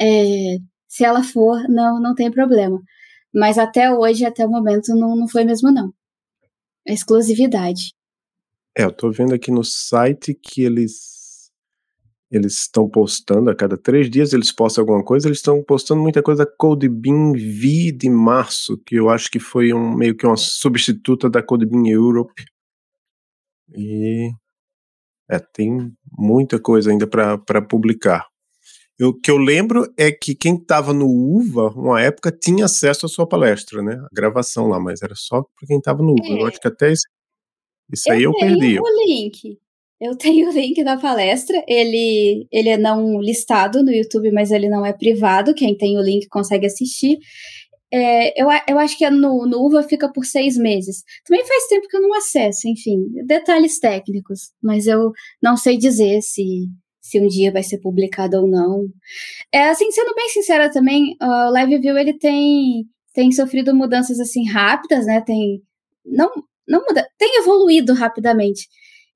é, 0.00 0.56
se 0.88 1.04
ela 1.04 1.22
for, 1.22 1.68
não, 1.68 2.00
não 2.00 2.14
tem 2.14 2.30
problema. 2.30 2.80
Mas 3.34 3.58
até 3.58 3.92
hoje, 3.92 4.24
até 4.24 4.46
o 4.46 4.50
momento, 4.50 4.94
não, 4.94 5.14
não 5.14 5.28
foi 5.28 5.44
mesmo, 5.44 5.70
não. 5.70 5.92
A 6.88 6.92
exclusividade. 6.92 7.92
É, 8.76 8.84
eu 8.84 8.92
tô 8.92 9.10
vendo 9.10 9.34
aqui 9.34 9.50
no 9.50 9.62
site 9.62 10.34
que 10.34 10.62
eles 10.62 11.17
eles 12.30 12.58
estão 12.58 12.88
postando 12.88 13.50
a 13.50 13.54
cada 13.54 13.76
três 13.76 14.10
dias 14.10 14.32
eles 14.32 14.52
postam 14.52 14.82
alguma 14.82 15.04
coisa 15.04 15.28
eles 15.28 15.38
estão 15.38 15.62
postando 15.62 16.02
muita 16.02 16.22
coisa 16.22 16.46
CodeBeam 16.46 17.32
V 17.32 17.92
de 17.92 18.10
março 18.10 18.76
que 18.84 18.96
eu 18.96 19.08
acho 19.08 19.30
que 19.30 19.38
foi 19.38 19.72
um 19.72 19.94
meio 19.96 20.16
que 20.16 20.26
uma 20.26 20.36
substituta 20.36 21.30
da 21.30 21.42
CodeBeam 21.42 21.86
Europe 21.86 22.44
e 23.74 24.30
é, 25.30 25.38
tem 25.38 25.92
muita 26.16 26.58
coisa 26.60 26.90
ainda 26.90 27.06
para 27.06 27.62
publicar 27.62 28.26
o 29.00 29.14
que 29.14 29.30
eu 29.30 29.36
lembro 29.36 29.92
é 29.96 30.10
que 30.10 30.34
quem 30.34 30.56
estava 30.56 30.92
no 30.92 31.06
UVA, 31.06 31.68
uma 31.70 32.00
época, 32.02 32.32
tinha 32.32 32.64
acesso 32.64 33.06
à 33.06 33.08
sua 33.08 33.28
palestra, 33.28 33.80
né? 33.80 33.94
A 33.94 34.08
gravação 34.12 34.66
lá, 34.66 34.80
mas 34.80 35.02
era 35.02 35.14
só 35.14 35.42
para 35.42 35.66
quem 35.68 35.78
estava 35.78 36.02
no 36.02 36.12
UVA. 36.12 36.34
É. 36.34 36.42
Eu 36.42 36.46
acho 36.46 36.60
que 36.60 36.66
até 36.66 36.90
isso, 36.90 37.06
isso 37.92 38.08
eu 38.08 38.14
aí 38.14 38.22
eu 38.24 38.32
perdi. 38.32 38.74
Eu 38.74 38.82
o 38.82 39.06
link. 39.06 39.56
Eu 40.00 40.16
tenho 40.16 40.48
o 40.48 40.52
link 40.52 40.82
da 40.84 40.96
palestra. 40.96 41.62
Ele, 41.66 42.46
ele 42.52 42.68
é 42.68 42.76
não 42.76 43.20
listado 43.20 43.82
no 43.82 43.90
YouTube, 43.90 44.30
mas 44.32 44.50
ele 44.50 44.68
não 44.68 44.84
é 44.84 44.92
privado. 44.92 45.54
Quem 45.54 45.76
tem 45.76 45.98
o 45.98 46.02
link 46.02 46.28
consegue 46.28 46.66
assistir. 46.66 47.18
É, 47.90 48.40
eu, 48.40 48.48
eu 48.68 48.78
acho 48.78 48.98
que 48.98 49.04
é 49.04 49.10
no, 49.10 49.46
no 49.46 49.66
UVA 49.66 49.82
fica 49.82 50.12
por 50.12 50.24
seis 50.24 50.56
meses. 50.56 51.02
Também 51.24 51.44
faz 51.46 51.66
tempo 51.68 51.88
que 51.88 51.96
eu 51.96 52.02
não 52.02 52.14
acesso, 52.14 52.68
enfim, 52.68 52.98
detalhes 53.26 53.80
técnicos, 53.80 54.50
mas 54.62 54.86
eu 54.86 55.10
não 55.42 55.56
sei 55.56 55.78
dizer 55.78 56.20
se 56.22 56.66
se 57.00 57.18
um 57.18 57.26
dia 57.26 57.50
vai 57.50 57.62
ser 57.62 57.78
publicado 57.78 58.36
ou 58.36 58.46
não. 58.46 58.84
É 59.50 59.70
assim, 59.70 59.90
sendo 59.90 60.14
bem 60.14 60.28
sincera 60.28 60.70
também, 60.70 61.16
o 61.20 61.50
Live 61.50 61.78
View 61.78 61.96
ele 61.96 62.18
tem 62.18 62.84
tem 63.14 63.32
sofrido 63.32 63.74
mudanças 63.74 64.20
assim 64.20 64.46
rápidas, 64.46 65.06
né? 65.06 65.22
Tem 65.22 65.62
não 66.04 66.30
não 66.68 66.84
muda, 66.86 67.08
tem 67.16 67.38
evoluído 67.40 67.94
rapidamente. 67.94 68.68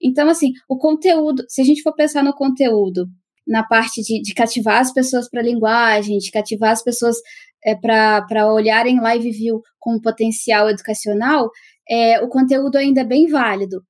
Então 0.03 0.29
assim, 0.29 0.53
o 0.69 0.77
conteúdo, 0.77 1.45
se 1.49 1.61
a 1.61 1.65
gente 1.65 1.83
for 1.83 1.95
pensar 1.95 2.23
no 2.23 2.35
conteúdo, 2.35 3.07
na 3.47 3.63
parte 3.63 4.03
de, 4.03 4.21
de 4.23 4.35
cativar 4.35 4.81
as 4.81 4.93
pessoas 4.93 5.29
para 5.29 5.41
a 5.41 5.45
linguagem, 5.45 6.19
de 6.19 6.31
cativar 6.31 6.71
as 6.71 6.83
pessoas 6.83 7.17
é, 7.65 7.75
para 7.75 8.53
olharem 8.53 9.01
Live 9.01 9.31
View 9.31 9.61
com 9.79 10.01
potencial 10.01 10.69
educacional, 10.69 11.51
é, 11.89 12.21
o 12.21 12.29
conteúdo 12.29 12.77
ainda 12.77 13.01
é 13.03 13.05
bem 13.05 13.27
válido. 13.27 13.83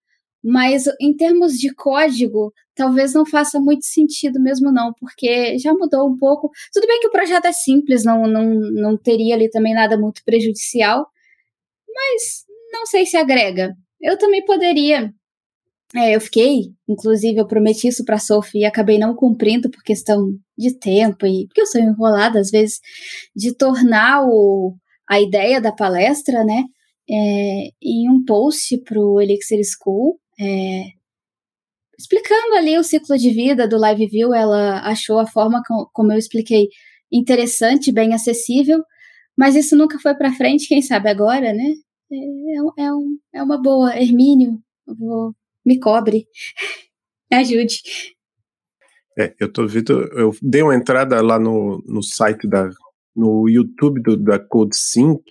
Mas 0.44 0.84
em 1.00 1.14
termos 1.14 1.52
de 1.52 1.72
código, 1.72 2.52
talvez 2.74 3.14
não 3.14 3.24
faça 3.24 3.60
muito 3.60 3.86
sentido 3.86 4.40
mesmo 4.40 4.72
não, 4.72 4.92
porque 4.98 5.56
já 5.58 5.72
mudou 5.72 6.08
um 6.08 6.16
pouco. 6.16 6.50
Tudo 6.72 6.86
bem 6.86 6.98
que 7.00 7.06
o 7.06 7.12
projeto 7.12 7.44
é 7.46 7.52
simples, 7.52 8.04
não, 8.04 8.26
não, 8.26 8.44
não 8.72 8.96
teria 8.96 9.36
ali 9.36 9.48
também 9.48 9.72
nada 9.72 9.96
muito 9.96 10.22
prejudicial, 10.24 11.06
mas 11.88 12.44
não 12.72 12.86
sei 12.86 13.06
se 13.06 13.16
agrega. 13.16 13.72
Eu 14.00 14.18
também 14.18 14.44
poderia. 14.44 15.12
É, 15.94 16.16
eu 16.16 16.20
fiquei, 16.20 16.72
inclusive, 16.88 17.38
eu 17.38 17.46
prometi 17.46 17.88
isso 17.88 18.04
para 18.04 18.16
a 18.16 18.18
Sophie 18.18 18.60
e 18.60 18.64
acabei 18.64 18.98
não 18.98 19.14
cumprindo 19.14 19.70
por 19.70 19.82
questão 19.82 20.26
de 20.56 20.78
tempo 20.78 21.26
e 21.26 21.46
porque 21.46 21.60
eu 21.60 21.66
sou 21.66 21.80
enrolada 21.80 22.40
às 22.40 22.50
vezes 22.50 22.80
de 23.36 23.54
tornar 23.54 24.24
o, 24.24 24.74
a 25.08 25.20
ideia 25.20 25.60
da 25.60 25.70
palestra, 25.70 26.44
né, 26.44 26.64
é, 27.10 27.68
em 27.82 28.08
um 28.10 28.24
post 28.24 28.78
para 28.84 28.98
o 28.98 29.20
Elixir 29.20 29.60
School 29.64 30.18
é, 30.40 30.84
explicando 31.98 32.54
ali 32.56 32.76
o 32.78 32.84
ciclo 32.84 33.16
de 33.16 33.30
vida 33.30 33.68
do 33.68 33.78
Live 33.78 34.06
View, 34.06 34.34
ela 34.34 34.80
achou 34.80 35.18
a 35.18 35.26
forma 35.26 35.62
com, 35.66 35.86
como 35.92 36.12
eu 36.12 36.18
expliquei 36.18 36.68
interessante, 37.12 37.92
bem 37.92 38.14
acessível, 38.14 38.82
mas 39.36 39.54
isso 39.54 39.76
nunca 39.76 39.98
foi 39.98 40.14
para 40.14 40.32
frente, 40.32 40.68
quem 40.68 40.82
sabe 40.82 41.10
agora, 41.10 41.52
né? 41.52 41.72
É, 42.10 42.84
é, 42.84 42.92
um, 42.92 43.18
é 43.34 43.42
uma 43.42 43.60
boa. 43.60 43.96
Hermínio, 43.96 44.58
vou, 44.86 45.34
me 45.64 45.78
cobre, 45.78 46.26
me 47.30 47.38
ajude. 47.38 47.80
É, 49.18 49.34
eu 49.38 49.52
tô 49.52 49.66
vendo, 49.66 49.92
eu 50.18 50.34
dei 50.40 50.62
uma 50.62 50.74
entrada 50.74 51.20
lá 51.20 51.38
no, 51.38 51.82
no 51.86 52.02
site 52.02 52.48
da, 52.48 52.70
no 53.14 53.48
YouTube 53.48 54.00
do, 54.00 54.16
da 54.16 54.38
CodeSync, 54.38 55.22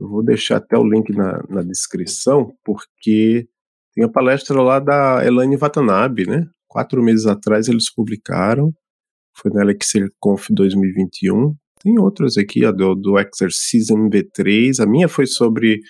eu 0.00 0.08
vou 0.08 0.22
deixar 0.22 0.58
até 0.58 0.76
o 0.76 0.88
link 0.88 1.10
na, 1.10 1.42
na 1.48 1.62
descrição, 1.62 2.54
porque 2.64 3.48
tem 3.94 4.04
a 4.04 4.08
palestra 4.08 4.60
lá 4.62 4.78
da 4.78 5.24
Elaine 5.26 5.56
Watanabe, 5.56 6.26
né? 6.26 6.46
Quatro 6.68 7.02
meses 7.02 7.26
atrás 7.26 7.66
eles 7.66 7.92
publicaram, 7.92 8.72
foi 9.36 9.50
na 9.52 9.62
Elixir 9.62 10.08
Conf 10.20 10.48
2021. 10.50 11.54
Tem 11.82 11.98
outras 11.98 12.36
aqui, 12.36 12.64
a 12.64 12.70
do, 12.70 12.94
do 12.94 13.18
Exercism 13.18 14.08
V3. 14.08 14.80
A 14.80 14.86
minha 14.86 15.08
foi 15.08 15.26
sobre 15.26 15.80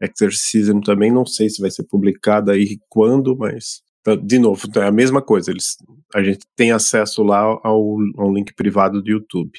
Exercism 0.00 0.80
também, 0.80 1.12
não 1.12 1.24
sei 1.24 1.48
se 1.48 1.60
vai 1.60 1.70
ser 1.70 1.84
publicada 1.84 2.52
aí 2.52 2.78
quando, 2.88 3.36
mas 3.36 3.82
tá, 4.02 4.14
de 4.16 4.38
novo, 4.38 4.68
é 4.76 4.86
a 4.86 4.92
mesma 4.92 5.22
coisa. 5.22 5.50
Eles, 5.50 5.76
a 6.14 6.22
gente 6.22 6.46
tem 6.56 6.72
acesso 6.72 7.22
lá 7.22 7.40
ao, 7.40 7.96
ao 8.16 8.32
link 8.32 8.52
privado 8.54 9.02
do 9.02 9.10
YouTube. 9.10 9.58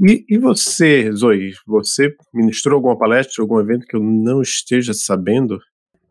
E, 0.00 0.24
e, 0.28 0.38
você, 0.38 1.12
Zoe, 1.12 1.52
você 1.66 2.14
ministrou 2.32 2.76
alguma 2.76 2.98
palestra, 2.98 3.42
algum 3.42 3.60
evento 3.60 3.86
que 3.86 3.94
eu 3.94 4.02
não 4.02 4.42
esteja 4.42 4.92
sabendo? 4.92 5.60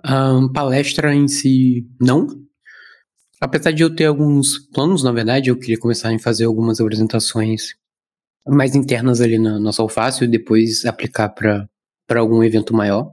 Um, 0.05 0.51
palestra 0.51 1.13
em 1.13 1.27
si, 1.27 1.85
não. 1.99 2.27
Apesar 3.41 3.71
de 3.71 3.83
eu 3.83 3.93
ter 3.93 4.05
alguns 4.05 4.57
planos, 4.73 5.03
na 5.03 5.11
verdade, 5.11 5.49
eu 5.49 5.57
queria 5.57 5.77
começar 5.77 6.13
a 6.13 6.19
fazer 6.19 6.45
algumas 6.45 6.79
apresentações 6.79 7.75
mais 8.47 8.73
internas 8.73 9.19
ali 9.19 9.37
na 9.37 9.59
nossa 9.59 9.81
alface 9.81 10.23
e 10.23 10.27
depois 10.27 10.85
aplicar 10.85 11.29
para 11.29 11.67
algum 12.10 12.43
evento 12.43 12.74
maior. 12.74 13.12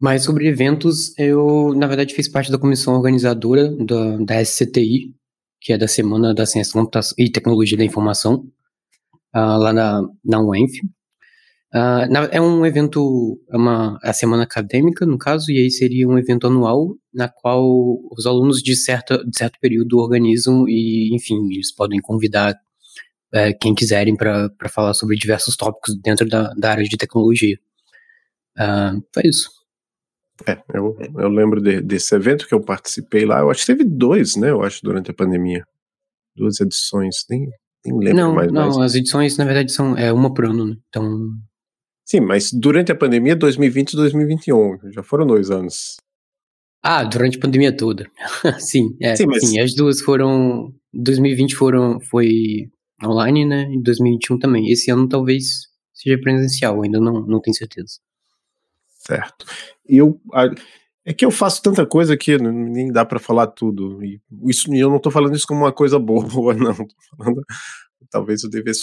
Mas 0.00 0.22
sobre 0.24 0.46
eventos, 0.46 1.12
eu, 1.18 1.74
na 1.74 1.86
verdade, 1.86 2.14
fiz 2.14 2.28
parte 2.28 2.52
da 2.52 2.58
comissão 2.58 2.94
organizadora 2.94 3.68
da, 3.84 4.16
da 4.18 4.44
SCTI, 4.44 5.14
que 5.60 5.72
é 5.72 5.78
da 5.78 5.88
Semana 5.88 6.32
da 6.32 6.46
Ciência 6.46 6.80
e 7.18 7.30
Tecnologia 7.30 7.76
da 7.76 7.84
Informação, 7.84 8.46
uh, 9.34 9.58
lá 9.58 9.72
na, 9.72 10.02
na 10.24 10.40
UENF. 10.40 10.80
Uh, 11.74 12.30
é 12.30 12.40
um 12.40 12.64
evento, 12.64 13.38
é 13.50 13.56
uma, 13.56 13.98
a 14.02 14.12
semana 14.12 14.44
acadêmica, 14.44 15.04
no 15.04 15.18
caso, 15.18 15.50
e 15.50 15.58
aí 15.58 15.70
seria 15.70 16.08
um 16.08 16.16
evento 16.16 16.46
anual 16.46 16.94
na 17.12 17.28
qual 17.28 17.62
os 18.16 18.24
alunos 18.24 18.62
de, 18.62 18.74
certa, 18.76 19.18
de 19.18 19.36
certo 19.36 19.58
período 19.60 19.98
organizam 19.98 20.66
e, 20.68 21.14
enfim, 21.14 21.36
eles 21.52 21.74
podem 21.74 22.00
convidar 22.00 22.56
é, 23.32 23.52
quem 23.52 23.74
quiserem 23.74 24.16
para 24.16 24.50
falar 24.70 24.94
sobre 24.94 25.16
diversos 25.16 25.56
tópicos 25.56 25.94
dentro 26.00 26.26
da, 26.28 26.54
da 26.54 26.70
área 26.70 26.84
de 26.84 26.96
tecnologia. 26.96 27.58
Uh, 28.58 29.02
foi 29.14 29.22
isso. 29.26 29.50
É, 30.46 30.62
eu, 30.72 30.96
eu 31.16 31.28
lembro 31.28 31.60
de, 31.60 31.80
desse 31.80 32.14
evento 32.14 32.46
que 32.46 32.54
eu 32.54 32.60
participei 32.60 33.24
lá, 33.24 33.40
eu 33.40 33.50
acho 33.50 33.60
que 33.60 33.74
teve 33.74 33.84
dois, 33.84 34.36
né, 34.36 34.50
eu 34.50 34.62
acho, 34.62 34.80
durante 34.82 35.10
a 35.10 35.14
pandemia. 35.14 35.64
Duas 36.36 36.60
edições, 36.60 37.24
nem, 37.28 37.48
nem 37.84 37.98
lembro 37.98 38.16
não, 38.16 38.34
mais. 38.34 38.52
Não, 38.52 38.80
as 38.80 38.94
edições, 38.94 39.36
na 39.36 39.44
verdade, 39.44 39.72
são 39.72 39.96
é 39.96 40.12
uma 40.12 40.32
por 40.32 40.44
ano, 40.44 40.66
né? 40.66 40.76
Então, 40.88 41.30
Sim, 42.08 42.20
mas 42.20 42.50
durante 42.50 42.90
a 42.90 42.96
pandemia, 42.96 43.36
2020 43.36 43.92
e 43.92 43.96
2021, 43.96 44.78
já 44.92 45.02
foram 45.02 45.26
dois 45.26 45.50
anos. 45.50 45.96
Ah, 46.82 47.04
durante 47.04 47.36
a 47.36 47.40
pandemia 47.40 47.76
toda. 47.76 48.10
sim, 48.58 48.96
é, 49.02 49.14
sim, 49.14 49.26
mas... 49.26 49.46
sim, 49.46 49.60
as 49.60 49.74
duas 49.74 50.00
foram. 50.00 50.72
2020 50.94 51.54
foram, 51.54 52.00
foi 52.00 52.70
online, 53.04 53.44
né? 53.44 53.70
E 53.70 53.82
2021 53.82 54.38
também. 54.38 54.70
Esse 54.70 54.90
ano 54.90 55.06
talvez 55.06 55.66
seja 55.92 56.18
presencial, 56.18 56.82
ainda 56.82 56.98
não, 56.98 57.26
não 57.26 57.42
tenho 57.42 57.54
certeza. 57.54 57.98
Certo. 59.08 59.46
Eu, 59.86 60.20
é 61.02 61.14
que 61.14 61.24
eu 61.24 61.30
faço 61.30 61.62
tanta 61.62 61.86
coisa 61.86 62.14
que 62.14 62.36
nem 62.36 62.92
dá 62.92 63.06
para 63.06 63.18
falar 63.18 63.46
tudo. 63.46 64.04
E 64.04 64.20
isso, 64.46 64.72
eu 64.74 64.90
não 64.90 64.98
estou 64.98 65.10
falando 65.10 65.34
isso 65.34 65.46
como 65.46 65.62
uma 65.62 65.72
coisa 65.72 65.96
boa, 65.98 66.52
não. 66.52 66.74
Falando, 67.16 67.42
talvez 68.10 68.44
eu 68.44 68.50
devesse 68.50 68.82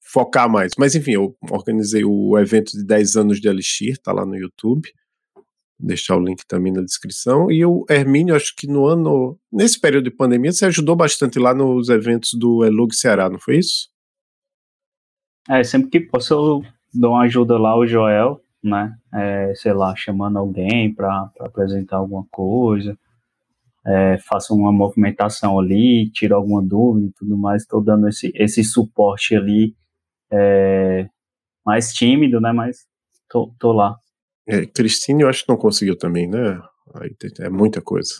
focar 0.00 0.48
mais. 0.48 0.72
Mas 0.78 0.94
enfim, 0.94 1.12
eu 1.12 1.36
organizei 1.50 2.04
o 2.06 2.38
evento 2.38 2.72
de 2.72 2.82
10 2.82 3.16
anos 3.16 3.38
de 3.38 3.48
Elixir, 3.48 3.98
tá 3.98 4.14
lá 4.14 4.24
no 4.24 4.34
YouTube. 4.34 4.90
Vou 5.34 5.44
deixar 5.88 6.16
o 6.16 6.24
link 6.24 6.42
também 6.48 6.72
na 6.72 6.80
descrição. 6.80 7.50
E 7.50 7.66
o 7.66 7.84
Hermínio, 7.90 8.34
acho 8.34 8.54
que 8.56 8.66
no 8.66 8.86
ano, 8.86 9.38
nesse 9.52 9.78
período 9.78 10.04
de 10.04 10.16
pandemia, 10.16 10.52
você 10.52 10.64
ajudou 10.64 10.96
bastante 10.96 11.38
lá 11.38 11.52
nos 11.52 11.90
eventos 11.90 12.30
do 12.32 12.64
Elug 12.64 12.94
Ceará, 12.94 13.28
não 13.28 13.38
foi 13.38 13.58
isso? 13.58 13.90
É, 15.50 15.62
sempre 15.62 15.90
que 15.90 16.00
posso 16.00 16.32
eu 16.32 16.62
dou 16.94 17.10
uma 17.10 17.24
ajuda 17.24 17.58
lá 17.58 17.72
ao 17.72 17.86
Joel 17.86 18.43
né? 18.68 18.94
É, 19.12 19.54
sei 19.54 19.72
lá, 19.72 19.94
chamando 19.96 20.38
alguém 20.38 20.92
para 20.92 21.30
apresentar 21.40 21.98
alguma 21.98 22.26
coisa, 22.30 22.98
é, 23.86 24.18
faço 24.18 24.54
uma 24.54 24.72
movimentação 24.72 25.58
ali, 25.58 26.10
tiro 26.10 26.34
alguma 26.34 26.62
dúvida 26.62 27.08
e 27.08 27.12
tudo 27.12 27.36
mais, 27.36 27.62
estou 27.62 27.82
dando 27.82 28.08
esse, 28.08 28.32
esse 28.34 28.64
suporte 28.64 29.36
ali 29.36 29.74
é, 30.32 31.06
mais 31.64 31.92
tímido, 31.92 32.40
né? 32.40 32.52
Mas 32.52 32.86
tô, 33.28 33.52
tô 33.58 33.72
lá. 33.72 33.96
É, 34.46 34.66
Cristine, 34.66 35.22
eu 35.22 35.28
acho 35.28 35.44
que 35.44 35.48
não 35.48 35.56
conseguiu 35.56 35.96
também, 35.96 36.28
né? 36.28 36.60
É 37.40 37.48
muita 37.48 37.80
coisa. 37.80 38.14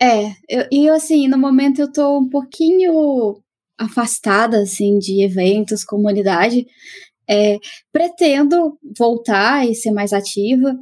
É, 0.00 0.28
eu, 0.48 0.66
e 0.70 0.88
assim, 0.88 1.28
no 1.28 1.38
momento 1.38 1.80
eu 1.80 1.92
tô 1.92 2.18
um 2.18 2.28
pouquinho 2.28 3.40
afastada, 3.78 4.60
assim, 4.60 4.98
de 4.98 5.24
eventos, 5.24 5.84
comunidade. 5.84 6.66
É, 7.28 7.58
pretendo 7.92 8.78
voltar 8.96 9.66
e 9.68 9.74
ser 9.74 9.90
mais 9.90 10.12
ativa, 10.12 10.76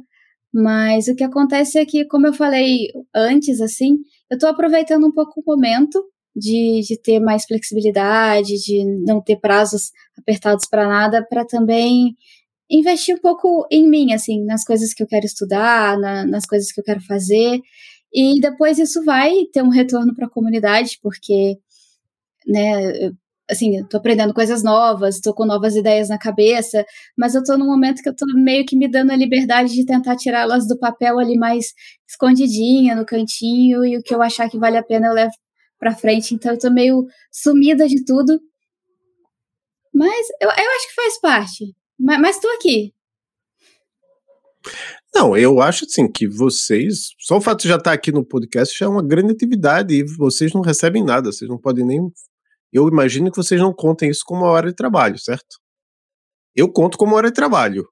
mas 0.53 1.07
o 1.07 1.15
que 1.15 1.23
acontece 1.23 1.79
é 1.79 1.85
que, 1.85 2.05
como 2.05 2.27
eu 2.27 2.33
falei 2.33 2.87
antes, 3.15 3.59
assim, 3.61 3.97
eu 4.29 4.37
tô 4.37 4.47
aproveitando 4.47 5.07
um 5.07 5.11
pouco 5.11 5.41
o 5.41 5.43
momento 5.45 6.03
de, 6.35 6.81
de 6.87 6.97
ter 6.99 7.19
mais 7.19 7.45
flexibilidade, 7.45 8.53
de 8.63 8.83
não 9.05 9.21
ter 9.21 9.37
prazos 9.37 9.91
apertados 10.17 10.65
para 10.69 10.87
nada, 10.87 11.25
para 11.27 11.45
também 11.45 12.15
investir 12.69 13.15
um 13.15 13.19
pouco 13.19 13.67
em 13.71 13.87
mim, 13.87 14.13
assim, 14.13 14.43
nas 14.43 14.63
coisas 14.63 14.93
que 14.93 15.03
eu 15.03 15.07
quero 15.07 15.25
estudar, 15.25 15.97
na, 15.99 16.25
nas 16.25 16.45
coisas 16.45 16.71
que 16.71 16.79
eu 16.79 16.83
quero 16.83 17.01
fazer. 17.01 17.59
E 18.13 18.39
depois 18.39 18.77
isso 18.79 19.03
vai 19.03 19.31
ter 19.51 19.63
um 19.63 19.69
retorno 19.69 20.13
para 20.15 20.27
a 20.27 20.29
comunidade, 20.29 20.99
porque, 21.01 21.57
né, 22.47 23.11
assim, 23.49 23.77
eu 23.77 23.87
tô 23.87 23.97
aprendendo 23.97 24.33
coisas 24.33 24.63
novas, 24.63 25.19
tô 25.19 25.33
com 25.33 25.45
novas 25.45 25.75
ideias 25.75 26.09
na 26.09 26.17
cabeça, 26.17 26.85
mas 27.17 27.35
eu 27.35 27.43
tô 27.43 27.57
num 27.57 27.65
momento 27.65 28.01
que 28.01 28.09
eu 28.09 28.15
tô 28.15 28.25
meio 28.35 28.65
que 28.65 28.75
me 28.75 28.87
dando 28.87 29.11
a 29.11 29.15
liberdade 29.15 29.73
de 29.73 29.85
tentar 29.85 30.15
tirá-las 30.15 30.67
do 30.67 30.77
papel 30.77 31.19
ali 31.19 31.37
mais 31.37 31.73
escondidinha, 32.07 32.95
no 32.95 33.05
cantinho, 33.05 33.85
e 33.85 33.97
o 33.97 34.01
que 34.01 34.13
eu 34.13 34.21
achar 34.21 34.49
que 34.49 34.57
vale 34.57 34.77
a 34.77 34.83
pena 34.83 35.07
eu 35.07 35.13
levo 35.13 35.33
pra 35.77 35.95
frente. 35.95 36.33
Então 36.33 36.53
eu 36.53 36.59
tô 36.59 36.71
meio 36.71 37.05
sumida 37.31 37.87
de 37.87 38.03
tudo. 38.05 38.39
Mas 39.93 40.27
eu, 40.41 40.49
eu 40.49 40.71
acho 40.75 40.87
que 40.87 40.95
faz 40.95 41.21
parte. 41.21 41.75
Mas, 41.99 42.19
mas 42.19 42.39
tô 42.39 42.47
aqui. 42.49 42.93
Não, 45.13 45.37
eu 45.37 45.61
acho 45.61 45.85
assim 45.85 46.11
que 46.11 46.27
vocês, 46.27 47.09
só 47.19 47.37
o 47.37 47.41
fato 47.41 47.61
de 47.63 47.67
já 47.67 47.75
estar 47.75 47.91
aqui 47.91 48.11
no 48.11 48.25
podcast 48.25 48.77
já 48.77 48.85
é 48.85 48.89
uma 48.89 49.03
grande 49.03 49.33
atividade 49.33 49.93
e 49.93 50.03
vocês 50.03 50.53
não 50.53 50.61
recebem 50.61 51.03
nada, 51.03 51.31
vocês 51.31 51.49
não 51.49 51.57
podem 51.57 51.85
nem. 51.85 51.99
Eu 52.73 52.87
imagino 52.87 53.29
que 53.29 53.37
vocês 53.37 53.61
não 53.61 53.71
contem 53.71 54.09
isso 54.09 54.23
como 54.25 54.41
uma 54.41 54.49
hora 54.49 54.69
de 54.69 54.75
trabalho, 54.75 55.19
certo? 55.19 55.59
Eu 56.55 56.71
conto 56.71 56.97
como 56.97 57.15
hora 57.15 57.27
de 57.27 57.33
trabalho, 57.35 57.87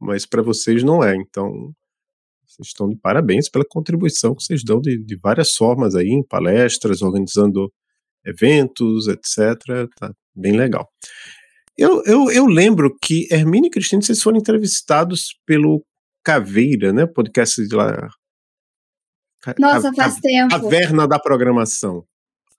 mas 0.00 0.26
para 0.26 0.42
vocês 0.42 0.82
não 0.82 1.04
é. 1.04 1.14
Então, 1.14 1.72
vocês 2.44 2.68
estão 2.68 2.88
de 2.88 2.96
parabéns 2.96 3.48
pela 3.48 3.64
contribuição 3.64 4.34
que 4.34 4.42
vocês 4.42 4.64
dão 4.64 4.80
de, 4.80 4.98
de 4.98 5.16
várias 5.16 5.54
formas 5.54 5.94
aí, 5.94 6.08
em 6.08 6.26
palestras, 6.26 7.00
organizando 7.00 7.72
eventos, 8.26 9.06
etc. 9.06 9.88
Tá 9.96 10.12
bem 10.34 10.56
legal. 10.56 10.88
Eu, 11.76 12.02
eu, 12.04 12.30
eu 12.32 12.46
lembro 12.46 12.96
que 13.00 13.28
Hermine 13.30 13.68
e 13.68 13.70
Cristina, 13.70 14.02
vocês 14.02 14.20
foram 14.20 14.38
entrevistados 14.38 15.38
pelo 15.46 15.84
Caveira, 16.24 16.92
né? 16.92 17.06
Podcast 17.06 17.64
de 17.64 17.74
lá. 17.74 18.10
Nossa, 19.58 19.92
faz 19.94 20.16
a, 20.16 20.20
tempo. 20.20 20.50
Caverna 20.50 21.06
da 21.06 21.20
Programação. 21.20 22.04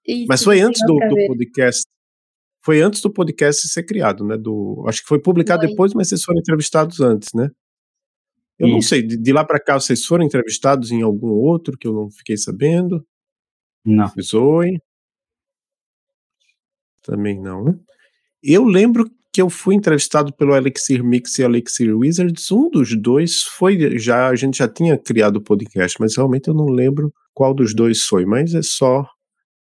Isso, 0.09 0.25
Mas 0.27 0.43
foi 0.43 0.59
antes 0.59 0.81
do, 0.87 0.95
do, 0.95 1.27
podcast. 1.27 1.83
Foi 2.63 2.81
antes 2.81 2.99
do 2.99 3.11
podcast 3.11 3.67
ser 3.67 3.83
criado, 3.83 4.25
né? 4.25 4.37
Do, 4.37 4.83
acho 4.87 5.01
que 5.01 5.07
foi 5.07 5.21
publicado 5.21 5.61
foi. 5.61 5.69
depois, 5.69 5.93
mas 5.93 6.09
vocês 6.09 6.23
foram 6.23 6.39
entrevistados 6.39 6.99
antes, 6.99 7.29
né? 7.35 7.49
Eu 8.57 8.67
Isso. 8.67 8.73
não 8.73 8.81
sei, 8.81 9.03
de, 9.03 9.17
de 9.17 9.31
lá 9.31 9.45
para 9.45 9.59
cá 9.59 9.79
vocês 9.79 10.03
foram 10.03 10.25
entrevistados 10.25 10.91
em 10.91 11.03
algum 11.03 11.29
outro 11.29 11.77
que 11.77 11.87
eu 11.87 11.93
não 11.93 12.09
fiquei 12.09 12.35
sabendo? 12.37 13.05
Não. 13.85 14.11
Zoe? 14.19 14.81
Também 17.03 17.39
não, 17.39 17.63
né? 17.63 17.79
Eu 18.41 18.65
lembro 18.65 19.09
que 19.31 19.41
eu 19.41 19.49
fui 19.49 19.75
entrevistado 19.75 20.33
pelo 20.33 20.55
Elixir 20.55 21.03
Mix 21.03 21.37
e 21.37 21.43
Elixir 21.43 21.95
Wizards. 21.95 22.51
Um 22.51 22.67
dos 22.69 22.99
dois 22.99 23.43
foi 23.43 23.97
já, 23.99 24.27
a 24.27 24.35
gente 24.35 24.57
já 24.57 24.67
tinha 24.67 24.97
criado 24.97 25.35
o 25.35 25.41
podcast, 25.41 25.97
mas 25.99 26.17
realmente 26.17 26.47
eu 26.47 26.53
não 26.53 26.65
lembro 26.65 27.13
qual 27.31 27.53
dos 27.53 27.75
dois 27.75 28.03
foi. 28.03 28.25
Mas 28.25 28.55
é 28.55 28.61
só 28.61 29.07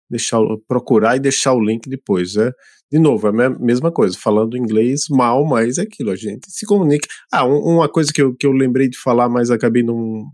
deixar 0.09 0.39
procurar 0.67 1.15
e 1.15 1.19
deixar 1.19 1.53
o 1.53 1.63
link 1.63 1.89
depois. 1.89 2.35
É, 2.35 2.51
de 2.91 2.99
novo, 2.99 3.27
é 3.27 3.45
a 3.45 3.49
mesma 3.49 3.91
coisa, 3.91 4.17
falando 4.17 4.57
inglês 4.57 5.05
mal, 5.09 5.45
mas 5.45 5.77
é 5.77 5.81
aquilo, 5.81 6.11
a 6.11 6.15
gente 6.15 6.49
se 6.49 6.65
comunica. 6.65 7.07
Ah, 7.31 7.45
um, 7.45 7.75
uma 7.75 7.89
coisa 7.89 8.11
que 8.13 8.21
eu, 8.21 8.35
que 8.35 8.45
eu 8.45 8.51
lembrei 8.51 8.89
de 8.89 8.97
falar, 8.97 9.27
mas 9.27 9.51
acabei 9.51 9.83
não. 9.83 10.25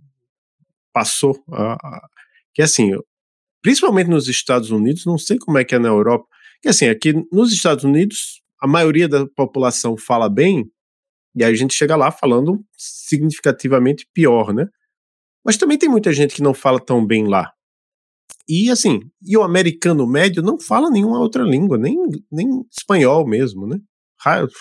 passou. 0.94 1.36
Que 2.54 2.62
é 2.62 2.66
assim, 2.66 2.92
principalmente 3.62 4.10
nos 4.10 4.28
Estados 4.28 4.70
Unidos, 4.70 5.06
não 5.06 5.18
sei 5.18 5.38
como 5.40 5.58
é 5.58 5.64
que 5.64 5.74
é 5.74 5.80
na 5.80 5.90
Europa, 5.90 6.28
que 6.62 6.70
assim, 6.70 6.88
aqui 6.88 7.14
nos 7.32 7.52
Estados 7.52 7.84
Unidos, 7.84 8.42
a 8.62 8.68
maioria 8.68 9.08
da 9.08 9.26
população 9.26 9.98
fala 9.98 10.30
bem, 10.30 10.70
e 11.36 11.44
aí 11.44 11.52
a 11.52 11.56
gente 11.56 11.74
chega 11.74 11.96
lá 11.96 12.12
falando 12.12 12.64
significativamente 12.78 14.08
pior, 14.14 14.54
né? 14.54 14.68
Mas 15.44 15.58
também 15.58 15.78
tem 15.78 15.90
muita 15.90 16.14
gente 16.14 16.36
que 16.36 16.44
não 16.44 16.54
fala 16.54 16.80
tão 16.80 17.06
bem 17.06 17.28
lá. 17.28 17.52
E 18.48 18.70
assim, 18.70 19.00
e 19.22 19.38
o 19.38 19.44
americano 19.44 20.06
médio 20.06 20.44
não 20.44 20.60
fala 20.60 20.89
nenhuma 20.89 21.20
outra 21.20 21.44
língua, 21.44 21.78
nem, 21.78 21.98
nem 22.32 22.48
espanhol 22.72 23.26
mesmo, 23.26 23.66
né? 23.68 23.80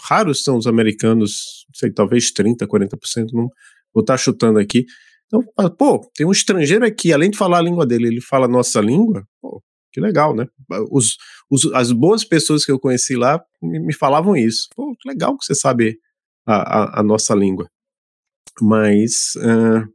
Raros 0.04 0.42
são 0.42 0.56
os 0.56 0.66
americanos, 0.66 1.66
sei, 1.74 1.92
talvez 1.92 2.32
30, 2.32 2.66
40%, 2.66 3.32
não 3.32 3.48
vou 3.94 4.00
estar 4.00 4.16
chutando 4.16 4.58
aqui. 4.58 4.84
Então, 5.26 5.42
pô, 5.76 6.00
tem 6.14 6.26
um 6.26 6.32
estrangeiro 6.32 6.84
aqui, 6.84 7.12
além 7.12 7.30
de 7.30 7.38
falar 7.38 7.58
a 7.58 7.62
língua 7.62 7.86
dele, 7.86 8.08
ele 8.08 8.20
fala 8.20 8.46
a 8.46 8.48
nossa 8.48 8.80
língua, 8.80 9.24
pô, 9.40 9.62
que 9.92 10.00
legal, 10.00 10.34
né? 10.34 10.46
Os, 10.90 11.16
os, 11.50 11.66
as 11.74 11.92
boas 11.92 12.24
pessoas 12.24 12.64
que 12.64 12.72
eu 12.72 12.80
conheci 12.80 13.14
lá 13.14 13.42
me, 13.62 13.78
me 13.78 13.92
falavam 13.92 14.36
isso. 14.36 14.68
Pô, 14.74 14.94
que 14.98 15.08
legal 15.08 15.36
que 15.36 15.44
você 15.44 15.54
sabe 15.54 15.98
a, 16.46 16.54
a, 16.54 17.00
a 17.00 17.02
nossa 17.02 17.34
língua. 17.34 17.68
Mas. 18.60 19.34
Uh, 19.36 19.86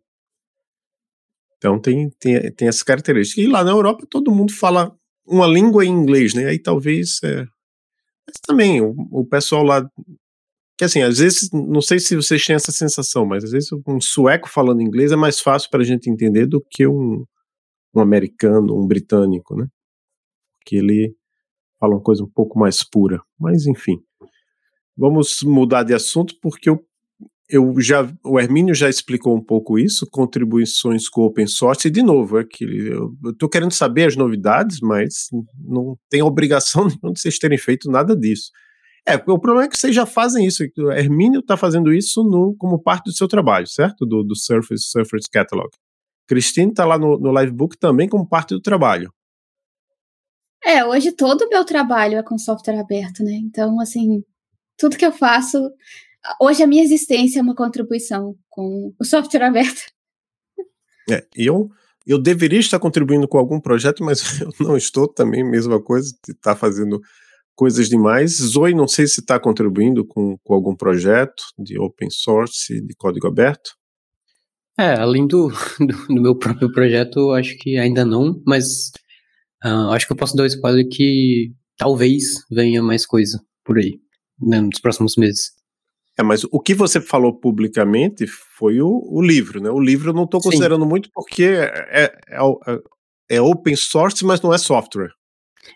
então 1.58 1.80
tem, 1.80 2.10
tem, 2.20 2.52
tem 2.54 2.68
essa 2.68 2.86
característica. 2.86 3.42
E 3.42 3.48
lá 3.48 3.64
na 3.64 3.72
Europa 3.72 4.06
todo 4.10 4.32
mundo 4.32 4.54
fala 4.54 4.96
uma 5.26 5.48
língua 5.48 5.86
em 5.86 5.90
inglês, 5.90 6.34
né? 6.34 6.46
Aí 6.46 6.60
talvez. 6.60 7.20
É, 7.24 7.46
mas 8.26 8.40
também 8.46 8.82
o, 8.82 8.96
o 9.12 9.26
pessoal 9.26 9.64
lá. 9.64 9.90
Que 10.78 10.86
assim, 10.86 11.02
às 11.02 11.18
vezes, 11.18 11.50
não 11.52 11.82
sei 11.82 12.00
se 12.00 12.16
vocês 12.16 12.46
têm 12.46 12.56
essa 12.56 12.72
sensação, 12.72 13.26
mas 13.26 13.44
às 13.44 13.52
vezes 13.52 13.70
um 13.88 14.00
sueco 14.00 14.48
falando 14.48 14.82
inglês 14.82 15.12
é 15.12 15.16
mais 15.16 15.40
fácil 15.40 15.72
para 15.72 15.82
a 15.82 15.86
gente 15.86 16.08
entender 16.08 16.46
do 16.46 16.64
que 16.70 16.86
um, 16.86 17.26
um 17.96 18.00
americano, 18.00 18.80
um 18.80 18.86
britânico, 18.86 19.56
né? 19.56 19.68
que 20.68 20.76
ele 20.76 21.16
fala 21.80 21.96
uma 21.96 22.04
coisa 22.04 22.24
um 22.24 22.30
pouco 22.30 22.60
mais 22.60 22.84
pura. 22.84 23.22
Mas 23.40 23.66
enfim, 23.66 23.98
vamos 24.96 25.42
mudar 25.44 25.84
de 25.84 25.94
assunto 25.94 26.36
porque 26.42 26.70
eu, 26.70 26.86
eu 27.50 27.74
já 27.80 28.10
o 28.24 28.40
Hermínio 28.40 28.76
já 28.76 28.90
explicou 28.90 29.36
um 29.36 29.42
pouco 29.42 29.80
isso, 29.80 30.08
contribuições 30.10 31.08
com 31.08 31.22
open 31.22 31.48
source 31.48 31.88
e 31.88 31.92
de 31.92 32.04
novo, 32.04 32.40
é 32.40 32.44
que 32.44 32.66
eu 32.66 33.14
estou 33.32 33.48
querendo 33.48 33.72
saber 33.72 34.08
as 34.08 34.16
novidades, 34.16 34.80
mas 34.82 35.30
não 35.58 35.98
tem 36.10 36.22
obrigação 36.22 36.84
nenhuma 36.88 37.14
de 37.14 37.22
vocês 37.22 37.40
terem 37.40 37.58
feito 37.58 37.90
nada 37.90 38.16
disso. 38.16 38.52
É, 39.08 39.16
o 39.16 39.40
problema 39.40 39.64
é 39.64 39.68
que 39.70 39.78
vocês 39.78 39.96
já 39.96 40.06
fazem 40.06 40.46
isso. 40.46 40.64
O 40.78 40.92
Hermínio 40.92 41.40
está 41.40 41.56
fazendo 41.56 41.94
isso 41.94 42.24
no, 42.24 42.54
como 42.58 42.78
parte 42.78 43.06
do 43.06 43.14
seu 43.14 43.26
trabalho, 43.26 43.66
certo? 43.66 44.06
Do, 44.06 44.22
do 44.22 44.36
Surface, 44.36 44.84
Surface 44.84 45.30
Catalog. 45.32 45.70
Christine 46.28 46.72
está 46.72 46.86
lá 46.86 46.98
no, 46.98 47.18
no 47.18 47.40
Livebook 47.40 47.78
também 47.78 48.10
como 48.10 48.28
parte 48.28 48.50
do 48.54 48.62
trabalho. 48.62 49.10
É, 50.62 50.84
hoje 50.84 51.14
todo 51.14 51.44
o 51.44 51.50
meu 51.50 51.64
trabalho 51.64 52.18
é 52.18 52.24
com 52.24 52.38
software 52.38 52.80
aberto, 52.80 53.24
né? 53.24 53.32
Então, 53.36 53.80
assim, 53.80 54.22
tudo 54.78 54.98
que 54.98 55.06
eu 55.06 55.14
faço. 55.14 55.58
Hoje 56.42 56.64
a 56.64 56.68
minha 56.68 56.84
existência 56.84 57.40
é 57.40 57.42
uma 57.42 57.56
contribuição 57.56 58.36
com 58.50 58.94
o 59.00 59.04
software 59.04 59.44
aberto. 59.44 59.82
É, 61.10 61.26
e 61.38 61.46
eu, 61.46 61.70
eu 62.06 62.22
deveria 62.22 62.60
estar 62.60 62.80
contribuindo 62.80 63.28
com 63.28 63.38
algum 63.38 63.60
projeto, 63.60 64.04
mas 64.04 64.22
eu 64.42 64.52
não 64.60 64.76
estou 64.76 65.08
também, 65.08 65.44
mesma 65.44 65.82
coisa, 65.82 66.14
está 66.28 66.56
fazendo 66.56 67.00
coisas 67.56 67.88
demais. 67.88 68.34
Zoe, 68.34 68.74
não 68.74 68.88
sei 68.88 69.08
se 69.08 69.22
está 69.22 69.40
contribuindo 69.40 70.06
com, 70.06 70.38
com 70.44 70.54
algum 70.54 70.76
projeto 70.76 71.44
de 71.58 71.80
open 71.80 72.10
source, 72.10 72.82
de 72.82 72.96
código 72.96 73.28
aberto. 73.28 73.72
É, 74.78 74.94
além 74.94 75.26
do, 75.26 75.48
do, 75.80 76.08
do 76.08 76.22
meu 76.22 76.38
próprio 76.38 76.72
projeto, 76.72 77.32
acho 77.32 77.58
que 77.58 77.78
ainda 77.78 78.06
não, 78.06 78.42
mas 78.46 78.92
Uh, 79.64 79.90
acho 79.92 80.06
que 80.06 80.14
eu 80.14 80.18
posso 80.18 80.36
dar 80.36 80.44
um 80.44 80.48
spoiler 80.48 80.88
que 80.88 81.52
talvez 81.78 82.24
venha 82.52 82.82
mais 82.82 83.06
coisa 83.06 83.42
por 83.66 83.78
aí, 83.78 84.00
né, 84.40 84.62
nos 84.62 84.80
próximos 84.80 85.16
meses. 85.18 85.52
É, 86.18 86.24
mas 86.24 86.44
o 86.46 86.60
que 86.60 86.74
você 86.74 87.00
falou 87.00 87.32
publicamente 87.32 88.26
foi 88.26 88.82
o, 88.82 89.08
o 89.08 89.22
livro, 89.22 89.62
né? 89.62 89.70
O 89.70 89.80
livro 89.80 90.10
eu 90.10 90.14
não 90.14 90.24
estou 90.24 90.42
considerando 90.42 90.86
muito 90.86 91.10
porque 91.14 91.44
é, 91.44 92.04
é, 92.06 92.20
é, 92.30 92.80
é, 93.30 93.42
open 93.42 93.76
source, 93.76 94.26
mas 94.26 94.42
não 94.42 94.52
é 94.52 94.58
software. 94.58 95.12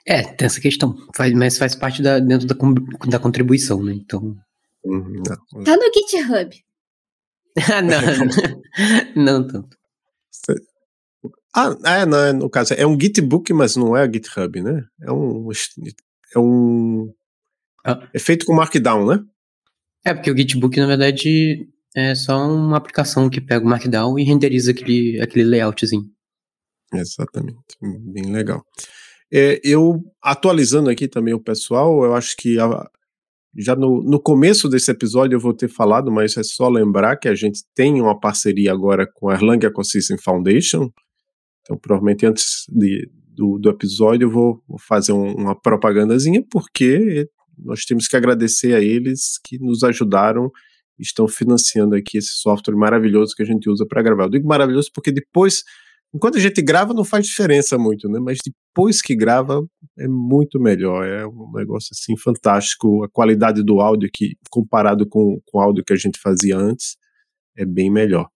É, 0.06 0.24
tem 0.24 0.46
essa 0.46 0.60
questão, 0.60 0.96
faz, 1.16 1.34
mas 1.34 1.58
faz 1.58 1.76
parte 1.76 2.02
da, 2.02 2.18
dentro 2.18 2.48
da, 2.48 2.56
da 3.08 3.20
contribuição, 3.20 3.84
né? 3.84 3.94
Então. 3.94 4.36
Uhum, 4.84 5.22
tá 5.24 5.78
no 5.78 5.92
GitHub. 5.94 6.64
não, 9.16 9.16
não 9.42 9.48
tanto. 9.48 9.78
Ah, 11.54 11.76
é, 11.86 12.06
não, 12.06 12.18
é, 12.18 12.34
no 12.34 12.50
caso, 12.50 12.74
é 12.74 12.88
um 12.88 12.98
Gitbook, 13.00 13.52
mas 13.54 13.76
não 13.76 13.96
é 13.96 14.06
GitHub, 14.12 14.62
né? 14.62 14.84
É 15.02 15.12
um. 15.12 15.50
É 16.34 16.40
um. 16.40 17.14
Ah. 17.86 18.08
É 18.14 18.20
feito 18.20 18.46
com 18.46 18.56
Markdown, 18.56 19.06
né? 19.06 19.24
É, 20.06 20.14
porque 20.14 20.32
o 20.32 20.38
Gitbook, 20.38 20.80
na 20.80 20.88
verdade, 20.88 21.68
é 21.96 22.16
só 22.16 22.48
uma 22.48 22.78
aplicação 22.78 23.30
que 23.30 23.40
pega 23.40 23.66
o 23.66 23.70
Markdown 23.70 24.18
e 24.18 24.24
renderiza 24.24 24.72
aquele, 24.72 25.22
aquele 25.22 25.46
layoutzinho. 25.46 26.10
Exatamente, 26.94 27.58
bem 27.82 28.32
legal. 28.32 28.66
É, 29.32 29.62
eu, 29.64 30.04
atualizando 30.22 30.90
aqui 30.90 31.08
também 31.08 31.34
o 31.34 31.40
pessoal, 31.40 32.04
eu 32.04 32.14
acho 32.14 32.36
que 32.36 32.60
a, 32.60 32.90
já 33.56 33.76
no, 33.76 34.02
no 34.04 34.20
começo 34.20 34.68
desse 34.70 34.92
episódio 34.92 35.36
eu 35.36 35.40
vou 35.40 35.54
ter 35.54 35.70
falado, 35.70 36.12
mas 36.12 36.36
é 36.38 36.44
só 36.44 36.68
lembrar 36.68 37.18
que 37.18 37.30
a 37.30 37.36
gente 37.36 37.64
tem 37.74 38.02
uma 38.02 38.20
parceria 38.20 38.72
agora 38.72 39.08
com 39.08 39.30
a 39.30 39.34
Erlang 39.34 39.66
Ecosystem 39.66 40.18
Foundation. 40.18 40.90
Então, 41.62 41.78
provavelmente 41.78 42.26
antes 42.26 42.66
de, 42.70 43.10
do, 43.28 43.58
do 43.58 43.70
episódio 43.70 44.26
eu 44.26 44.32
vou, 44.32 44.64
vou 44.68 44.80
fazer 44.80 45.14
um, 45.14 45.34
uma 45.34 45.56
propagandazinha, 45.56 46.44
porque 46.50 47.30
nós 47.62 47.86
temos 47.86 48.08
que 48.08 48.16
agradecer 48.16 48.74
a 48.74 48.82
eles 48.82 49.40
que 49.44 49.58
nos 49.60 49.84
ajudaram 49.84 50.52
estão 51.00 51.28
financiando 51.28 51.96
aqui 51.96 52.18
esse 52.18 52.34
software 52.34 52.76
maravilhoso 52.76 53.34
que 53.36 53.42
a 53.42 53.46
gente 53.46 53.70
usa 53.70 53.86
para 53.88 54.04
gravar. 54.04 54.26
Eu 54.26 54.30
digo 54.30 54.48
maravilhoso 54.48 54.90
porque 54.94 55.12
depois 55.12 55.64
Enquanto 56.14 56.38
a 56.38 56.42
gente 56.42 56.62
grava, 56.62 56.94
não 56.94 57.06
faz 57.06 57.26
diferença 57.26 57.78
muito, 57.78 58.10
né? 58.10 58.20
Mas 58.20 58.40
depois 58.46 59.02
que 59.02 59.16
grava, 59.16 59.66
é 59.98 60.08
muito 60.10 60.60
melhor. 60.60 61.08
É 61.08 61.26
um 61.26 61.50
negócio 61.54 61.90
assim 61.94 62.18
fantástico. 62.18 63.04
A 63.06 63.10
qualidade 63.10 63.64
do 63.64 63.80
áudio, 63.80 64.10
que, 64.14 64.36
comparado 64.50 65.08
com, 65.08 65.40
com 65.46 65.58
o 65.58 65.62
áudio 65.62 65.86
que 65.86 65.94
a 65.94 65.98
gente 65.98 66.20
fazia 66.20 66.58
antes, 66.58 66.98
é 67.58 67.66
bem 67.66 67.90
melhor. 67.90 68.28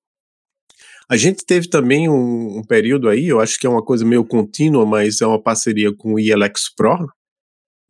A 1.10 1.18
gente 1.18 1.46
teve 1.46 1.70
também 1.70 2.10
um, 2.10 2.60
um, 2.60 2.64
período 2.64 3.10
aí, 3.10 3.28
eu 3.28 3.40
acho 3.40 3.60
que 3.60 3.68
é 3.68 3.70
uma 3.70 3.84
coisa 3.84 4.06
meio 4.06 4.26
contínua, 4.26 4.86
mas 4.86 5.22
é 5.22 5.28
uma 5.28 5.42
parceria 5.42 5.94
com 5.96 6.14
o 6.14 6.20
ILX 6.20 6.74
Pro, 6.76 7.08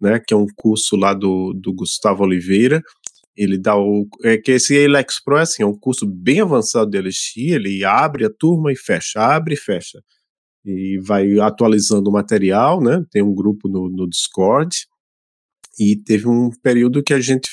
né, 0.05 0.19
que 0.19 0.33
é 0.33 0.37
um 0.37 0.47
curso 0.55 0.95
lá 0.95 1.13
do, 1.13 1.53
do 1.53 1.73
Gustavo 1.73 2.23
Oliveira, 2.23 2.81
ele 3.35 3.57
dá 3.57 3.77
o. 3.77 4.07
É 4.23 4.37
que 4.37 4.51
esse 4.51 4.75
Elex 4.75 5.21
Pro 5.23 5.37
é 5.37 5.41
assim, 5.41 5.63
é 5.63 5.65
um 5.65 5.77
curso 5.77 6.05
bem 6.07 6.41
avançado 6.41 6.89
de 6.89 6.99
LX, 6.99 7.37
ele 7.37 7.83
abre 7.83 8.25
a 8.25 8.29
turma 8.29 8.71
e 8.71 8.77
fecha, 8.77 9.19
abre 9.19 9.55
e 9.55 9.57
fecha. 9.57 9.99
E 10.65 10.99
vai 10.99 11.39
atualizando 11.39 12.09
o 12.09 12.13
material, 12.13 12.81
né? 12.81 13.03
Tem 13.11 13.21
um 13.21 13.33
grupo 13.33 13.67
no, 13.67 13.89
no 13.89 14.09
Discord. 14.09 14.75
E 15.77 15.97
teve 15.97 16.27
um 16.27 16.49
período 16.63 17.03
que 17.03 17.13
a 17.13 17.19
gente 17.19 17.49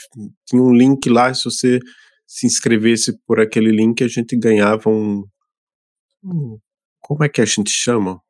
tinha 0.46 0.62
um 0.62 0.72
link 0.72 1.08
lá, 1.10 1.34
se 1.34 1.44
você 1.44 1.80
se 2.26 2.46
inscrevesse 2.46 3.18
por 3.26 3.40
aquele 3.40 3.70
link, 3.72 4.02
a 4.04 4.08
gente 4.08 4.36
ganhava 4.36 4.88
um 4.88 5.24
como 7.00 7.24
é 7.24 7.28
que 7.28 7.40
a 7.40 7.44
gente 7.44 7.70
chama? 7.70 8.20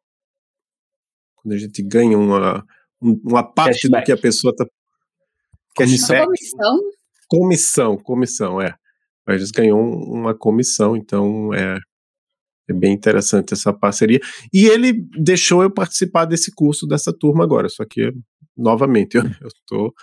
Quando 1.36 1.54
a 1.54 1.58
gente 1.58 1.82
ganha 1.82 2.16
uma, 2.18 2.64
uma 3.02 3.42
parte 3.42 3.82
Cashback. 3.82 4.02
do 4.02 4.06
que 4.06 4.12
a 4.12 4.16
pessoa 4.16 4.50
está. 4.52 4.66
Cashback. 5.76 6.26
Comissão? 6.26 6.78
Comissão, 7.28 7.96
comissão, 7.96 8.60
é. 8.60 8.74
A 9.26 9.36
gente 9.36 9.52
ganhou 9.52 9.80
uma 9.80 10.34
comissão, 10.34 10.96
então 10.96 11.54
é, 11.54 11.78
é 12.68 12.72
bem 12.72 12.92
interessante 12.92 13.54
essa 13.54 13.72
parceria. 13.72 14.20
E 14.52 14.66
ele 14.66 14.92
deixou 15.18 15.62
eu 15.62 15.70
participar 15.70 16.24
desse 16.24 16.52
curso, 16.54 16.86
dessa 16.86 17.12
turma 17.12 17.44
agora, 17.44 17.68
só 17.68 17.84
que, 17.84 18.12
novamente, 18.56 19.14
eu, 19.16 19.24
eu 19.24 19.48
tô, 19.66 19.94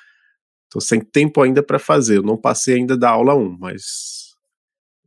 tô 0.70 0.80
sem 0.80 1.02
tempo 1.02 1.41
ainda 1.41 1.62
para 1.62 1.80
fazer. 1.80 2.18
Eu 2.18 2.24
não 2.24 2.38
passei 2.38 2.76
ainda 2.76 2.97
da 2.97 3.10
aula 3.10 3.36
1, 3.36 3.58
mas 3.60 4.30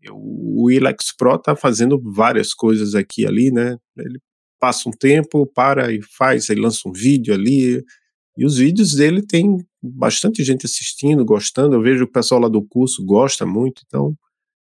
eu, 0.02 0.14
o 0.16 0.70
Ilex 0.70 1.14
Pro 1.16 1.38
tá 1.38 1.56
fazendo 1.56 2.00
várias 2.00 2.52
coisas 2.52 2.94
aqui 2.94 3.26
ali, 3.26 3.50
né? 3.50 3.76
Ele 3.96 4.20
passa 4.62 4.88
um 4.88 4.92
tempo, 4.92 5.44
para 5.44 5.92
e 5.92 6.00
faz, 6.00 6.48
ele 6.48 6.60
lança 6.60 6.88
um 6.88 6.92
vídeo 6.92 7.34
ali, 7.34 7.84
e 8.38 8.46
os 8.46 8.58
vídeos 8.58 8.94
dele 8.94 9.20
tem 9.20 9.58
bastante 9.82 10.44
gente 10.44 10.64
assistindo, 10.64 11.24
gostando. 11.24 11.74
Eu 11.74 11.82
vejo 11.82 12.04
o 12.04 12.10
pessoal 12.10 12.40
lá 12.40 12.48
do 12.48 12.62
curso 12.62 13.04
gosta 13.04 13.44
muito, 13.44 13.82
então, 13.84 14.16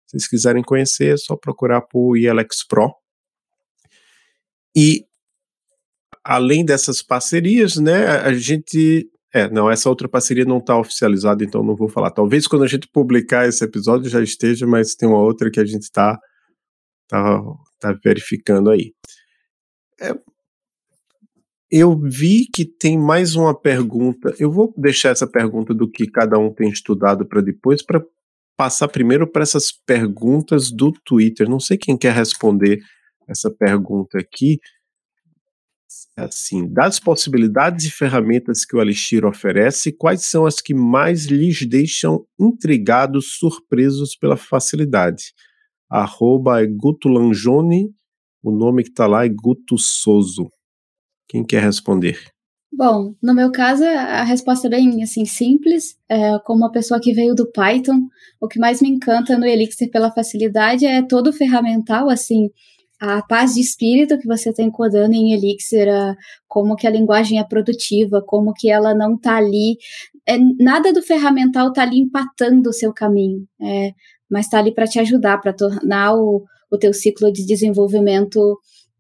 se 0.07 0.13
vocês 0.13 0.27
quiserem 0.27 0.63
conhecer, 0.63 1.13
é 1.13 1.17
só 1.19 1.37
procurar 1.37 1.83
por 1.83 2.17
ILX 2.17 2.67
Pro. 2.67 2.95
E 4.75 5.05
além 6.25 6.65
dessas 6.65 7.03
parcerias, 7.03 7.77
né, 7.77 8.07
a 8.07 8.33
gente 8.33 9.07
é, 9.35 9.51
não, 9.51 9.71
essa 9.71 9.91
outra 9.91 10.09
parceria 10.09 10.47
não 10.47 10.59
está 10.59 10.79
oficializada, 10.79 11.45
então 11.45 11.63
não 11.63 11.77
vou 11.77 11.91
falar. 11.91 12.11
Talvez 12.11 12.47
quando 12.47 12.65
a 12.65 12.67
gente 12.67 12.89
publicar 12.89 13.47
esse 13.47 13.63
episódio 13.63 14.09
já 14.09 14.23
esteja, 14.23 14.67
mas 14.67 14.95
tem 14.95 15.07
uma 15.07 15.21
outra 15.21 15.51
que 15.51 15.61
a 15.61 15.65
gente 15.67 15.83
está 15.83 16.19
tá, 17.07 17.43
tá 17.79 17.93
verificando 18.03 18.71
aí. 18.71 18.95
É, 20.01 20.15
eu 21.71 21.97
vi 21.97 22.47
que 22.53 22.65
tem 22.65 22.99
mais 22.99 23.37
uma 23.37 23.55
pergunta. 23.55 24.35
Eu 24.41 24.51
vou 24.51 24.75
deixar 24.77 25.11
essa 25.11 25.27
pergunta 25.27 25.73
do 25.73 25.89
que 25.89 26.11
cada 26.11 26.37
um 26.37 26.53
tem 26.53 26.69
estudado 26.69 27.25
para 27.25 27.41
depois, 27.41 27.81
para 27.81 28.03
passar 28.57 28.89
primeiro 28.89 29.27
para 29.27 29.43
essas 29.43 29.71
perguntas 29.71 30.71
do 30.71 30.93
Twitter. 31.05 31.49
Não 31.49 31.61
sei 31.61 31.79
quem 31.79 31.97
quer 31.97 32.13
responder 32.13 32.81
essa 33.29 33.51
pergunta 33.51 34.19
aqui. 34.19 34.59
Assim, 36.17 36.71
das 36.71 36.99
possibilidades 36.99 37.87
e 37.87 37.91
ferramentas 37.91 38.65
que 38.65 38.77
o 38.77 38.83
Elixir 38.83 39.25
oferece, 39.25 39.93
quais 39.93 40.27
são 40.27 40.45
as 40.45 40.57
que 40.57 40.75
mais 40.75 41.27
lhes 41.27 41.65
deixam 41.67 42.27
intrigados, 42.39 43.39
surpresos 43.39 44.17
pela 44.17 44.37
facilidade? 44.37 45.33
Arroba 45.89 46.63
é 46.63 46.67
Guto 46.67 47.09
o 48.43 48.51
nome 48.51 48.83
que 48.83 48.91
está 48.91 49.07
lá 49.07 49.25
é 49.25 49.29
Guto 49.29 49.77
Soso. 49.79 50.51
Quem 51.29 51.45
quer 51.45 51.63
responder? 51.63 52.19
Bom, 52.73 53.15
no 53.23 53.35
meu 53.35 53.51
caso, 53.51 53.85
a 53.85 54.23
resposta 54.23 54.69
é 54.69 54.71
bem 54.71 55.03
assim 55.03 55.25
simples. 55.25 55.97
É, 56.09 56.39
como 56.45 56.61
uma 56.61 56.73
pessoa 56.73 57.01
que 57.01 57.13
veio 57.13 57.35
do 57.35 57.51
Python, 57.51 58.09
o 58.41 58.47
que 58.47 58.59
mais 58.59 58.81
me 58.81 58.89
encanta 58.89 59.37
no 59.37 59.45
Elixir 59.45 59.91
pela 59.91 60.13
facilidade 60.13 60.87
é 60.87 61.03
todo 61.03 61.29
o 61.29 61.33
ferramental, 61.33 62.09
assim, 62.09 62.49
a 63.01 63.23
paz 63.23 63.55
de 63.55 63.61
espírito 63.61 64.19
que 64.19 64.27
você 64.27 64.53
tem 64.53 64.71
codando 64.71 65.15
em 65.15 65.33
Elixir, 65.33 65.89
como 66.47 66.77
que 66.77 66.87
a 66.87 66.91
linguagem 66.91 67.39
é 67.39 67.45
produtiva, 67.45 68.23
como 68.27 68.53
que 68.53 68.71
ela 68.71 68.95
não 68.95 69.15
está 69.15 69.37
ali, 69.37 69.77
é, 70.29 70.39
nada 70.59 70.93
do 70.93 71.03
ferramental 71.03 71.69
está 71.69 71.83
ali 71.83 71.99
empatando 71.99 72.69
o 72.69 72.73
seu 72.73 72.93
caminho, 72.93 73.47
é, 73.61 73.93
mas 74.31 74.47
está 74.47 74.59
ali 74.59 74.73
para 74.73 74.87
te 74.87 75.01
ajudar, 75.01 75.39
para 75.41 75.53
tornar 75.53 76.15
o, 76.15 76.45
o 76.71 76.79
teu 76.79 76.93
ciclo 76.93 77.33
de 77.33 77.45
desenvolvimento 77.45 78.59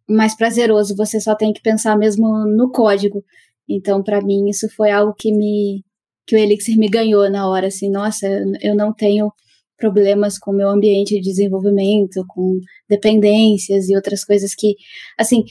mais 0.08 0.36
prazeroso, 0.36 0.96
você 0.96 1.20
só 1.20 1.34
tem 1.34 1.52
que 1.52 1.62
pensar 1.62 1.96
mesmo 1.96 2.26
no 2.46 2.70
código. 2.70 3.24
Então, 3.68 4.02
para 4.02 4.20
mim, 4.20 4.48
isso 4.48 4.68
foi 4.74 4.90
algo 4.90 5.14
que 5.16 5.32
me 5.32 5.84
que 6.26 6.36
o 6.36 6.38
Elixir 6.38 6.78
me 6.78 6.88
ganhou 6.88 7.28
na 7.28 7.48
hora, 7.48 7.66
assim, 7.66 7.90
nossa, 7.90 8.26
eu 8.62 8.76
não 8.76 8.92
tenho 8.94 9.32
problemas 9.76 10.38
com 10.38 10.52
o 10.52 10.54
meu 10.54 10.68
ambiente 10.68 11.16
de 11.16 11.20
desenvolvimento, 11.20 12.24
com 12.28 12.60
dependências 12.88 13.88
e 13.88 13.96
outras 13.96 14.24
coisas 14.24 14.54
que, 14.54 14.76
assim, 15.18 15.42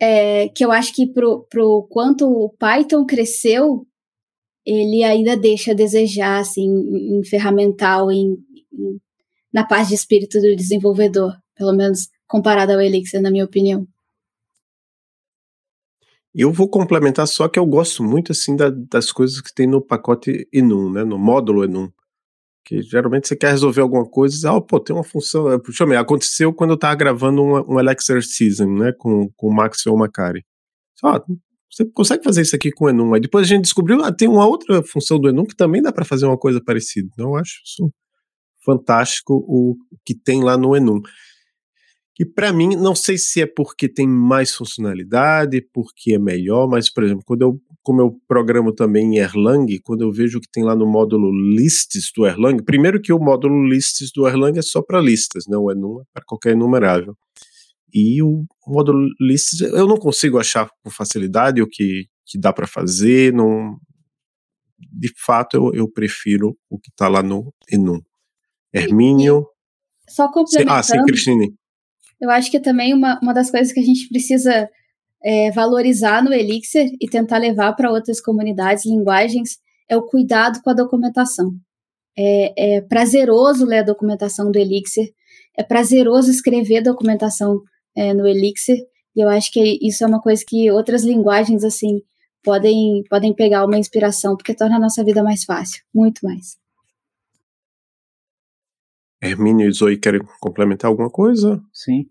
é, 0.00 0.48
que 0.48 0.64
eu 0.64 0.72
acho 0.72 0.94
que 0.94 1.06
pro, 1.06 1.46
pro 1.50 1.86
quanto 1.90 2.26
o 2.26 2.48
Python 2.58 3.04
cresceu, 3.04 3.86
ele 4.64 5.02
ainda 5.04 5.36
deixa 5.36 5.72
a 5.72 5.74
desejar, 5.74 6.40
assim, 6.40 6.66
em 6.66 7.22
ferramental, 7.24 8.10
em, 8.10 8.38
em 8.72 8.98
na 9.52 9.66
paz 9.66 9.88
de 9.88 9.94
espírito 9.94 10.40
do 10.40 10.54
desenvolvedor, 10.54 11.34
pelo 11.56 11.72
menos 11.72 12.08
comparado 12.26 12.72
ao 12.72 12.80
Elixir, 12.80 13.20
na 13.20 13.30
minha 13.30 13.44
opinião. 13.44 13.86
Eu 16.34 16.52
vou 16.52 16.68
complementar 16.68 17.26
só 17.26 17.48
que 17.48 17.58
eu 17.58 17.66
gosto 17.66 18.04
muito 18.04 18.30
assim 18.30 18.54
da, 18.54 18.70
das 18.70 19.10
coisas 19.10 19.40
que 19.40 19.52
tem 19.52 19.66
no 19.66 19.80
pacote 19.80 20.48
Enum, 20.52 20.90
né, 20.92 21.02
no 21.02 21.18
módulo 21.18 21.64
Enum. 21.64 21.90
Que 22.64 22.82
geralmente 22.82 23.26
você 23.26 23.34
quer 23.34 23.50
resolver 23.50 23.80
alguma 23.80 24.08
coisa, 24.08 24.46
e, 24.46 24.50
oh, 24.50 24.62
pô, 24.62 24.78
tem 24.78 24.94
uma 24.94 25.02
função. 25.02 25.46
Deixa 25.58 25.82
eu 25.82 25.98
aconteceu 25.98 26.52
quando 26.54 26.70
eu 26.70 26.74
estava 26.74 26.94
gravando 26.94 27.42
um, 27.42 27.74
um 27.74 27.80
Elixir 27.80 28.22
Season, 28.22 28.66
né, 28.66 28.92
com, 28.96 29.28
com 29.36 29.48
o 29.48 29.52
Maxwell 29.52 29.96
Macari. 29.96 30.44
Só, 30.94 31.20
você 31.68 31.84
consegue 31.86 32.22
fazer 32.22 32.42
isso 32.42 32.54
aqui 32.54 32.70
com 32.70 32.84
o 32.84 32.90
Enum. 32.90 33.12
Aí 33.14 33.20
depois 33.20 33.44
a 33.44 33.48
gente 33.48 33.62
descobriu, 33.62 34.04
ah, 34.04 34.12
tem 34.12 34.28
uma 34.28 34.46
outra 34.46 34.84
função 34.84 35.18
do 35.18 35.28
Enum 35.28 35.44
que 35.44 35.56
também 35.56 35.82
dá 35.82 35.92
para 35.92 36.04
fazer 36.04 36.26
uma 36.26 36.38
coisa 36.38 36.62
parecida. 36.62 37.08
Então 37.12 37.30
eu 37.30 37.36
acho 37.36 37.60
isso 37.64 37.90
fantástico 38.64 39.34
o 39.34 39.76
que 40.04 40.14
tem 40.14 40.42
lá 40.42 40.56
no 40.56 40.76
Enum. 40.76 41.00
E 42.20 42.24
para 42.26 42.52
mim, 42.52 42.76
não 42.76 42.94
sei 42.94 43.16
se 43.16 43.40
é 43.40 43.46
porque 43.46 43.88
tem 43.88 44.06
mais 44.06 44.54
funcionalidade, 44.54 45.66
porque 45.72 46.12
é 46.12 46.18
melhor, 46.18 46.68
mas, 46.68 46.92
por 46.92 47.02
exemplo, 47.02 47.22
quando 47.24 47.40
eu, 47.40 47.58
como 47.82 48.02
eu 48.02 48.20
programo 48.28 48.74
também 48.74 49.14
em 49.14 49.18
Erlang, 49.20 49.66
quando 49.82 50.02
eu 50.02 50.12
vejo 50.12 50.38
que 50.38 50.50
tem 50.52 50.62
lá 50.62 50.76
no 50.76 50.86
módulo 50.86 51.32
lists 51.32 52.12
do 52.14 52.26
Erlang, 52.26 52.62
primeiro 52.62 53.00
que 53.00 53.10
o 53.10 53.18
módulo 53.18 53.66
lists 53.66 54.12
do 54.12 54.28
Erlang 54.28 54.58
é 54.58 54.60
só 54.60 54.82
para 54.82 55.00
listas, 55.00 55.44
não 55.48 55.70
é, 55.70 55.72
é 55.72 56.04
para 56.12 56.24
qualquer 56.26 56.52
enumerável. 56.52 57.16
E 57.90 58.22
o 58.22 58.44
módulo 58.66 59.08
lists 59.18 59.62
eu 59.62 59.86
não 59.86 59.96
consigo 59.96 60.38
achar 60.38 60.68
com 60.84 60.90
facilidade 60.90 61.62
o 61.62 61.66
que, 61.66 62.04
que 62.26 62.38
dá 62.38 62.52
para 62.52 62.66
fazer, 62.66 63.32
não, 63.32 63.78
de 64.78 65.10
fato 65.16 65.56
eu, 65.56 65.72
eu 65.74 65.88
prefiro 65.90 66.54
o 66.68 66.78
que 66.78 66.90
está 66.90 67.08
lá 67.08 67.22
no 67.22 67.50
Enum. 67.72 68.00
Hermínio. 68.72 69.46
só 70.08 70.30
complementando. 70.30 70.78
Ah, 70.78 70.82
sim, 70.82 71.02
Cristine. 71.04 71.54
Eu 72.20 72.30
acho 72.30 72.50
que 72.50 72.60
também 72.60 72.92
uma, 72.92 73.18
uma 73.22 73.32
das 73.32 73.50
coisas 73.50 73.72
que 73.72 73.80
a 73.80 73.82
gente 73.82 74.08
precisa 74.08 74.68
é, 75.22 75.50
valorizar 75.50 76.22
no 76.22 76.32
Elixir 76.32 76.90
e 77.00 77.08
tentar 77.08 77.38
levar 77.38 77.72
para 77.74 77.90
outras 77.90 78.20
comunidades, 78.20 78.84
linguagens, 78.84 79.58
é 79.88 79.96
o 79.96 80.02
cuidado 80.02 80.60
com 80.62 80.70
a 80.70 80.74
documentação. 80.74 81.52
É, 82.16 82.76
é, 82.76 82.80
prazeroso 82.82 83.64
ler 83.64 83.78
a 83.78 83.84
documentação 83.84 84.50
do 84.50 84.58
Elixir, 84.58 85.10
é 85.56 85.62
prazeroso 85.62 86.30
escrever 86.30 86.82
documentação 86.82 87.60
é, 87.96 88.12
no 88.12 88.26
Elixir, 88.26 88.76
e 89.16 89.20
eu 89.20 89.28
acho 89.28 89.50
que 89.50 89.78
isso 89.82 90.04
é 90.04 90.06
uma 90.06 90.20
coisa 90.20 90.42
que 90.46 90.70
outras 90.70 91.02
linguagens, 91.02 91.64
assim, 91.64 92.00
podem, 92.42 93.02
podem 93.08 93.34
pegar 93.34 93.64
uma 93.64 93.78
inspiração, 93.78 94.36
porque 94.36 94.54
torna 94.54 94.76
a 94.76 94.80
nossa 94.80 95.04
vida 95.04 95.22
mais 95.22 95.44
fácil, 95.44 95.82
muito 95.94 96.20
mais. 96.22 96.59
Hermínio 99.22 99.68
e 99.68 99.72
Zoe 99.72 99.98
querem 99.98 100.20
complementar 100.40 100.88
alguma 100.88 101.10
coisa? 101.10 101.62
Sim. 101.72 102.06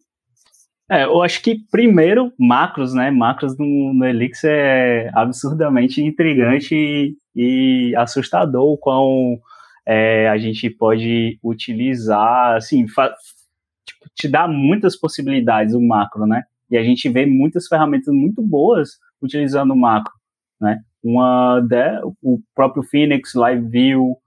É, 0.91 1.03
eu 1.03 1.21
acho 1.21 1.41
que 1.43 1.59
primeiro, 1.69 2.33
macros, 2.37 2.93
né? 2.93 3.11
Macros 3.11 3.57
no, 3.57 3.93
no 3.93 4.05
Elixir 4.05 4.49
é 4.49 5.11
absurdamente 5.13 6.01
intrigante 6.03 6.73
e, 6.75 7.15
e 7.35 7.95
assustador 7.95 8.73
o 8.73 8.77
quão 8.77 9.39
é, 9.85 10.27
a 10.29 10.37
gente 10.37 10.67
pode 10.69 11.39
utilizar, 11.43 12.55
assim, 12.55 12.85
tipo, 12.85 14.09
te 14.15 14.27
dá 14.27 14.47
muitas 14.47 14.95
possibilidades 14.95 15.75
o 15.75 15.81
macro, 15.81 16.25
né? 16.25 16.43
E 16.71 16.77
a 16.77 16.83
gente 16.83 17.07
vê 17.09 17.25
muitas 17.25 17.67
ferramentas 17.67 18.13
muito 18.13 18.41
boas 18.41 18.91
utilizando 19.21 19.71
o 19.71 19.77
macro, 19.77 20.13
né? 20.59 20.79
Uma 21.03 21.59
de, 21.61 22.01
o 22.21 22.39
próprio 22.55 22.83
Phoenix, 22.83 23.33
Live 23.35 23.67
View, 23.69 24.17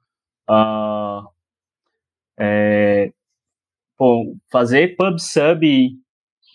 uh, 0.49 1.28
é, 2.43 3.12
pô, 3.97 4.36
fazer 4.51 4.97
PubSub, 4.97 5.90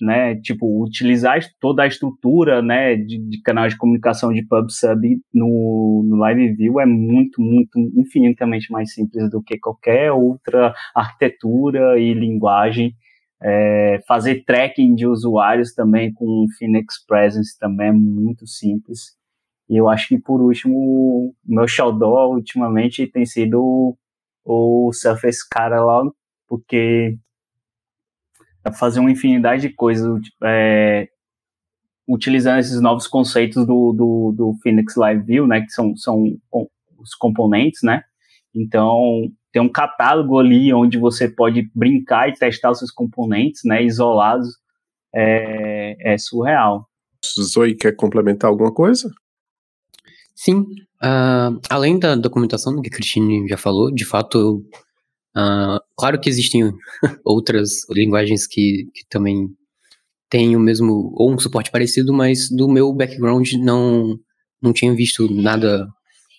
né, 0.02 0.36
tipo, 0.42 0.84
utilizar 0.84 1.40
toda 1.62 1.84
a 1.84 1.88
estrutura, 1.88 2.62
né, 2.62 2.98
de, 2.98 3.18
de 3.18 3.42
canais 3.42 3.74
de 3.74 3.80
comunicação 3.80 4.34
de 4.34 4.46
PubSub 4.46 5.02
no, 5.34 6.04
no 6.06 6.28
LiveView 6.28 6.82
é 6.82 6.86
muito, 6.86 7.42
muito, 7.42 7.80
infinitamente 7.96 8.70
mais 8.70 8.94
simples 8.94 9.30
do 9.32 9.42
que 9.42 9.58
qualquer 9.58 10.12
outra 10.12 10.74
arquitetura 10.94 11.98
e 11.98 12.14
linguagem. 12.14 12.94
É, 13.42 14.02
fazer 14.08 14.44
tracking 14.46 14.94
de 14.94 15.08
usuários 15.08 15.74
também 15.74 16.12
com 16.12 16.48
Phoenix 16.60 17.06
Presence 17.06 17.58
também 17.58 17.88
é 17.90 17.94
muito 17.94 18.46
simples. 18.46 19.16
E 19.70 19.78
eu 19.78 19.88
acho 19.90 20.10
que, 20.10 20.20
por 20.20 20.42
último, 20.42 21.34
meu 21.46 21.68
xodó 21.68 22.30
ultimamente 22.30 23.08
tem 23.08 23.26
sido 23.26 23.98
o 24.48 24.94
Surface 24.94 25.48
Catalog, 25.50 26.12
porque 26.48 27.18
é 28.64 28.72
fazer 28.72 29.00
uma 29.00 29.12
infinidade 29.12 29.64
de 29.64 29.74
coisas 29.74 30.22
é, 30.44 31.10
utilizando 32.08 32.60
esses 32.60 32.80
novos 32.80 33.08
conceitos 33.08 33.66
do, 33.66 33.92
do, 33.92 34.34
do 34.36 34.54
Phoenix 34.64 34.96
Live 34.96 35.24
View, 35.24 35.46
né, 35.46 35.62
que 35.62 35.72
são, 35.72 35.96
são 35.98 36.38
os 36.98 37.14
componentes, 37.14 37.82
né, 37.84 38.04
então 38.56 39.30
tem 39.52 39.62
um 39.62 39.70
catálogo 39.70 40.40
ali 40.40 40.74
onde 40.74 40.98
você 40.98 41.28
pode 41.28 41.70
brincar 41.76 42.30
e 42.30 42.34
testar 42.34 42.72
os 42.72 42.80
seus 42.80 42.92
componentes, 42.92 43.62
né, 43.66 43.84
isolados, 43.84 44.48
é, 45.14 46.14
é 46.14 46.18
surreal. 46.18 46.88
Zoe 47.42 47.76
quer 47.76 47.96
complementar 47.96 48.50
alguma 48.50 48.74
coisa? 48.74 49.12
Sim, 50.40 50.60
uh, 51.04 51.60
além 51.68 51.98
da 51.98 52.14
documentação 52.14 52.80
que 52.80 52.90
a 52.90 52.92
Cristine 52.92 53.48
já 53.50 53.58
falou, 53.58 53.92
de 53.92 54.06
fato, 54.06 54.64
uh, 55.36 55.80
claro 55.98 56.20
que 56.22 56.30
existem 56.30 56.72
outras 57.26 57.90
linguagens 57.90 58.46
que, 58.46 58.86
que 58.94 59.04
também 59.10 59.50
têm 60.30 60.56
o 60.56 60.60
mesmo, 60.60 61.12
ou 61.16 61.34
um 61.34 61.40
suporte 61.40 61.72
parecido, 61.72 62.14
mas 62.14 62.52
do 62.52 62.70
meu 62.70 62.94
background 62.94 63.52
não, 63.54 64.16
não 64.62 64.72
tinha 64.72 64.94
visto 64.94 65.28
nada 65.34 65.88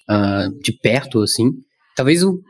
uh, 0.09 0.63
de 0.63 0.73
perto, 0.73 1.21
assim. 1.21 1.51
Talvez 1.97 2.23
o 2.23 2.41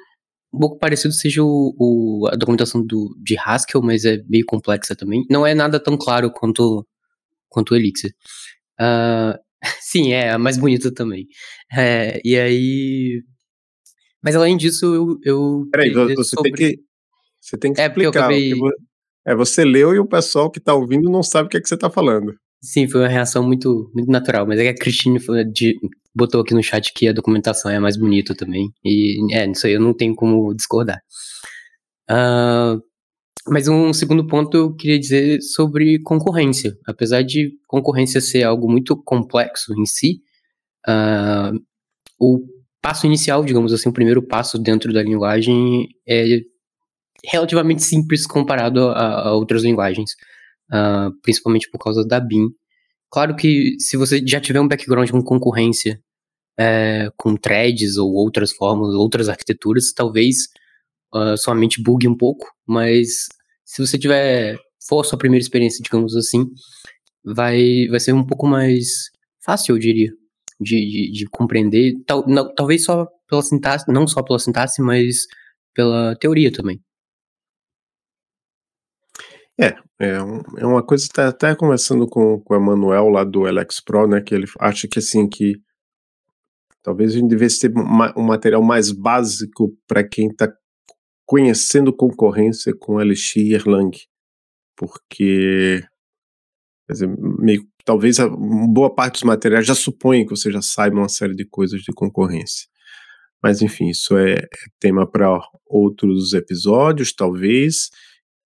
um 0.53 0.59
pouco 0.59 0.78
parecido 0.78 1.14
seja 1.14 1.42
o, 1.42 1.74
o, 1.78 2.28
a 2.30 2.36
documentação 2.36 2.84
do, 2.84 3.16
de 3.22 3.38
Haskell, 3.38 3.82
mas 3.82 4.05
é 4.05 4.22
meio 4.28 4.44
complexa 4.46 4.94
também. 4.94 5.24
Não 5.30 5.46
é 5.46 5.55
nada 5.55 5.80
tão 5.80 5.96
claro 5.96 6.30
quanto, 6.30 6.86
quanto 7.49 7.72
o 7.72 7.76
Elixir. 7.76 8.14
Uh, 8.78 9.47
Sim, 9.80 10.12
é 10.12 10.30
a 10.30 10.38
mais 10.38 10.56
bonita 10.59 10.92
também. 10.92 11.26
É, 11.76 12.20
e 12.24 12.38
aí. 12.38 13.22
Mas 14.22 14.36
além 14.36 14.56
disso, 14.56 14.86
eu. 14.94 15.18
eu 15.24 15.68
Peraí, 15.70 15.92
você 15.92 16.36
sobre... 16.36 16.52
tem 16.52 16.52
que. 16.52 16.80
Você 17.40 17.56
tem 17.56 17.72
que 17.72 17.80
é 17.80 17.86
explicar. 17.86 18.11
Porque 18.11 18.18
eu 18.18 18.22
acabei... 18.22 18.52
É, 19.26 19.34
você 19.34 19.64
leu 19.64 19.94
e 19.94 19.98
o 19.98 20.06
pessoal 20.09 20.50
que 20.50 20.59
tá 20.59 20.74
ouvindo 20.74 21.11
não 21.11 21.22
sabe 21.22 21.46
o 21.46 21.50
que 21.50 21.59
é 21.59 21.61
que 21.61 21.68
você 21.68 21.76
tá 21.76 21.90
falando. 21.90 22.34
Sim, 22.62 22.88
foi 22.88 23.02
uma 23.02 23.09
reação 23.09 23.42
muito, 23.42 23.90
muito 23.94 24.11
natural. 24.11 24.46
Mas 24.46 24.59
é 24.59 24.64
que 24.64 24.68
a 24.70 24.74
Cristine 24.74 25.18
de, 25.52 25.76
botou 26.14 26.40
aqui 26.40 26.54
no 26.54 26.62
chat 26.62 26.92
que 26.92 27.06
a 27.06 27.12
documentação 27.12 27.70
é 27.70 27.78
mais 27.78 27.96
bonita 27.96 28.34
também. 28.34 28.70
E 28.84 29.18
é, 29.34 29.46
isso 29.46 29.66
aí 29.66 29.74
eu 29.74 29.80
não 29.80 29.94
tenho 29.94 30.14
como 30.14 30.54
discordar. 30.54 30.98
Uh, 32.11 32.82
mas 33.51 33.68
um 33.68 33.92
segundo 33.92 34.26
ponto 34.26 34.57
eu 34.57 34.74
queria 34.74 34.99
dizer 34.99 35.40
sobre 35.42 36.01
concorrência. 36.01 36.76
Apesar 36.86 37.22
de 37.22 37.53
concorrência 37.66 38.20
ser 38.20 38.42
algo 38.42 38.70
muito 38.70 38.96
complexo 39.03 39.72
em 39.74 39.86
si, 39.86 40.20
uh, 40.88 41.59
o 42.18 42.40
passo 42.80 43.07
inicial, 43.07 43.44
digamos 43.44 43.72
assim, 43.72 43.88
o 43.88 43.92
primeiro 43.92 44.22
passo 44.22 44.59
dentro 44.59 44.92
da 44.92 45.03
linguagem 45.03 45.88
é 46.07 46.40
relativamente 47.24 47.82
simples 47.82 48.26
comparado 48.26 48.88
a, 48.88 49.28
a 49.28 49.32
outras 49.34 49.62
linguagens, 49.62 50.12
uh, 50.72 51.12
principalmente 51.22 51.70
por 51.70 51.78
causa 51.78 52.07
da 52.07 52.20
BIM. 52.20 52.49
Claro 53.11 53.34
que 53.36 53.76
se 53.78 53.96
você 53.96 54.22
já 54.26 54.40
tiver 54.40 54.61
um 54.61 54.68
background 54.68 55.11
com 55.11 55.22
concorrência, 55.22 56.01
é, 56.59 57.09
com 57.16 57.36
threads 57.36 57.96
ou 57.96 58.12
outras 58.12 58.53
formas, 58.53 58.94
outras 58.94 59.28
arquiteturas, 59.28 59.92
talvez 59.94 60.49
uh, 61.14 61.36
sua 61.36 61.55
mente 61.55 61.80
bugue 61.80 62.09
um 62.09 62.16
pouco, 62.16 62.46
mas 62.66 63.28
se 63.69 63.87
você 63.87 63.99
tiver, 63.99 64.59
for 64.81 65.05
sua 65.05 65.19
primeira 65.19 65.43
experiência, 65.43 65.83
digamos 65.83 66.16
assim, 66.16 66.51
vai, 67.23 67.87
vai 67.91 68.01
ser 68.01 68.14
um 68.14 68.25
pouco 68.25 68.47
mais 68.47 69.11
fácil, 69.45 69.75
eu 69.75 69.79
diria, 69.79 70.11
de, 70.59 70.91
de, 70.91 71.12
de 71.12 71.27
compreender, 71.27 71.93
tal, 72.07 72.27
não, 72.27 72.53
talvez 72.55 72.85
só 72.85 73.07
pela 73.29 73.43
sintaxe, 73.43 73.85
não 73.93 74.07
só 74.07 74.23
pela 74.23 74.39
sintaxe, 74.39 74.81
mas 74.81 75.27
pela 75.75 76.16
teoria 76.16 76.51
também. 76.51 76.81
É, 79.61 79.77
é, 79.99 80.23
um, 80.23 80.41
é 80.57 80.64
uma 80.64 80.83
coisa, 80.83 81.07
tá 81.12 81.29
até 81.29 81.55
conversando 81.55 82.09
com, 82.09 82.41
com 82.41 82.55
o 82.55 82.57
Emanuel 82.57 83.11
lá 83.11 83.23
do 83.23 83.47
Alex 83.47 83.81
Pro, 83.81 84.09
né, 84.09 84.23
que 84.23 84.35
ele 84.35 84.47
acha 84.61 84.89
que 84.89 84.99
assim, 84.99 85.29
que 85.29 85.61
talvez 86.83 87.12
a 87.12 87.19
gente 87.19 87.29
devesse 87.29 87.69
ter 87.69 87.79
um 88.16 88.23
material 88.23 88.62
mais 88.62 88.91
básico 88.91 89.77
para 89.87 90.03
quem 90.03 90.29
está 90.29 90.51
conhecendo 91.29 91.93
concorrência 91.93 92.74
com 92.74 92.99
LX 92.99 93.37
e 93.37 93.53
Erlang, 93.53 93.91
porque 94.74 95.85
dizer, 96.91 97.07
meio, 97.18 97.68
talvez 97.85 98.18
a 98.18 98.26
boa 98.26 98.95
parte 98.95 99.16
dos 99.16 99.24
materiais 99.24 99.66
já 99.66 99.74
supõe 99.74 100.24
que 100.24 100.31
você 100.31 100.51
já 100.51 100.62
saiba 100.62 100.97
uma 100.97 101.09
série 101.09 101.35
de 101.35 101.45
coisas 101.45 101.83
de 101.83 101.93
concorrência. 101.93 102.66
Mas 103.43 103.61
enfim, 103.61 103.91
isso 103.91 104.16
é, 104.16 104.37
é 104.37 104.49
tema 104.81 105.07
para 105.07 105.39
outros 105.66 106.33
episódios, 106.33 107.12
talvez. 107.12 107.91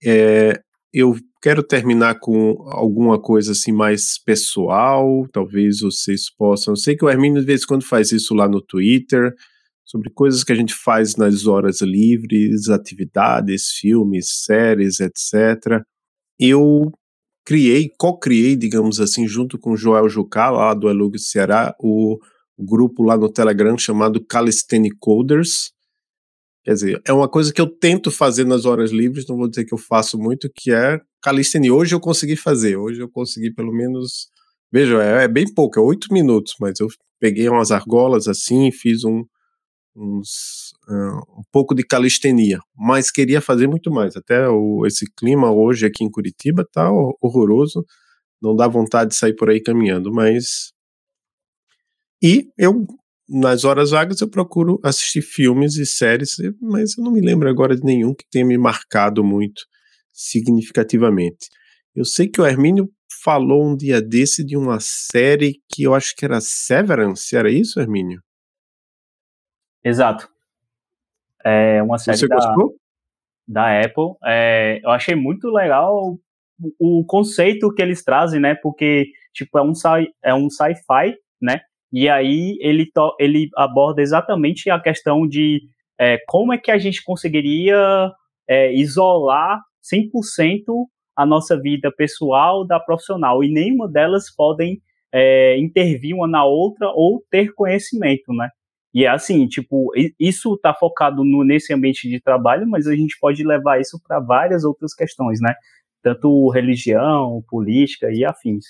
É, 0.05 0.61
eu 0.93 1.15
quero 1.41 1.63
terminar 1.63 2.19
com 2.19 2.69
alguma 2.69 3.23
coisa 3.23 3.53
assim 3.53 3.71
mais 3.71 4.19
pessoal, 4.19 5.25
talvez 5.33 5.83
vocês 5.83 6.29
possam. 6.35 6.73
Eu 6.73 6.77
sei 6.77 6.97
que 6.97 7.05
o 7.05 7.09
Hermínio 7.09 7.43
de 7.43 7.47
vez 7.47 7.63
em 7.63 7.67
quando 7.67 7.85
faz 7.85 8.11
isso 8.11 8.35
lá 8.35 8.49
no 8.49 8.61
Twitter 8.61 9.33
sobre 9.85 10.11
coisas 10.11 10.45
que 10.45 10.53
a 10.53 10.57
gente 10.57 10.75
faz 10.75 11.17
nas 11.17 11.47
horas 11.47 11.81
livres, 11.81 12.69
atividades, 12.69 13.69
filmes, 13.73 14.45
séries, 14.45 15.01
etc. 15.01 15.83
Eu 16.39 16.93
criei, 17.45 17.91
co-criei, 17.99 18.57
digamos 18.57 19.01
assim, 19.01 19.27
junto 19.27 19.59
com 19.59 19.77
Joel 19.77 20.09
Jucá, 20.09 20.51
lá 20.51 20.75
do 20.75 20.89
Elug 20.89 21.19
Ceará, 21.19 21.75
o 21.81 22.19
grupo 22.59 23.03
lá 23.03 23.17
no 23.17 23.31
Telegram 23.31 23.77
chamado 23.77 24.25
Calisthenic 24.25 24.97
Coders. 24.99 25.73
Quer 26.65 26.75
dizer, 26.75 27.03
é 27.05 27.13
uma 27.13 27.29
coisa 27.29 27.53
que 27.53 27.61
eu 27.61 27.67
tento 27.67 28.11
fazer 28.11 28.45
nas 28.47 28.65
horas 28.65 28.93
livres, 28.93 29.27
não 29.27 29.37
vou 29.37 29.49
dizer 29.49 29.65
que 29.65 29.75
eu 29.75 29.79
faço 29.79 30.17
muito, 30.17 30.49
que 30.55 30.73
é 30.73 31.01
calistenia. 31.21 31.75
Hoje 31.75 31.95
eu 31.95 32.01
consegui 32.01 32.37
fazer, 32.37 32.77
hoje 32.77 33.01
eu 33.01 33.11
consegui 33.11 33.53
pelo 33.53 33.73
menos. 33.73 34.29
Veja, 34.71 35.03
é, 35.03 35.25
é 35.25 35.29
bem 35.29 35.53
pouco, 35.53 35.79
é 35.79 35.83
oito 35.83 36.13
minutos, 36.13 36.55
mas 36.61 36.79
eu 36.79 36.89
peguei 37.21 37.49
umas 37.49 37.73
argolas 37.73 38.29
assim, 38.29 38.71
fiz 38.71 39.05
um, 39.05 39.25
uns, 39.97 40.73
uh, 40.89 41.41
um 41.41 41.43
pouco 41.53 41.75
de 41.75 41.85
calistenia, 41.85 42.59
mas 42.77 43.11
queria 43.11 43.41
fazer 43.41 43.67
muito 43.69 43.91
mais. 43.91 44.17
Até 44.17 44.49
o, 44.49 44.87
esse 44.87 45.07
clima 45.17 45.53
hoje 45.53 45.87
aqui 45.87 46.05
em 46.05 46.11
Curitiba 46.11 46.67
tá 46.73 46.91
horroroso, 47.21 47.85
não 48.43 48.57
dá 48.57 48.69
vontade 48.69 49.11
de 49.11 49.17
sair 49.17 49.35
por 49.35 49.51
aí 49.51 49.63
caminhando, 49.63 50.13
mas. 50.13 50.73
E 52.23 52.51
eu, 52.57 52.87
nas 53.29 53.65
horas 53.65 53.91
vagas, 53.91 54.21
eu 54.21 54.29
procuro 54.29 54.79
assistir 54.85 55.23
filmes 55.23 55.77
e 55.77 55.87
séries, 55.87 56.37
mas 56.61 56.97
eu 56.97 57.05
não 57.05 57.13
me 57.13 57.21
lembro 57.21 57.49
agora 57.49 57.77
de 57.77 57.85
nenhum 57.85 58.15
que 58.15 58.25
tenha 58.31 58.45
me 58.47 58.59
marcado 58.59 59.25
muito. 59.25 59.63
significativamente. 60.13 61.49
Eu 61.95 62.05
sei 62.05 62.29
que 62.29 62.41
o 62.41 62.47
Hermínio 62.47 62.91
falou 63.25 63.67
um 63.67 63.77
dia 63.77 64.01
desse 64.03 64.45
de 64.45 64.57
uma 64.57 64.79
série 64.81 65.61
que 65.71 65.85
eu 65.85 65.95
acho 65.95 66.15
que 66.17 66.25
era 66.25 66.41
Severance, 66.41 67.37
era 67.37 67.51
isso, 67.51 67.81
Hermínio? 67.81 68.21
Exato. 69.85 70.29
É 71.45 71.83
uma 71.83 71.99
série 71.99 72.17
Você 72.17 72.29
da, 72.29 72.37
gostou? 72.37 72.75
da 73.47 73.81
Apple. 73.81 74.15
É, 74.25 74.81
eu 74.83 74.91
achei 74.91 75.15
muito 75.15 75.49
legal 75.49 76.17
o, 76.79 77.01
o 77.01 77.05
conceito 77.05 77.73
que 77.75 77.83
eles 77.83 78.05
trazem, 78.05 78.41
né? 78.41 78.55
Porque, 78.55 79.09
tipo, 79.33 79.59
é 79.59 79.63
um, 79.63 79.75
sci, 79.75 80.13
é 80.23 80.35
um 80.35 80.49
sci-fi, 80.49 81.17
né? 81.41 81.61
E 81.93 82.09
aí 82.09 82.57
ele, 82.61 82.87
to, 82.87 83.15
ele 83.19 83.49
aborda 83.57 84.01
exatamente 84.01 84.71
a 84.71 84.81
questão 84.81 85.27
de 85.27 85.61
é, 86.01 86.19
como 86.27 86.53
é 86.53 86.59
que 86.59 86.71
a 86.71 86.79
gente 86.79 87.03
conseguiria 87.03 88.11
é, 88.49 88.73
isolar 88.75 89.61
100% 89.83 90.63
a 91.15 91.27
nossa 91.27 91.61
vida 91.61 91.93
pessoal 91.93 92.67
da 92.67 92.81
profissional. 92.81 93.45
E 93.45 93.53
nenhuma 93.53 93.89
delas 93.89 94.35
podem 94.35 94.81
é, 95.13 95.59
intervir 95.59 96.15
uma 96.15 96.27
na 96.27 96.45
outra 96.45 96.89
ou 96.95 97.23
ter 97.31 97.53
conhecimento, 97.53 98.33
né? 98.33 98.49
E 98.95 99.05
é 99.05 99.09
assim, 99.09 99.47
tipo, 99.49 99.91
isso 100.21 100.55
está 100.55 100.75
focado 100.75 101.25
no, 101.25 101.45
nesse 101.45 101.73
ambiente 101.73 102.09
de 102.09 102.21
trabalho, 102.21 102.67
mas 102.69 102.87
a 102.87 102.95
gente 102.95 103.17
pode 103.19 103.43
levar 103.43 103.81
isso 103.81 104.01
para 104.07 104.21
várias 104.21 104.65
outras 104.65 104.95
questões, 104.95 105.41
né? 105.41 105.55
Tanto 106.03 106.51
religião, 106.51 107.43
política 107.49 108.11
e 108.13 108.25
afins. 108.25 108.65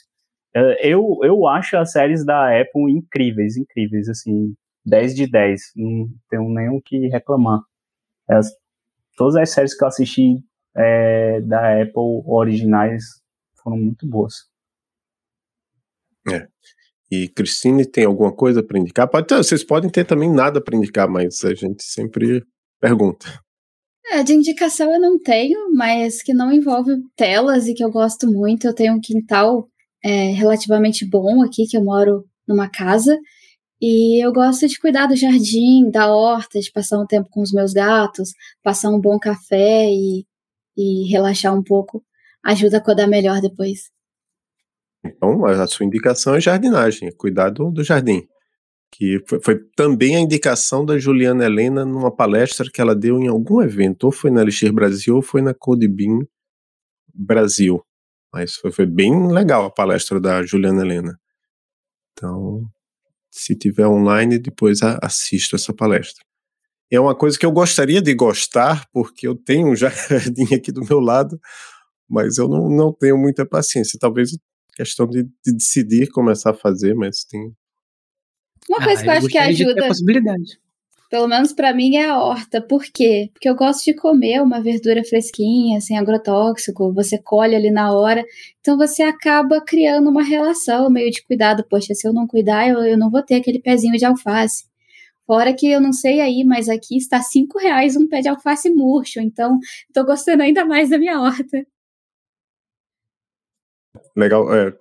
É, 0.54 0.86
eu, 0.86 1.18
eu 1.22 1.46
acho 1.48 1.76
as 1.76 1.92
séries 1.92 2.24
da 2.24 2.60
Apple 2.60 2.92
incríveis, 2.92 3.56
incríveis, 3.56 4.08
assim, 4.08 4.54
10 4.84 5.14
de 5.14 5.26
10, 5.26 5.60
não 5.76 6.08
tenho 6.30 6.48
nenhum 6.50 6.80
que 6.84 7.08
reclamar. 7.08 7.60
As, 8.28 8.48
todas 9.16 9.36
as 9.36 9.50
séries 9.50 9.76
que 9.76 9.82
eu 9.82 9.88
assisti 9.88 10.38
é, 10.76 11.40
da 11.40 11.82
Apple 11.82 12.22
originais 12.26 13.02
foram 13.62 13.76
muito 13.76 14.06
boas. 14.06 14.34
É. 16.30 16.46
E 17.12 17.28
Cristine 17.28 17.84
tem 17.84 18.06
alguma 18.06 18.32
coisa 18.32 18.62
para 18.62 18.78
indicar? 18.78 19.06
Pode 19.06 19.26
ter, 19.26 19.36
vocês 19.36 19.62
podem 19.62 19.90
ter 19.90 20.06
também 20.06 20.32
nada 20.32 20.62
para 20.62 20.74
indicar, 20.74 21.06
mas 21.06 21.44
a 21.44 21.52
gente 21.52 21.82
sempre 21.82 22.42
pergunta. 22.80 23.26
É, 24.10 24.22
de 24.22 24.32
indicação 24.32 24.90
eu 24.90 24.98
não 24.98 25.20
tenho, 25.20 25.74
mas 25.74 26.22
que 26.22 26.32
não 26.32 26.50
envolve 26.50 26.90
telas 27.14 27.66
e 27.66 27.74
que 27.74 27.84
eu 27.84 27.90
gosto 27.90 28.26
muito. 28.26 28.66
Eu 28.66 28.74
tenho 28.74 28.94
um 28.94 29.00
quintal 29.00 29.68
é, 30.02 30.30
relativamente 30.30 31.04
bom 31.04 31.42
aqui, 31.42 31.66
que 31.66 31.76
eu 31.76 31.84
moro 31.84 32.24
numa 32.48 32.70
casa. 32.70 33.18
E 33.78 34.24
eu 34.24 34.32
gosto 34.32 34.66
de 34.66 34.80
cuidar 34.80 35.06
do 35.06 35.14
jardim, 35.14 35.90
da 35.90 36.10
horta, 36.14 36.60
de 36.60 36.72
passar 36.72 36.98
um 36.98 37.06
tempo 37.06 37.28
com 37.30 37.42
os 37.42 37.52
meus 37.52 37.74
gatos, 37.74 38.30
passar 38.62 38.88
um 38.88 38.98
bom 38.98 39.18
café 39.18 39.84
e, 39.86 40.24
e 40.74 41.10
relaxar 41.10 41.54
um 41.54 41.62
pouco. 41.62 42.02
Ajuda 42.42 42.78
a 42.78 42.80
acordar 42.80 43.06
melhor 43.06 43.42
depois. 43.42 43.90
Então, 45.04 45.44
a 45.44 45.66
sua 45.66 45.84
indicação 45.84 46.34
é 46.34 46.40
jardinagem, 46.40 47.10
cuidado 47.12 47.70
do 47.70 47.82
jardim. 47.82 48.26
Que 48.90 49.22
foi, 49.26 49.40
foi, 49.42 49.58
também 49.74 50.16
a 50.16 50.20
indicação 50.20 50.84
da 50.84 50.98
Juliana 50.98 51.44
Helena 51.44 51.84
numa 51.84 52.14
palestra 52.14 52.70
que 52.72 52.80
ela 52.80 52.94
deu 52.94 53.18
em 53.18 53.26
algum 53.26 53.62
evento, 53.62 54.04
ou 54.04 54.12
foi 54.12 54.30
na 54.30 54.42
Elixir 54.42 54.72
Brasil, 54.72 55.16
ou 55.16 55.22
foi 55.22 55.42
na 55.42 55.54
Codebin 55.54 56.20
Brasil. 57.12 57.82
Mas 58.32 58.54
foi, 58.54 58.70
foi 58.70 58.86
bem 58.86 59.32
legal 59.32 59.64
a 59.64 59.70
palestra 59.70 60.20
da 60.20 60.42
Juliana 60.44 60.82
Helena. 60.82 61.18
Então, 62.12 62.64
se 63.30 63.56
tiver 63.56 63.86
online, 63.86 64.38
depois 64.38 64.80
assista 65.02 65.56
essa 65.56 65.72
palestra. 65.72 66.24
É 66.90 67.00
uma 67.00 67.14
coisa 67.14 67.38
que 67.38 67.46
eu 67.46 67.50
gostaria 67.50 68.02
de 68.02 68.14
gostar, 68.14 68.86
porque 68.92 69.26
eu 69.26 69.34
tenho 69.34 69.68
um 69.68 69.74
jardim 69.76 70.54
aqui 70.54 70.70
do 70.70 70.84
meu 70.84 71.00
lado, 71.00 71.40
mas 72.08 72.36
eu 72.36 72.46
não, 72.46 72.68
não 72.68 72.92
tenho 72.92 73.16
muita 73.16 73.46
paciência. 73.46 73.98
Talvez 73.98 74.36
questão 74.74 75.06
de, 75.06 75.24
de 75.24 75.52
decidir 75.52 76.10
começar 76.10 76.50
a 76.50 76.54
fazer, 76.54 76.94
mas 76.94 77.24
tem. 77.24 77.52
Uma 78.68 78.82
coisa 78.82 79.00
ah, 79.00 79.04
que 79.04 79.08
eu 79.08 79.12
acho 79.12 79.28
que 79.28 79.38
ajuda. 79.38 79.88
Pelo 81.12 81.28
menos 81.28 81.52
para 81.52 81.74
mim 81.74 81.96
é 81.96 82.06
a 82.06 82.18
horta. 82.18 82.62
Por 82.62 82.84
quê? 82.84 83.28
Porque 83.34 83.46
eu 83.46 83.54
gosto 83.54 83.84
de 83.84 83.94
comer 83.94 84.40
uma 84.40 84.62
verdura 84.62 85.04
fresquinha, 85.04 85.78
sem 85.78 85.98
agrotóxico, 85.98 86.90
você 86.94 87.18
colhe 87.18 87.54
ali 87.54 87.70
na 87.70 87.92
hora. 87.92 88.24
Então 88.60 88.78
você 88.78 89.02
acaba 89.02 89.60
criando 89.60 90.08
uma 90.08 90.22
relação 90.22 90.88
meio 90.88 91.10
de 91.10 91.22
cuidado. 91.22 91.66
Poxa, 91.68 91.92
se 91.94 92.08
eu 92.08 92.14
não 92.14 92.26
cuidar, 92.26 92.66
eu, 92.66 92.78
eu 92.80 92.96
não 92.96 93.10
vou 93.10 93.22
ter 93.22 93.34
aquele 93.34 93.60
pezinho 93.60 93.98
de 93.98 94.06
alface. 94.06 94.64
Fora 95.26 95.52
que 95.52 95.70
eu 95.70 95.82
não 95.82 95.92
sei 95.92 96.20
aí, 96.20 96.44
mas 96.44 96.68
aqui 96.70 96.96
está 96.96 97.20
cinco 97.20 97.58
reais 97.58 97.94
um 97.94 98.08
pé 98.08 98.20
de 98.20 98.28
alface 98.28 98.70
murcho. 98.70 99.20
Então, 99.20 99.58
estou 99.88 100.06
gostando 100.06 100.42
ainda 100.42 100.64
mais 100.64 100.88
da 100.88 100.98
minha 100.98 101.20
horta. 101.20 101.66
Legal, 104.16 104.52
é, 104.54 104.72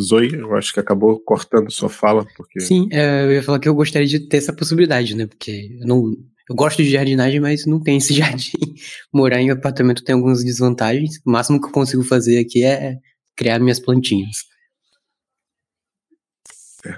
Zoe, 0.00 0.34
eu 0.34 0.54
acho 0.56 0.72
que 0.72 0.80
acabou 0.80 1.20
cortando 1.20 1.70
sua 1.70 1.88
fala, 1.88 2.26
porque... 2.36 2.60
Sim, 2.60 2.88
é, 2.90 3.24
eu 3.24 3.32
ia 3.32 3.42
falar 3.42 3.58
que 3.58 3.68
eu 3.68 3.74
gostaria 3.74 4.08
de 4.08 4.20
ter 4.28 4.38
essa 4.38 4.52
possibilidade, 4.52 5.16
né, 5.16 5.26
porque 5.26 5.76
eu 5.80 5.86
não... 5.86 6.12
Eu 6.48 6.56
gosto 6.56 6.82
de 6.82 6.90
jardinagem, 6.90 7.38
mas 7.38 7.64
não 7.66 7.80
tem 7.80 7.98
esse 7.98 8.12
jardim. 8.14 8.74
Morar 9.12 9.40
em 9.40 9.50
apartamento 9.50 10.02
tem 10.02 10.14
algumas 10.14 10.42
desvantagens. 10.42 11.18
O 11.24 11.30
máximo 11.30 11.60
que 11.60 11.68
eu 11.68 11.72
consigo 11.72 12.02
fazer 12.02 12.38
aqui 12.40 12.64
é 12.64 12.96
criar 13.36 13.60
minhas 13.60 13.78
plantinhas. 13.78 14.38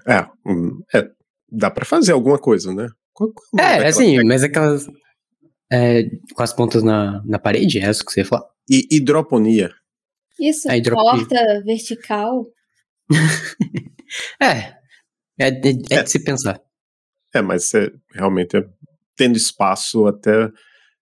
É, 0.09 0.27
é 0.95 1.11
dá 1.51 1.71
para 1.71 1.85
fazer 1.85 2.13
alguma 2.13 2.39
coisa, 2.39 2.75
né? 2.75 2.89
é, 3.59 3.87
assim, 3.87 4.23
mas 4.25 4.43
aquelas. 4.43 4.87
É, 5.73 6.05
com 6.35 6.43
as 6.43 6.53
pontas 6.53 6.83
na, 6.83 7.23
na 7.25 7.39
parede, 7.39 7.79
é 7.79 7.91
isso 7.91 8.05
que 8.05 8.13
você 8.13 8.21
ia 8.21 8.27
falar? 8.27 8.45
E 8.69 8.87
hidroponia. 8.91 9.71
Isso, 10.39 10.69
a 10.69 10.75
porta 10.91 11.63
vertical. 11.65 12.47
é, 14.41 14.49
é, 15.39 15.49
é, 15.49 15.49
é, 15.91 16.03
de 16.03 16.11
se 16.11 16.23
pensar. 16.23 16.61
É, 17.33 17.43
mas 17.43 17.73
é, 17.75 17.91
realmente 18.13 18.57
é, 18.57 18.65
tendo 19.17 19.37
espaço 19.37 20.07
até 20.07 20.51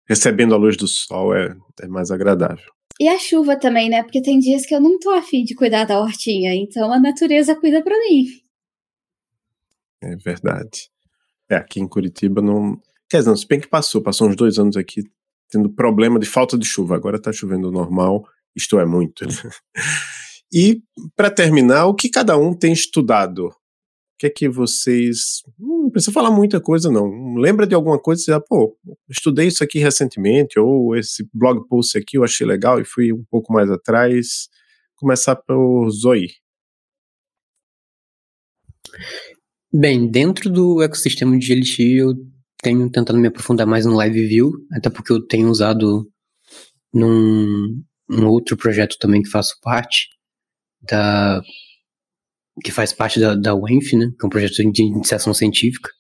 recebendo 0.08 0.54
a 0.54 0.58
luz 0.58 0.76
do 0.76 0.88
sol 0.88 1.34
é, 1.34 1.54
é 1.80 1.86
mais 1.86 2.10
agradável. 2.10 2.72
E 3.00 3.08
a 3.08 3.18
chuva 3.18 3.56
também, 3.56 3.88
né? 3.88 4.02
Porque 4.02 4.20
tem 4.20 4.38
dias 4.38 4.66
que 4.66 4.74
eu 4.74 4.80
não 4.80 4.98
tô 4.98 5.10
afim 5.10 5.44
de 5.44 5.54
cuidar 5.54 5.84
da 5.84 6.00
hortinha, 6.00 6.52
então 6.54 6.92
a 6.92 6.98
natureza 6.98 7.54
cuida 7.54 7.82
para 7.82 7.96
mim. 7.96 8.26
É 10.02 10.16
verdade. 10.16 10.90
É, 11.48 11.56
aqui 11.56 11.80
em 11.80 11.88
Curitiba 11.88 12.42
não. 12.42 12.80
Quer 13.08 13.18
dizer, 13.18 13.36
se 13.36 13.46
bem 13.46 13.60
que 13.60 13.68
passou, 13.68 14.02
passou 14.02 14.28
uns 14.28 14.36
dois 14.36 14.58
anos 14.58 14.76
aqui 14.76 15.02
tendo 15.48 15.70
problema 15.70 16.18
de 16.18 16.26
falta 16.26 16.58
de 16.58 16.66
chuva. 16.66 16.96
Agora 16.96 17.20
tá 17.20 17.32
chovendo 17.32 17.70
normal 17.70 18.26
isto 18.56 18.78
é 18.78 18.84
muito. 18.84 19.26
Né? 19.26 19.32
E, 20.52 20.82
para 21.14 21.30
terminar, 21.30 21.86
o 21.86 21.94
que 21.94 22.08
cada 22.08 22.36
um 22.36 22.54
tem 22.54 22.72
estudado? 22.72 23.48
O 23.48 23.54
que 24.18 24.26
é 24.26 24.30
que 24.30 24.48
vocês. 24.48 25.42
Hum, 25.60 25.82
não 25.84 25.90
precisa 25.90 26.12
falar 26.12 26.30
muita 26.30 26.60
coisa, 26.60 26.90
não. 26.90 27.34
Lembra 27.36 27.66
de 27.66 27.74
alguma 27.74 27.98
coisa 27.98 28.22
e 28.22 28.34
diz, 28.34 28.44
pô, 28.48 28.76
estudei 29.08 29.48
isso 29.48 29.62
aqui 29.62 29.78
recentemente, 29.78 30.58
ou 30.58 30.96
esse 30.96 31.28
blog 31.32 31.66
post 31.68 31.96
aqui 31.96 32.16
eu 32.18 32.24
achei 32.24 32.46
legal 32.46 32.80
e 32.80 32.84
fui 32.84 33.12
um 33.12 33.24
pouco 33.30 33.52
mais 33.52 33.70
atrás. 33.70 34.48
Começar 34.96 35.36
por 35.36 35.90
Zoe. 35.90 36.28
Bem, 39.72 40.10
dentro 40.10 40.50
do 40.50 40.82
ecossistema 40.82 41.38
de 41.38 41.46
GLX, 41.46 41.78
eu 41.78 42.14
tenho 42.62 42.90
tentado 42.90 43.18
me 43.18 43.28
aprofundar 43.28 43.66
mais 43.66 43.86
no 43.86 43.94
Live 43.94 44.26
View, 44.26 44.52
até 44.72 44.90
porque 44.90 45.12
eu 45.12 45.24
tenho 45.24 45.48
usado 45.48 46.10
num, 46.92 47.82
um 48.10 48.26
outro 48.26 48.56
projeto 48.56 48.96
também 48.98 49.22
que 49.22 49.30
faço 49.30 49.58
parte, 49.62 50.08
da 50.82 51.42
que 52.62 52.72
faz 52.72 52.92
parte 52.92 53.20
da, 53.20 53.34
da 53.34 53.54
UENF, 53.54 53.96
né, 53.96 54.10
que 54.18 54.24
é 54.24 54.26
um 54.26 54.30
projeto 54.30 54.54
de 54.72 54.82
iniciação 54.82 55.32
científica. 55.32 55.90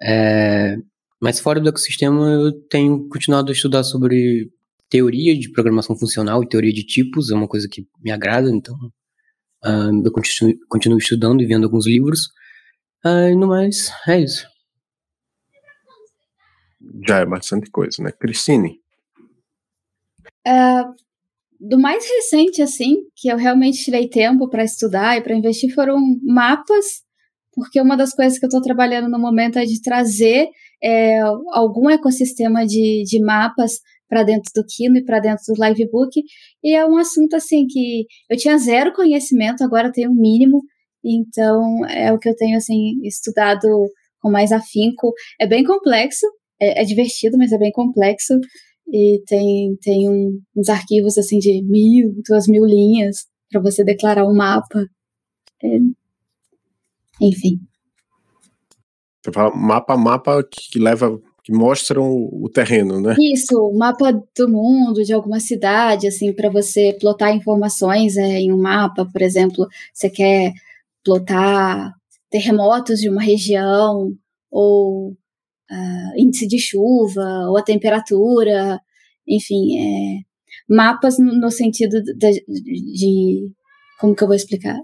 É, 0.00 0.76
mas 1.20 1.40
fora 1.40 1.60
do 1.60 1.68
ecossistema, 1.68 2.30
eu 2.30 2.52
tenho 2.68 3.08
continuado 3.08 3.50
a 3.50 3.54
estudar 3.54 3.84
sobre 3.84 4.50
teoria 4.88 5.38
de 5.38 5.50
programação 5.50 5.96
funcional 5.96 6.42
e 6.42 6.48
teoria 6.48 6.72
de 6.72 6.84
tipos, 6.84 7.30
é 7.30 7.34
uma 7.34 7.48
coisa 7.48 7.68
que 7.70 7.86
me 8.00 8.10
agrada, 8.10 8.50
então 8.50 8.74
uh, 9.64 10.04
eu 10.04 10.12
continuo, 10.12 10.54
continuo, 10.68 10.98
estudando 10.98 11.40
e 11.40 11.46
vendo 11.46 11.64
alguns 11.64 11.86
livros. 11.86 12.26
Uh, 13.04 13.34
no 13.38 13.48
mais, 13.48 13.90
é 14.06 14.20
isso. 14.20 14.46
Já 17.06 17.20
é 17.20 17.26
bastante 17.26 17.70
coisa, 17.70 18.02
né? 18.02 18.12
Cristine? 18.12 18.80
Uh, 20.46 20.94
do 21.62 21.78
mais 21.78 22.04
recente, 22.04 22.60
assim, 22.60 22.96
que 23.14 23.28
eu 23.28 23.36
realmente 23.36 23.84
tirei 23.84 24.08
tempo 24.08 24.48
para 24.48 24.64
estudar 24.64 25.16
e 25.16 25.22
para 25.22 25.36
investir 25.36 25.72
foram 25.72 25.96
mapas, 26.24 26.86
porque 27.54 27.80
uma 27.80 27.96
das 27.96 28.12
coisas 28.12 28.38
que 28.38 28.44
eu 28.44 28.48
estou 28.48 28.60
trabalhando 28.60 29.08
no 29.08 29.18
momento 29.18 29.58
é 29.58 29.64
de 29.64 29.80
trazer 29.80 30.48
é, 30.82 31.20
algum 31.52 31.88
ecossistema 31.88 32.66
de, 32.66 33.04
de 33.04 33.20
mapas 33.24 33.74
para 34.08 34.24
dentro 34.24 34.50
do 34.54 34.64
Kino 34.66 34.96
e 34.96 35.04
para 35.04 35.20
dentro 35.20 35.44
do 35.46 35.64
Livebook, 35.64 36.20
e 36.64 36.74
é 36.74 36.84
um 36.84 36.96
assunto, 36.96 37.36
assim, 37.36 37.64
que 37.66 38.06
eu 38.28 38.36
tinha 38.36 38.58
zero 38.58 38.92
conhecimento, 38.92 39.62
agora 39.62 39.92
tenho 39.92 40.10
um 40.10 40.20
mínimo, 40.20 40.62
então 41.04 41.86
é 41.86 42.12
o 42.12 42.18
que 42.18 42.28
eu 42.28 42.34
tenho, 42.34 42.56
assim, 42.56 43.00
estudado 43.04 43.68
com 44.20 44.30
mais 44.30 44.50
afinco. 44.52 45.12
É 45.40 45.46
bem 45.46 45.64
complexo, 45.64 46.26
é, 46.60 46.82
é 46.82 46.84
divertido, 46.84 47.38
mas 47.38 47.52
é 47.52 47.58
bem 47.58 47.72
complexo, 47.72 48.34
e 48.86 49.22
tem, 49.26 49.76
tem 49.80 50.08
um, 50.08 50.40
uns 50.56 50.68
arquivos 50.68 51.16
assim 51.18 51.38
de 51.38 51.62
mil, 51.62 52.14
duas 52.28 52.46
mil 52.46 52.64
linhas 52.64 53.26
para 53.50 53.60
você 53.60 53.84
declarar 53.84 54.26
um 54.26 54.34
mapa. 54.34 54.86
É, 55.62 55.78
enfim. 57.20 57.60
Você 59.22 59.32
fala 59.32 59.54
mapa, 59.54 59.96
mapa 59.96 60.42
que 60.42 60.78
leva, 60.78 61.20
que 61.44 61.52
mostram 61.52 62.10
o 62.10 62.48
terreno, 62.52 63.00
né? 63.00 63.14
Isso, 63.18 63.72
mapa 63.72 64.12
do 64.36 64.48
mundo, 64.48 65.04
de 65.04 65.12
alguma 65.12 65.38
cidade, 65.38 66.08
assim, 66.08 66.32
para 66.32 66.50
você 66.50 66.96
plotar 67.00 67.34
informações 67.34 68.16
é, 68.16 68.40
em 68.40 68.52
um 68.52 68.60
mapa, 68.60 69.06
por 69.06 69.22
exemplo, 69.22 69.66
você 69.92 70.10
quer 70.10 70.52
plotar 71.04 71.92
terremotos 72.30 72.98
de 72.98 73.08
uma 73.08 73.22
região, 73.22 74.12
ou 74.50 75.16
uh, 75.72 76.18
índice 76.18 76.46
de 76.46 76.58
chuva, 76.58 77.48
ou 77.48 77.56
a 77.56 77.62
temperatura, 77.62 78.78
enfim, 79.26 79.78
é, 79.78 80.20
mapas 80.68 81.18
no, 81.18 81.32
no 81.38 81.50
sentido 81.50 82.02
de, 82.02 82.14
de, 82.14 82.44
de, 82.46 83.52
Como 83.98 84.14
que 84.14 84.22
eu 84.22 84.28
vou 84.28 84.36
explicar? 84.36 84.78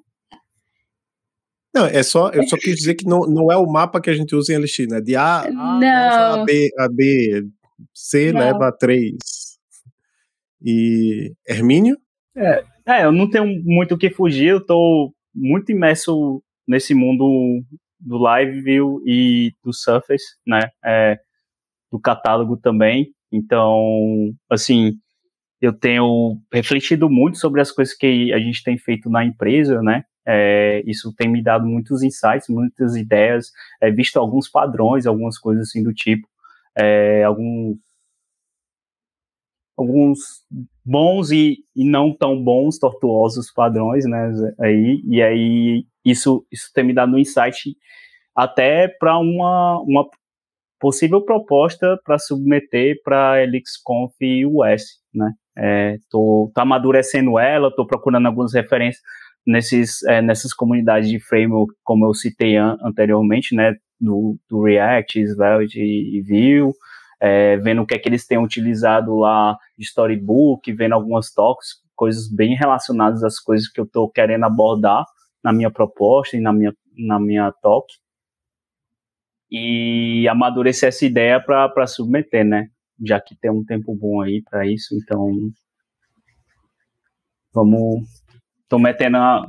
Não, 1.74 1.86
é 1.86 2.02
só, 2.02 2.30
eu 2.30 2.42
só 2.48 2.56
quis 2.56 2.76
dizer 2.76 2.94
que 2.94 3.04
não, 3.06 3.20
não 3.20 3.52
é 3.52 3.56
o 3.56 3.66
mapa 3.66 4.00
que 4.00 4.10
a 4.10 4.14
gente 4.14 4.34
usa 4.34 4.52
em 4.52 4.58
LX, 4.58 4.78
né? 4.88 5.00
De 5.00 5.14
A, 5.14 5.42
a, 5.42 5.50
não. 5.50 6.42
a 6.42 6.44
B, 6.44 6.70
a 6.78 6.88
B, 6.88 7.46
C 7.94 8.32
não. 8.32 8.40
leva 8.40 8.68
a 8.68 8.72
3. 8.72 9.14
E 10.64 11.32
Hermínio? 11.46 11.96
É, 12.36 12.64
é, 12.86 13.04
eu 13.04 13.12
não 13.12 13.28
tenho 13.28 13.46
muito 13.64 13.94
o 13.94 13.98
que 13.98 14.10
fugir, 14.10 14.48
eu 14.48 14.64
tô 14.64 15.12
muito 15.34 15.70
imerso 15.70 16.42
nesse 16.66 16.94
mundo 16.94 17.62
do 17.98 18.18
Live 18.18 18.60
View 18.60 19.02
e 19.04 19.54
do 19.62 19.72
Surface, 19.72 20.36
né? 20.46 20.70
É, 20.84 21.18
do 21.90 21.98
catálogo 21.98 22.56
também. 22.56 23.14
Então, 23.32 24.32
assim, 24.50 24.98
eu 25.60 25.72
tenho 25.72 26.40
refletido 26.52 27.10
muito 27.10 27.38
sobre 27.38 27.60
as 27.60 27.70
coisas 27.72 27.94
que 27.94 28.32
a 28.32 28.38
gente 28.38 28.62
tem 28.62 28.78
feito 28.78 29.10
na 29.10 29.24
empresa, 29.24 29.82
né? 29.82 30.04
É, 30.26 30.82
isso 30.86 31.12
tem 31.14 31.28
me 31.28 31.42
dado 31.42 31.66
muitos 31.66 32.02
insights, 32.02 32.48
muitas 32.48 32.96
ideias, 32.96 33.50
é, 33.80 33.90
visto 33.90 34.18
alguns 34.18 34.48
padrões, 34.48 35.06
algumas 35.06 35.38
coisas 35.38 35.68
assim 35.68 35.82
do 35.82 35.92
tipo, 35.92 36.28
é, 36.76 37.24
alguns 37.24 37.78
alguns 39.76 40.18
bons 40.84 41.30
e, 41.30 41.64
e 41.74 41.88
não 41.88 42.12
tão 42.12 42.42
bons, 42.42 42.78
tortuosos 42.78 43.50
padrões, 43.50 44.04
né? 44.04 44.32
Aí 44.60 45.02
e 45.06 45.22
aí 45.22 45.86
isso 46.10 46.46
isso 46.50 46.70
tem 46.74 46.84
me 46.84 46.94
dado 46.94 47.14
um 47.14 47.18
insight 47.18 47.74
até 48.38 48.86
para 48.86 49.18
uma, 49.18 49.80
uma 49.82 50.08
possível 50.78 51.20
proposta 51.24 51.98
para 52.04 52.18
submeter 52.18 53.00
para 53.02 53.42
ElixConf 53.42 54.14
US, 54.46 54.84
né? 55.12 55.32
É, 55.56 55.96
tô, 56.08 56.52
tô 56.54 56.60
amadurecendo 56.60 57.36
ela, 57.36 57.74
tô 57.74 57.84
procurando 57.84 58.26
algumas 58.26 58.54
referências 58.54 59.02
nesses, 59.44 60.04
é, 60.04 60.22
nessas 60.22 60.54
comunidades 60.54 61.08
de 61.10 61.18
framework, 61.18 61.74
como 61.82 62.06
eu 62.06 62.14
citei 62.14 62.56
an 62.56 62.76
anteriormente, 62.82 63.56
né? 63.56 63.74
Do, 64.00 64.38
do 64.48 64.62
React, 64.62 65.20
Svelte 65.26 65.80
e 65.80 66.22
Vue, 66.22 66.72
é, 67.20 67.56
vendo 67.56 67.82
o 67.82 67.86
que 67.86 67.94
é 67.94 67.98
que 67.98 68.08
eles 68.08 68.24
têm 68.24 68.38
utilizado 68.38 69.16
lá 69.16 69.56
de 69.76 69.84
storybook, 69.84 70.72
vendo 70.72 70.92
algumas 70.92 71.32
talks, 71.32 71.82
coisas 71.96 72.32
bem 72.32 72.54
relacionadas 72.54 73.24
às 73.24 73.40
coisas 73.40 73.66
que 73.68 73.80
eu 73.80 73.84
estou 73.84 74.08
querendo 74.08 74.44
abordar 74.44 75.04
na 75.42 75.52
minha 75.52 75.70
proposta 75.70 76.36
e 76.36 76.40
na 76.40 76.52
minha, 76.52 76.74
na 76.96 77.18
minha 77.18 77.52
talk 77.52 77.86
e 79.50 80.28
amadurecer 80.28 80.88
essa 80.88 81.04
ideia 81.06 81.40
para 81.40 81.86
submeter, 81.86 82.44
né? 82.44 82.68
Já 83.04 83.20
que 83.20 83.36
tem 83.36 83.50
um 83.50 83.64
tempo 83.64 83.94
bom 83.94 84.20
aí 84.20 84.42
para 84.42 84.66
isso, 84.66 84.94
então 84.94 85.32
vamos 87.52 88.06
tô 88.68 88.78
metendo 88.78 89.16
a 89.16 89.46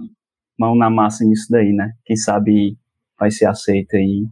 mão 0.57 0.75
na 0.75 0.89
massa 0.89 1.25
nisso 1.25 1.47
daí, 1.49 1.73
né? 1.73 1.93
Quem 2.05 2.15
sabe 2.15 2.77
vai 3.19 3.29
ser 3.31 3.45
aceito 3.45 3.95
aí, 3.95 4.25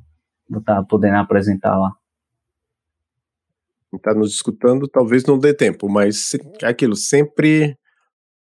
vou 0.49 0.59
estar 0.59 0.75
tá 0.75 0.83
podendo 0.83 1.17
apresentar 1.17 1.77
lá. 1.77 1.91
Quem 3.89 3.97
está 3.97 4.13
nos 4.13 4.33
escutando, 4.33 4.87
talvez 4.87 5.25
não 5.25 5.37
dê 5.37 5.53
tempo, 5.53 5.89
mas 5.89 6.33
é 6.61 6.67
aquilo, 6.67 6.95
sempre 6.95 7.77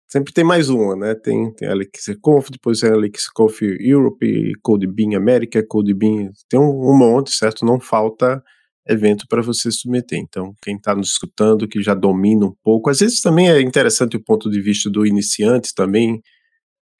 sempre 0.08 0.32
tem 0.32 0.44
mais 0.44 0.68
uma, 0.68 0.96
né? 0.96 1.14
Tem, 1.14 1.52
tem 1.54 1.68
a 1.68 1.74
LXConf, 1.74 2.50
depois 2.50 2.82
a 2.82 2.94
LXConf 2.94 3.62
Europe, 3.80 4.52
CodeBeam 4.62 5.16
América, 5.16 5.64
CodeBeam, 5.66 6.30
tem 6.48 6.58
um, 6.60 6.90
um 6.90 6.96
monte, 6.96 7.32
certo? 7.32 7.64
Não 7.64 7.80
falta 7.80 8.42
evento 8.88 9.26
para 9.28 9.42
você 9.42 9.70
submeter. 9.70 10.18
Então, 10.18 10.54
quem 10.62 10.76
está 10.76 10.94
nos 10.94 11.10
escutando, 11.10 11.66
que 11.66 11.82
já 11.82 11.94
domina 11.94 12.46
um 12.46 12.54
pouco, 12.62 12.88
às 12.88 13.00
vezes 13.00 13.20
também 13.20 13.50
é 13.50 13.60
interessante 13.60 14.16
o 14.16 14.22
ponto 14.22 14.48
de 14.48 14.60
vista 14.60 14.88
do 14.88 15.04
iniciante 15.04 15.74
também. 15.74 16.22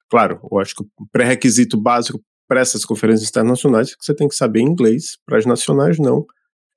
Claro, 0.09 0.39
eu 0.51 0.59
acho 0.59 0.75
que 0.75 0.83
o 0.83 1.07
pré-requisito 1.11 1.79
básico 1.79 2.21
para 2.47 2.61
essas 2.61 2.85
conferências 2.85 3.29
internacionais 3.29 3.89
é 3.89 3.91
que 3.91 4.05
você 4.05 4.15
tem 4.15 4.27
que 4.27 4.35
saber 4.35 4.61
inglês, 4.61 5.17
para 5.25 5.37
as 5.37 5.45
nacionais 5.45 5.97
não. 5.97 6.25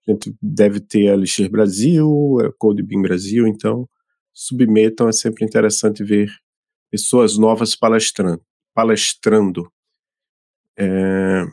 A 0.08 0.12
gente 0.12 0.34
deve 0.40 0.80
ter 0.80 1.08
a 1.08 1.14
Elixir 1.14 1.50
Brasil, 1.50 2.38
a 2.40 2.52
CodeBeam 2.58 3.02
Brasil, 3.02 3.46
então 3.46 3.88
submetam, 4.40 5.06
é 5.06 5.12
sempre 5.12 5.44
interessante 5.44 6.02
ver 6.02 6.30
pessoas 6.90 7.36
novas 7.36 7.76
palestrando. 7.76 8.42
palestrando. 8.74 9.70
É, 10.78 11.44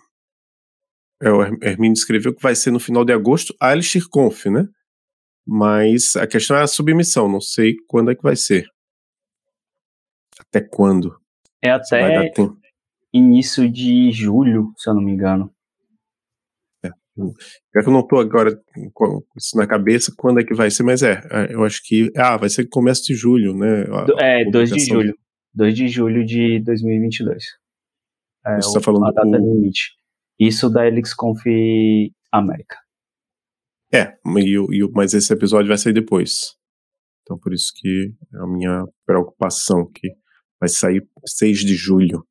é, 1.22 1.30
o 1.30 1.42
Hermínio 1.62 1.94
escreveu 1.94 2.34
que 2.34 2.42
vai 2.42 2.56
ser 2.56 2.72
no 2.72 2.80
final 2.80 3.04
de 3.04 3.12
agosto 3.12 3.54
a 3.60 3.74
Elixir 3.74 4.08
Conf, 4.10 4.46
né? 4.46 4.70
Mas 5.46 6.16
a 6.16 6.26
questão 6.26 6.56
é 6.56 6.62
a 6.62 6.68
submissão, 6.68 7.28
não 7.28 7.42
sei 7.42 7.76
quando 7.88 8.12
é 8.12 8.16
que 8.16 8.24
vai 8.24 8.38
ser. 8.38 8.70
Até 10.40 10.62
quando? 10.62 11.20
É 11.62 11.72
até 11.72 12.32
início 13.14 13.70
de 13.70 14.12
julho, 14.12 14.72
se 14.78 14.90
eu 14.90 14.94
não 14.94 15.02
me 15.02 15.12
engano. 15.12 15.54
É 17.76 17.82
que 17.82 17.90
eu 17.90 17.94
não 17.94 18.02
estou 18.02 18.20
agora 18.20 18.60
com 18.94 19.24
isso 19.36 19.58
na 19.58 19.66
cabeça 19.66 20.14
quando 20.16 20.40
é 20.40 20.44
que 20.44 20.54
vai 20.54 20.70
ser, 20.70 20.84
mas 20.84 21.02
é, 21.02 21.22
é, 21.32 21.54
eu 21.54 21.64
acho 21.64 21.82
que. 21.84 22.12
Ah, 22.16 22.38
vai 22.38 22.50
ser 22.50 22.68
começo 22.68 23.04
de 23.04 23.16
julho, 23.16 23.56
né? 23.56 23.86
A, 24.20 24.24
é, 24.24 24.46
2 24.50 24.70
de 24.70 24.80
julho. 24.80 25.16
2 25.54 25.76
de 25.76 25.88
julho 25.88 26.26
de 26.26 26.60
2022. 26.60 27.44
É, 28.46 28.56
Você 28.56 28.68
está 28.70 28.82
falando 28.82 29.08
a 29.08 29.12
data 29.12 29.28
o... 29.28 29.54
limite. 29.54 29.96
Isso 30.40 30.70
da 30.70 30.88
ElixConf 30.88 31.44
América. 32.32 32.78
É, 33.92 34.14
e, 34.38 34.92
mas 34.94 35.14
esse 35.14 35.34
episódio 35.34 35.70
vai 35.70 35.78
sair 35.78 35.94
depois. 35.94 36.56
Então, 37.24 37.38
por 37.38 37.54
isso 37.54 37.74
que 37.76 38.14
é 38.34 38.38
a 38.38 38.48
minha 38.48 38.86
preocupação, 39.06 39.90
que 39.92 40.10
vai 40.60 40.70
sair 40.70 41.06
6 41.26 41.60
de 41.60 41.76
julho. 41.76 42.26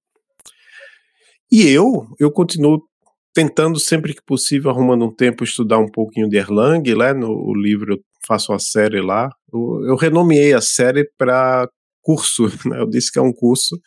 E 1.51 1.69
eu, 1.69 2.07
eu 2.19 2.31
continuo 2.31 2.83
tentando 3.37 3.79
sempre 3.79 4.15
que 4.15 4.23
possível, 4.25 4.71
arrumando 4.71 5.05
um 5.05 5.15
tempo, 5.15 5.45
estudar 5.45 5.79
um 5.79 5.91
pouquinho 5.91 6.27
de 6.27 6.39
Erlang, 6.39 6.83
né? 6.97 7.13
No 7.13 7.53
livro 7.53 7.93
eu 7.93 7.99
faço 8.27 8.51
a 8.51 8.59
série 8.59 9.03
lá. 9.03 9.29
Eu, 9.53 9.85
eu 9.89 9.95
renomeei 9.95 10.55
a 10.55 10.61
série 10.63 11.07
para 11.19 11.69
curso, 12.01 12.45
né? 12.67 12.81
Eu 12.81 12.89
disse 12.89 13.13
que 13.13 13.19
é 13.19 13.23
um 13.23 13.35
curso 13.35 13.79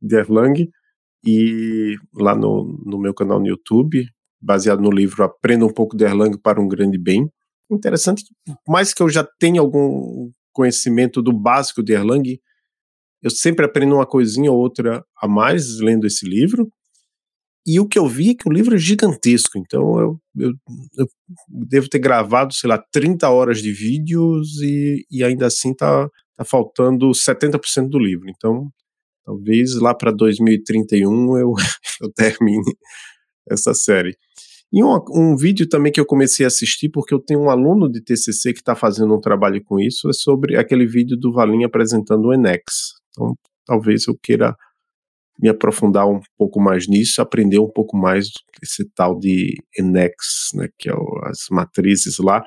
de 0.00 0.14
Erlang 0.14 0.70
e 1.26 1.96
lá 2.14 2.36
no, 2.36 2.80
no 2.86 2.96
meu 2.96 3.12
canal 3.12 3.40
no 3.40 3.48
YouTube, 3.48 4.06
baseado 4.40 4.80
no 4.80 4.92
livro 4.92 5.24
Aprenda 5.24 5.66
um 5.66 5.72
pouco 5.72 5.96
de 5.96 6.04
Erlang 6.04 6.38
para 6.40 6.60
um 6.60 6.68
grande 6.68 6.96
bem. 6.96 7.28
Interessante, 7.68 8.22
mais 8.68 8.94
que 8.94 9.02
eu 9.02 9.08
já 9.08 9.26
tenha 9.40 9.60
algum 9.60 10.30
conhecimento 10.52 11.20
do 11.20 11.32
básico 11.32 11.82
de 11.82 11.94
Erlang, 11.94 12.38
eu 13.20 13.30
sempre 13.30 13.66
aprendo 13.66 13.96
uma 13.96 14.06
coisinha 14.06 14.52
ou 14.52 14.58
outra 14.58 15.04
a 15.20 15.26
mais 15.26 15.80
lendo 15.80 16.06
esse 16.06 16.24
livro. 16.24 16.70
E 17.66 17.80
o 17.80 17.88
que 17.88 17.98
eu 17.98 18.06
vi 18.06 18.30
é 18.30 18.34
que 18.34 18.48
o 18.48 18.52
livro 18.52 18.74
é 18.74 18.78
gigantesco, 18.78 19.56
então 19.56 19.98
eu, 19.98 20.20
eu, 20.38 20.52
eu 20.98 21.06
devo 21.48 21.88
ter 21.88 21.98
gravado, 21.98 22.52
sei 22.52 22.68
lá, 22.68 22.78
30 22.92 23.28
horas 23.30 23.62
de 23.62 23.72
vídeos 23.72 24.60
e, 24.60 25.06
e 25.10 25.24
ainda 25.24 25.46
assim 25.46 25.74
tá, 25.74 26.08
tá 26.36 26.44
faltando 26.44 27.10
70% 27.10 27.88
do 27.88 27.98
livro. 27.98 28.26
Então, 28.28 28.68
talvez 29.24 29.74
lá 29.76 29.94
para 29.94 30.12
2031 30.12 31.38
eu, 31.38 31.54
eu 32.02 32.12
termine 32.12 32.76
essa 33.50 33.72
série. 33.72 34.14
E 34.70 34.82
um, 34.82 34.98
um 35.14 35.36
vídeo 35.36 35.68
também 35.68 35.92
que 35.92 36.00
eu 36.00 36.04
comecei 36.04 36.44
a 36.44 36.48
assistir, 36.48 36.90
porque 36.90 37.14
eu 37.14 37.20
tenho 37.20 37.40
um 37.40 37.50
aluno 37.50 37.88
de 37.88 38.02
TCC 38.02 38.52
que 38.52 38.58
está 38.58 38.74
fazendo 38.74 39.14
um 39.14 39.20
trabalho 39.20 39.62
com 39.64 39.78
isso, 39.78 40.10
é 40.10 40.12
sobre 40.12 40.58
aquele 40.58 40.84
vídeo 40.84 41.16
do 41.16 41.32
Valim 41.32 41.64
apresentando 41.64 42.26
o 42.26 42.34
Enex. 42.34 42.92
Então, 43.10 43.34
talvez 43.64 44.06
eu 44.06 44.18
queira 44.20 44.54
me 45.38 45.48
aprofundar 45.48 46.08
um 46.08 46.20
pouco 46.38 46.60
mais 46.60 46.86
nisso, 46.88 47.20
aprender 47.20 47.58
um 47.58 47.68
pouco 47.68 47.96
mais 47.96 48.28
esse 48.62 48.88
tal 48.94 49.18
de 49.18 49.54
Enex, 49.76 50.50
né, 50.54 50.68
que 50.78 50.88
é 50.88 50.94
o, 50.94 51.20
as 51.24 51.46
matrizes 51.50 52.18
lá, 52.18 52.44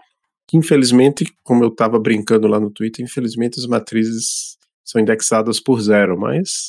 que 0.48 0.58
infelizmente, 0.58 1.26
como 1.44 1.64
eu 1.64 1.70
estava 1.70 2.00
brincando 2.00 2.48
lá 2.48 2.60
no 2.60 2.72
Twitter, 2.72 3.04
infelizmente 3.04 3.60
as 3.60 3.66
matrizes 3.66 4.58
são 4.86 5.02
indexadas 5.02 5.60
por 5.60 5.82
zero, 5.82 6.18
mas 6.18 6.68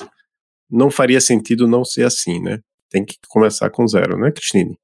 não 0.71 0.91
faria 0.91 1.21
sentido 1.21 1.69
não 1.69 1.85
ser 1.85 2.05
assim, 2.05 2.41
né? 2.43 2.59
Tem 2.91 3.05
que 3.05 3.17
começar 3.29 3.71
com 3.71 3.87
zero, 3.87 4.19
né, 4.19 4.33
Cristine? 4.33 4.77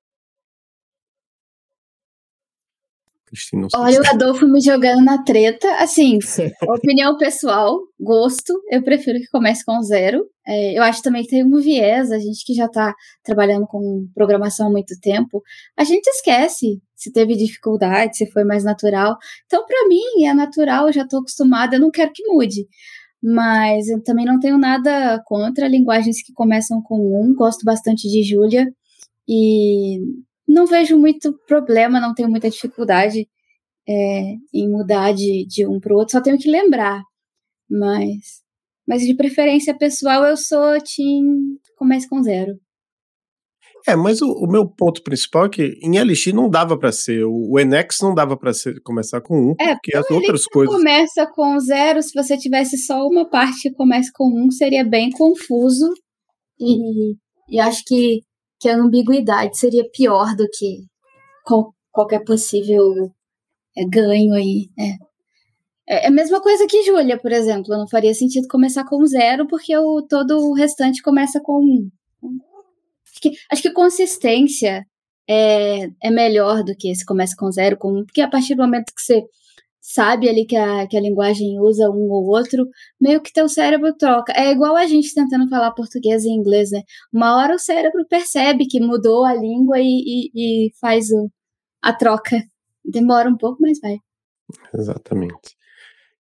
Cristina. 3.26 3.66
Olha 3.74 4.00
o 4.00 4.06
Adolfo 4.06 4.46
me 4.46 4.60
jogando 4.60 5.04
na 5.04 5.22
treta. 5.22 5.68
Assim, 5.76 6.18
opinião 6.68 7.16
pessoal, 7.16 7.78
gosto. 7.98 8.52
Eu 8.70 8.82
prefiro 8.82 9.18
que 9.18 9.28
comece 9.28 9.64
com 9.64 9.80
zero. 9.82 10.26
É, 10.46 10.78
eu 10.78 10.82
acho 10.82 11.02
também 11.02 11.22
que 11.22 11.30
tem 11.30 11.44
um 11.44 11.56
viés, 11.58 12.12
a 12.12 12.18
gente 12.18 12.44
que 12.44 12.52
já 12.52 12.66
está 12.66 12.94
trabalhando 13.22 13.66
com 13.66 14.06
programação 14.14 14.66
há 14.66 14.70
muito 14.70 14.94
tempo, 15.00 15.42
a 15.74 15.84
gente 15.84 16.06
esquece 16.06 16.82
se 16.94 17.10
teve 17.12 17.34
dificuldade, 17.34 18.16
se 18.16 18.30
foi 18.30 18.44
mais 18.44 18.62
natural. 18.64 19.16
Então, 19.46 19.64
para 19.66 19.88
mim, 19.88 20.26
é 20.26 20.34
natural, 20.34 20.86
eu 20.86 20.92
já 20.92 21.02
estou 21.02 21.20
acostumada, 21.20 21.76
eu 21.76 21.80
não 21.80 21.90
quero 21.90 22.12
que 22.12 22.26
mude. 22.26 22.66
Mas 23.22 23.88
eu 23.88 24.02
também 24.02 24.26
não 24.26 24.38
tenho 24.38 24.58
nada 24.58 25.22
contra 25.24 25.66
linguagens 25.66 26.22
que 26.22 26.32
começam 26.34 26.82
com 26.82 26.96
um, 26.96 27.34
gosto 27.34 27.64
bastante 27.64 28.08
de 28.08 28.22
Julia. 28.22 28.66
E 29.26 29.98
não 30.54 30.66
vejo 30.66 30.96
muito 30.96 31.36
problema, 31.46 32.00
não 32.00 32.14
tenho 32.14 32.30
muita 32.30 32.48
dificuldade 32.48 33.28
é, 33.86 34.34
em 34.54 34.70
mudar 34.70 35.12
de, 35.12 35.44
de 35.46 35.66
um 35.66 35.78
para 35.80 35.92
o 35.92 35.98
outro, 35.98 36.12
só 36.12 36.22
tenho 36.22 36.38
que 36.38 36.50
lembrar. 36.50 37.02
Mas, 37.68 38.42
mas 38.86 39.02
de 39.02 39.14
preferência 39.14 39.76
pessoal, 39.76 40.24
eu 40.24 40.36
sou 40.36 40.78
Team 40.80 41.58
comece 41.76 42.08
com 42.08 42.22
zero. 42.22 42.52
É, 43.86 43.94
mas 43.94 44.22
o, 44.22 44.30
o, 44.30 44.50
meu 44.50 44.66
ponto 44.66 45.02
principal 45.02 45.44
é 45.44 45.48
que 45.50 45.78
em 45.82 46.00
LX 46.00 46.32
não 46.32 46.48
dava 46.48 46.78
para 46.78 46.90
ser, 46.90 47.22
o, 47.24 47.50
o 47.52 47.60
Enex 47.60 47.98
não 48.00 48.14
dava 48.14 48.34
para 48.34 48.52
começar 48.82 49.20
com 49.20 49.50
um, 49.50 49.54
é, 49.60 49.74
porque 49.74 49.94
as 49.94 50.10
outras 50.10 50.46
coisas. 50.46 50.74
começa 50.74 51.26
com 51.26 51.58
zero, 51.60 52.02
se 52.02 52.14
você 52.14 52.38
tivesse 52.38 52.78
só 52.78 53.06
uma 53.06 53.28
parte 53.28 53.68
que 53.68 53.74
começa 53.74 54.10
com 54.14 54.24
um, 54.24 54.50
seria 54.50 54.84
bem 54.84 55.10
confuso. 55.10 55.92
E, 56.58 57.14
e 57.50 57.60
acho 57.60 57.82
que 57.84 58.22
que 58.60 58.68
a 58.68 58.76
ambiguidade 58.76 59.58
seria 59.58 59.88
pior 59.90 60.34
do 60.36 60.46
que 60.52 60.84
qual, 61.44 61.74
qualquer 61.92 62.24
possível 62.24 63.12
é, 63.76 63.84
ganho 63.86 64.34
aí. 64.34 64.70
É. 64.78 64.90
é. 64.90 66.04
É 66.04 66.06
a 66.06 66.10
mesma 66.10 66.40
coisa 66.40 66.66
que 66.66 66.82
Júlia, 66.82 67.18
por 67.18 67.30
exemplo. 67.30 67.76
Não 67.76 67.86
faria 67.86 68.14
sentido 68.14 68.48
começar 68.48 68.84
com 68.84 69.04
zero, 69.04 69.46
porque 69.46 69.76
o, 69.76 70.00
todo 70.00 70.38
o 70.38 70.54
restante 70.54 71.02
começa 71.02 71.40
com 71.42 71.60
um. 71.60 71.90
Acho 73.12 73.20
que, 73.20 73.30
acho 73.52 73.62
que 73.62 73.70
consistência 73.70 74.86
é, 75.28 75.88
é 76.02 76.10
melhor 76.10 76.64
do 76.64 76.74
que 76.74 76.94
se 76.94 77.04
começa 77.04 77.34
com 77.36 77.50
zero, 77.50 77.76
com 77.76 77.98
um, 77.98 78.04
porque 78.04 78.22
a 78.22 78.28
partir 78.28 78.54
do 78.54 78.62
momento 78.62 78.92
que 78.94 79.02
você 79.02 79.22
sabe 79.86 80.30
ali 80.30 80.46
que 80.46 80.56
a, 80.56 80.86
que 80.86 80.96
a 80.96 81.00
linguagem 81.00 81.60
usa 81.60 81.90
um 81.90 82.10
ou 82.10 82.24
outro, 82.28 82.66
meio 82.98 83.20
que 83.20 83.30
teu 83.30 83.46
cérebro 83.46 83.94
troca. 83.94 84.32
É 84.34 84.50
igual 84.50 84.74
a 84.76 84.86
gente 84.86 85.14
tentando 85.14 85.46
falar 85.50 85.72
português 85.72 86.24
e 86.24 86.30
inglês, 86.30 86.70
né? 86.70 86.80
Uma 87.12 87.36
hora 87.36 87.54
o 87.54 87.58
cérebro 87.58 88.02
percebe 88.08 88.66
que 88.66 88.80
mudou 88.80 89.26
a 89.26 89.34
língua 89.34 89.78
e, 89.78 89.82
e, 89.84 90.30
e 90.66 90.70
faz 90.80 91.10
o, 91.10 91.30
a 91.82 91.92
troca. 91.92 92.42
Demora 92.82 93.28
um 93.28 93.36
pouco, 93.36 93.58
mas 93.60 93.78
vai. 93.78 93.98
Exatamente. 94.74 95.54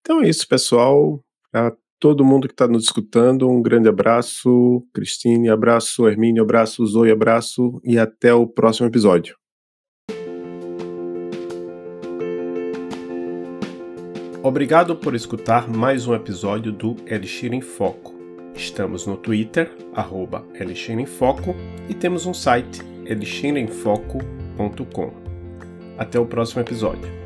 Então 0.01 0.23
é 0.23 0.29
isso, 0.31 0.49
pessoal. 0.49 1.23
A 1.53 1.71
todo 1.99 2.25
mundo 2.25 2.49
que 2.49 2.55
está 2.55 2.67
nos 2.67 2.85
escutando, 2.85 3.47
um 3.47 3.61
grande 3.61 3.91
abraço. 3.91 4.87
Cristine, 4.95 5.51
abraço. 5.51 6.09
Hermínio, 6.09 6.43
abraço. 6.43 6.87
Zoe, 6.87 7.11
abraço. 7.11 7.79
E 7.85 7.99
até 7.99 8.33
o 8.33 8.47
próximo 8.47 8.87
episódio. 8.87 9.39
Obrigado 14.43 14.97
por 14.97 15.14
escutar 15.14 15.68
mais 15.68 16.07
um 16.07 16.14
episódio 16.14 16.72
do 16.72 16.97
Elixir 17.07 17.53
em 17.53 17.61
Foco. 17.61 18.14
Estamos 18.55 19.07
no 19.07 19.14
Twitter, 19.14 19.70
arroba 19.93 20.43
Elixir 20.59 20.99
em 20.99 21.05
Foco, 21.05 21.55
e 21.91 21.95
temos 21.95 22.24
um 22.24 22.32
site, 22.32 22.80
elixiremfoco.com. 23.05 25.12
Até 25.99 26.18
o 26.18 26.24
próximo 26.24 26.62
episódio. 26.62 27.20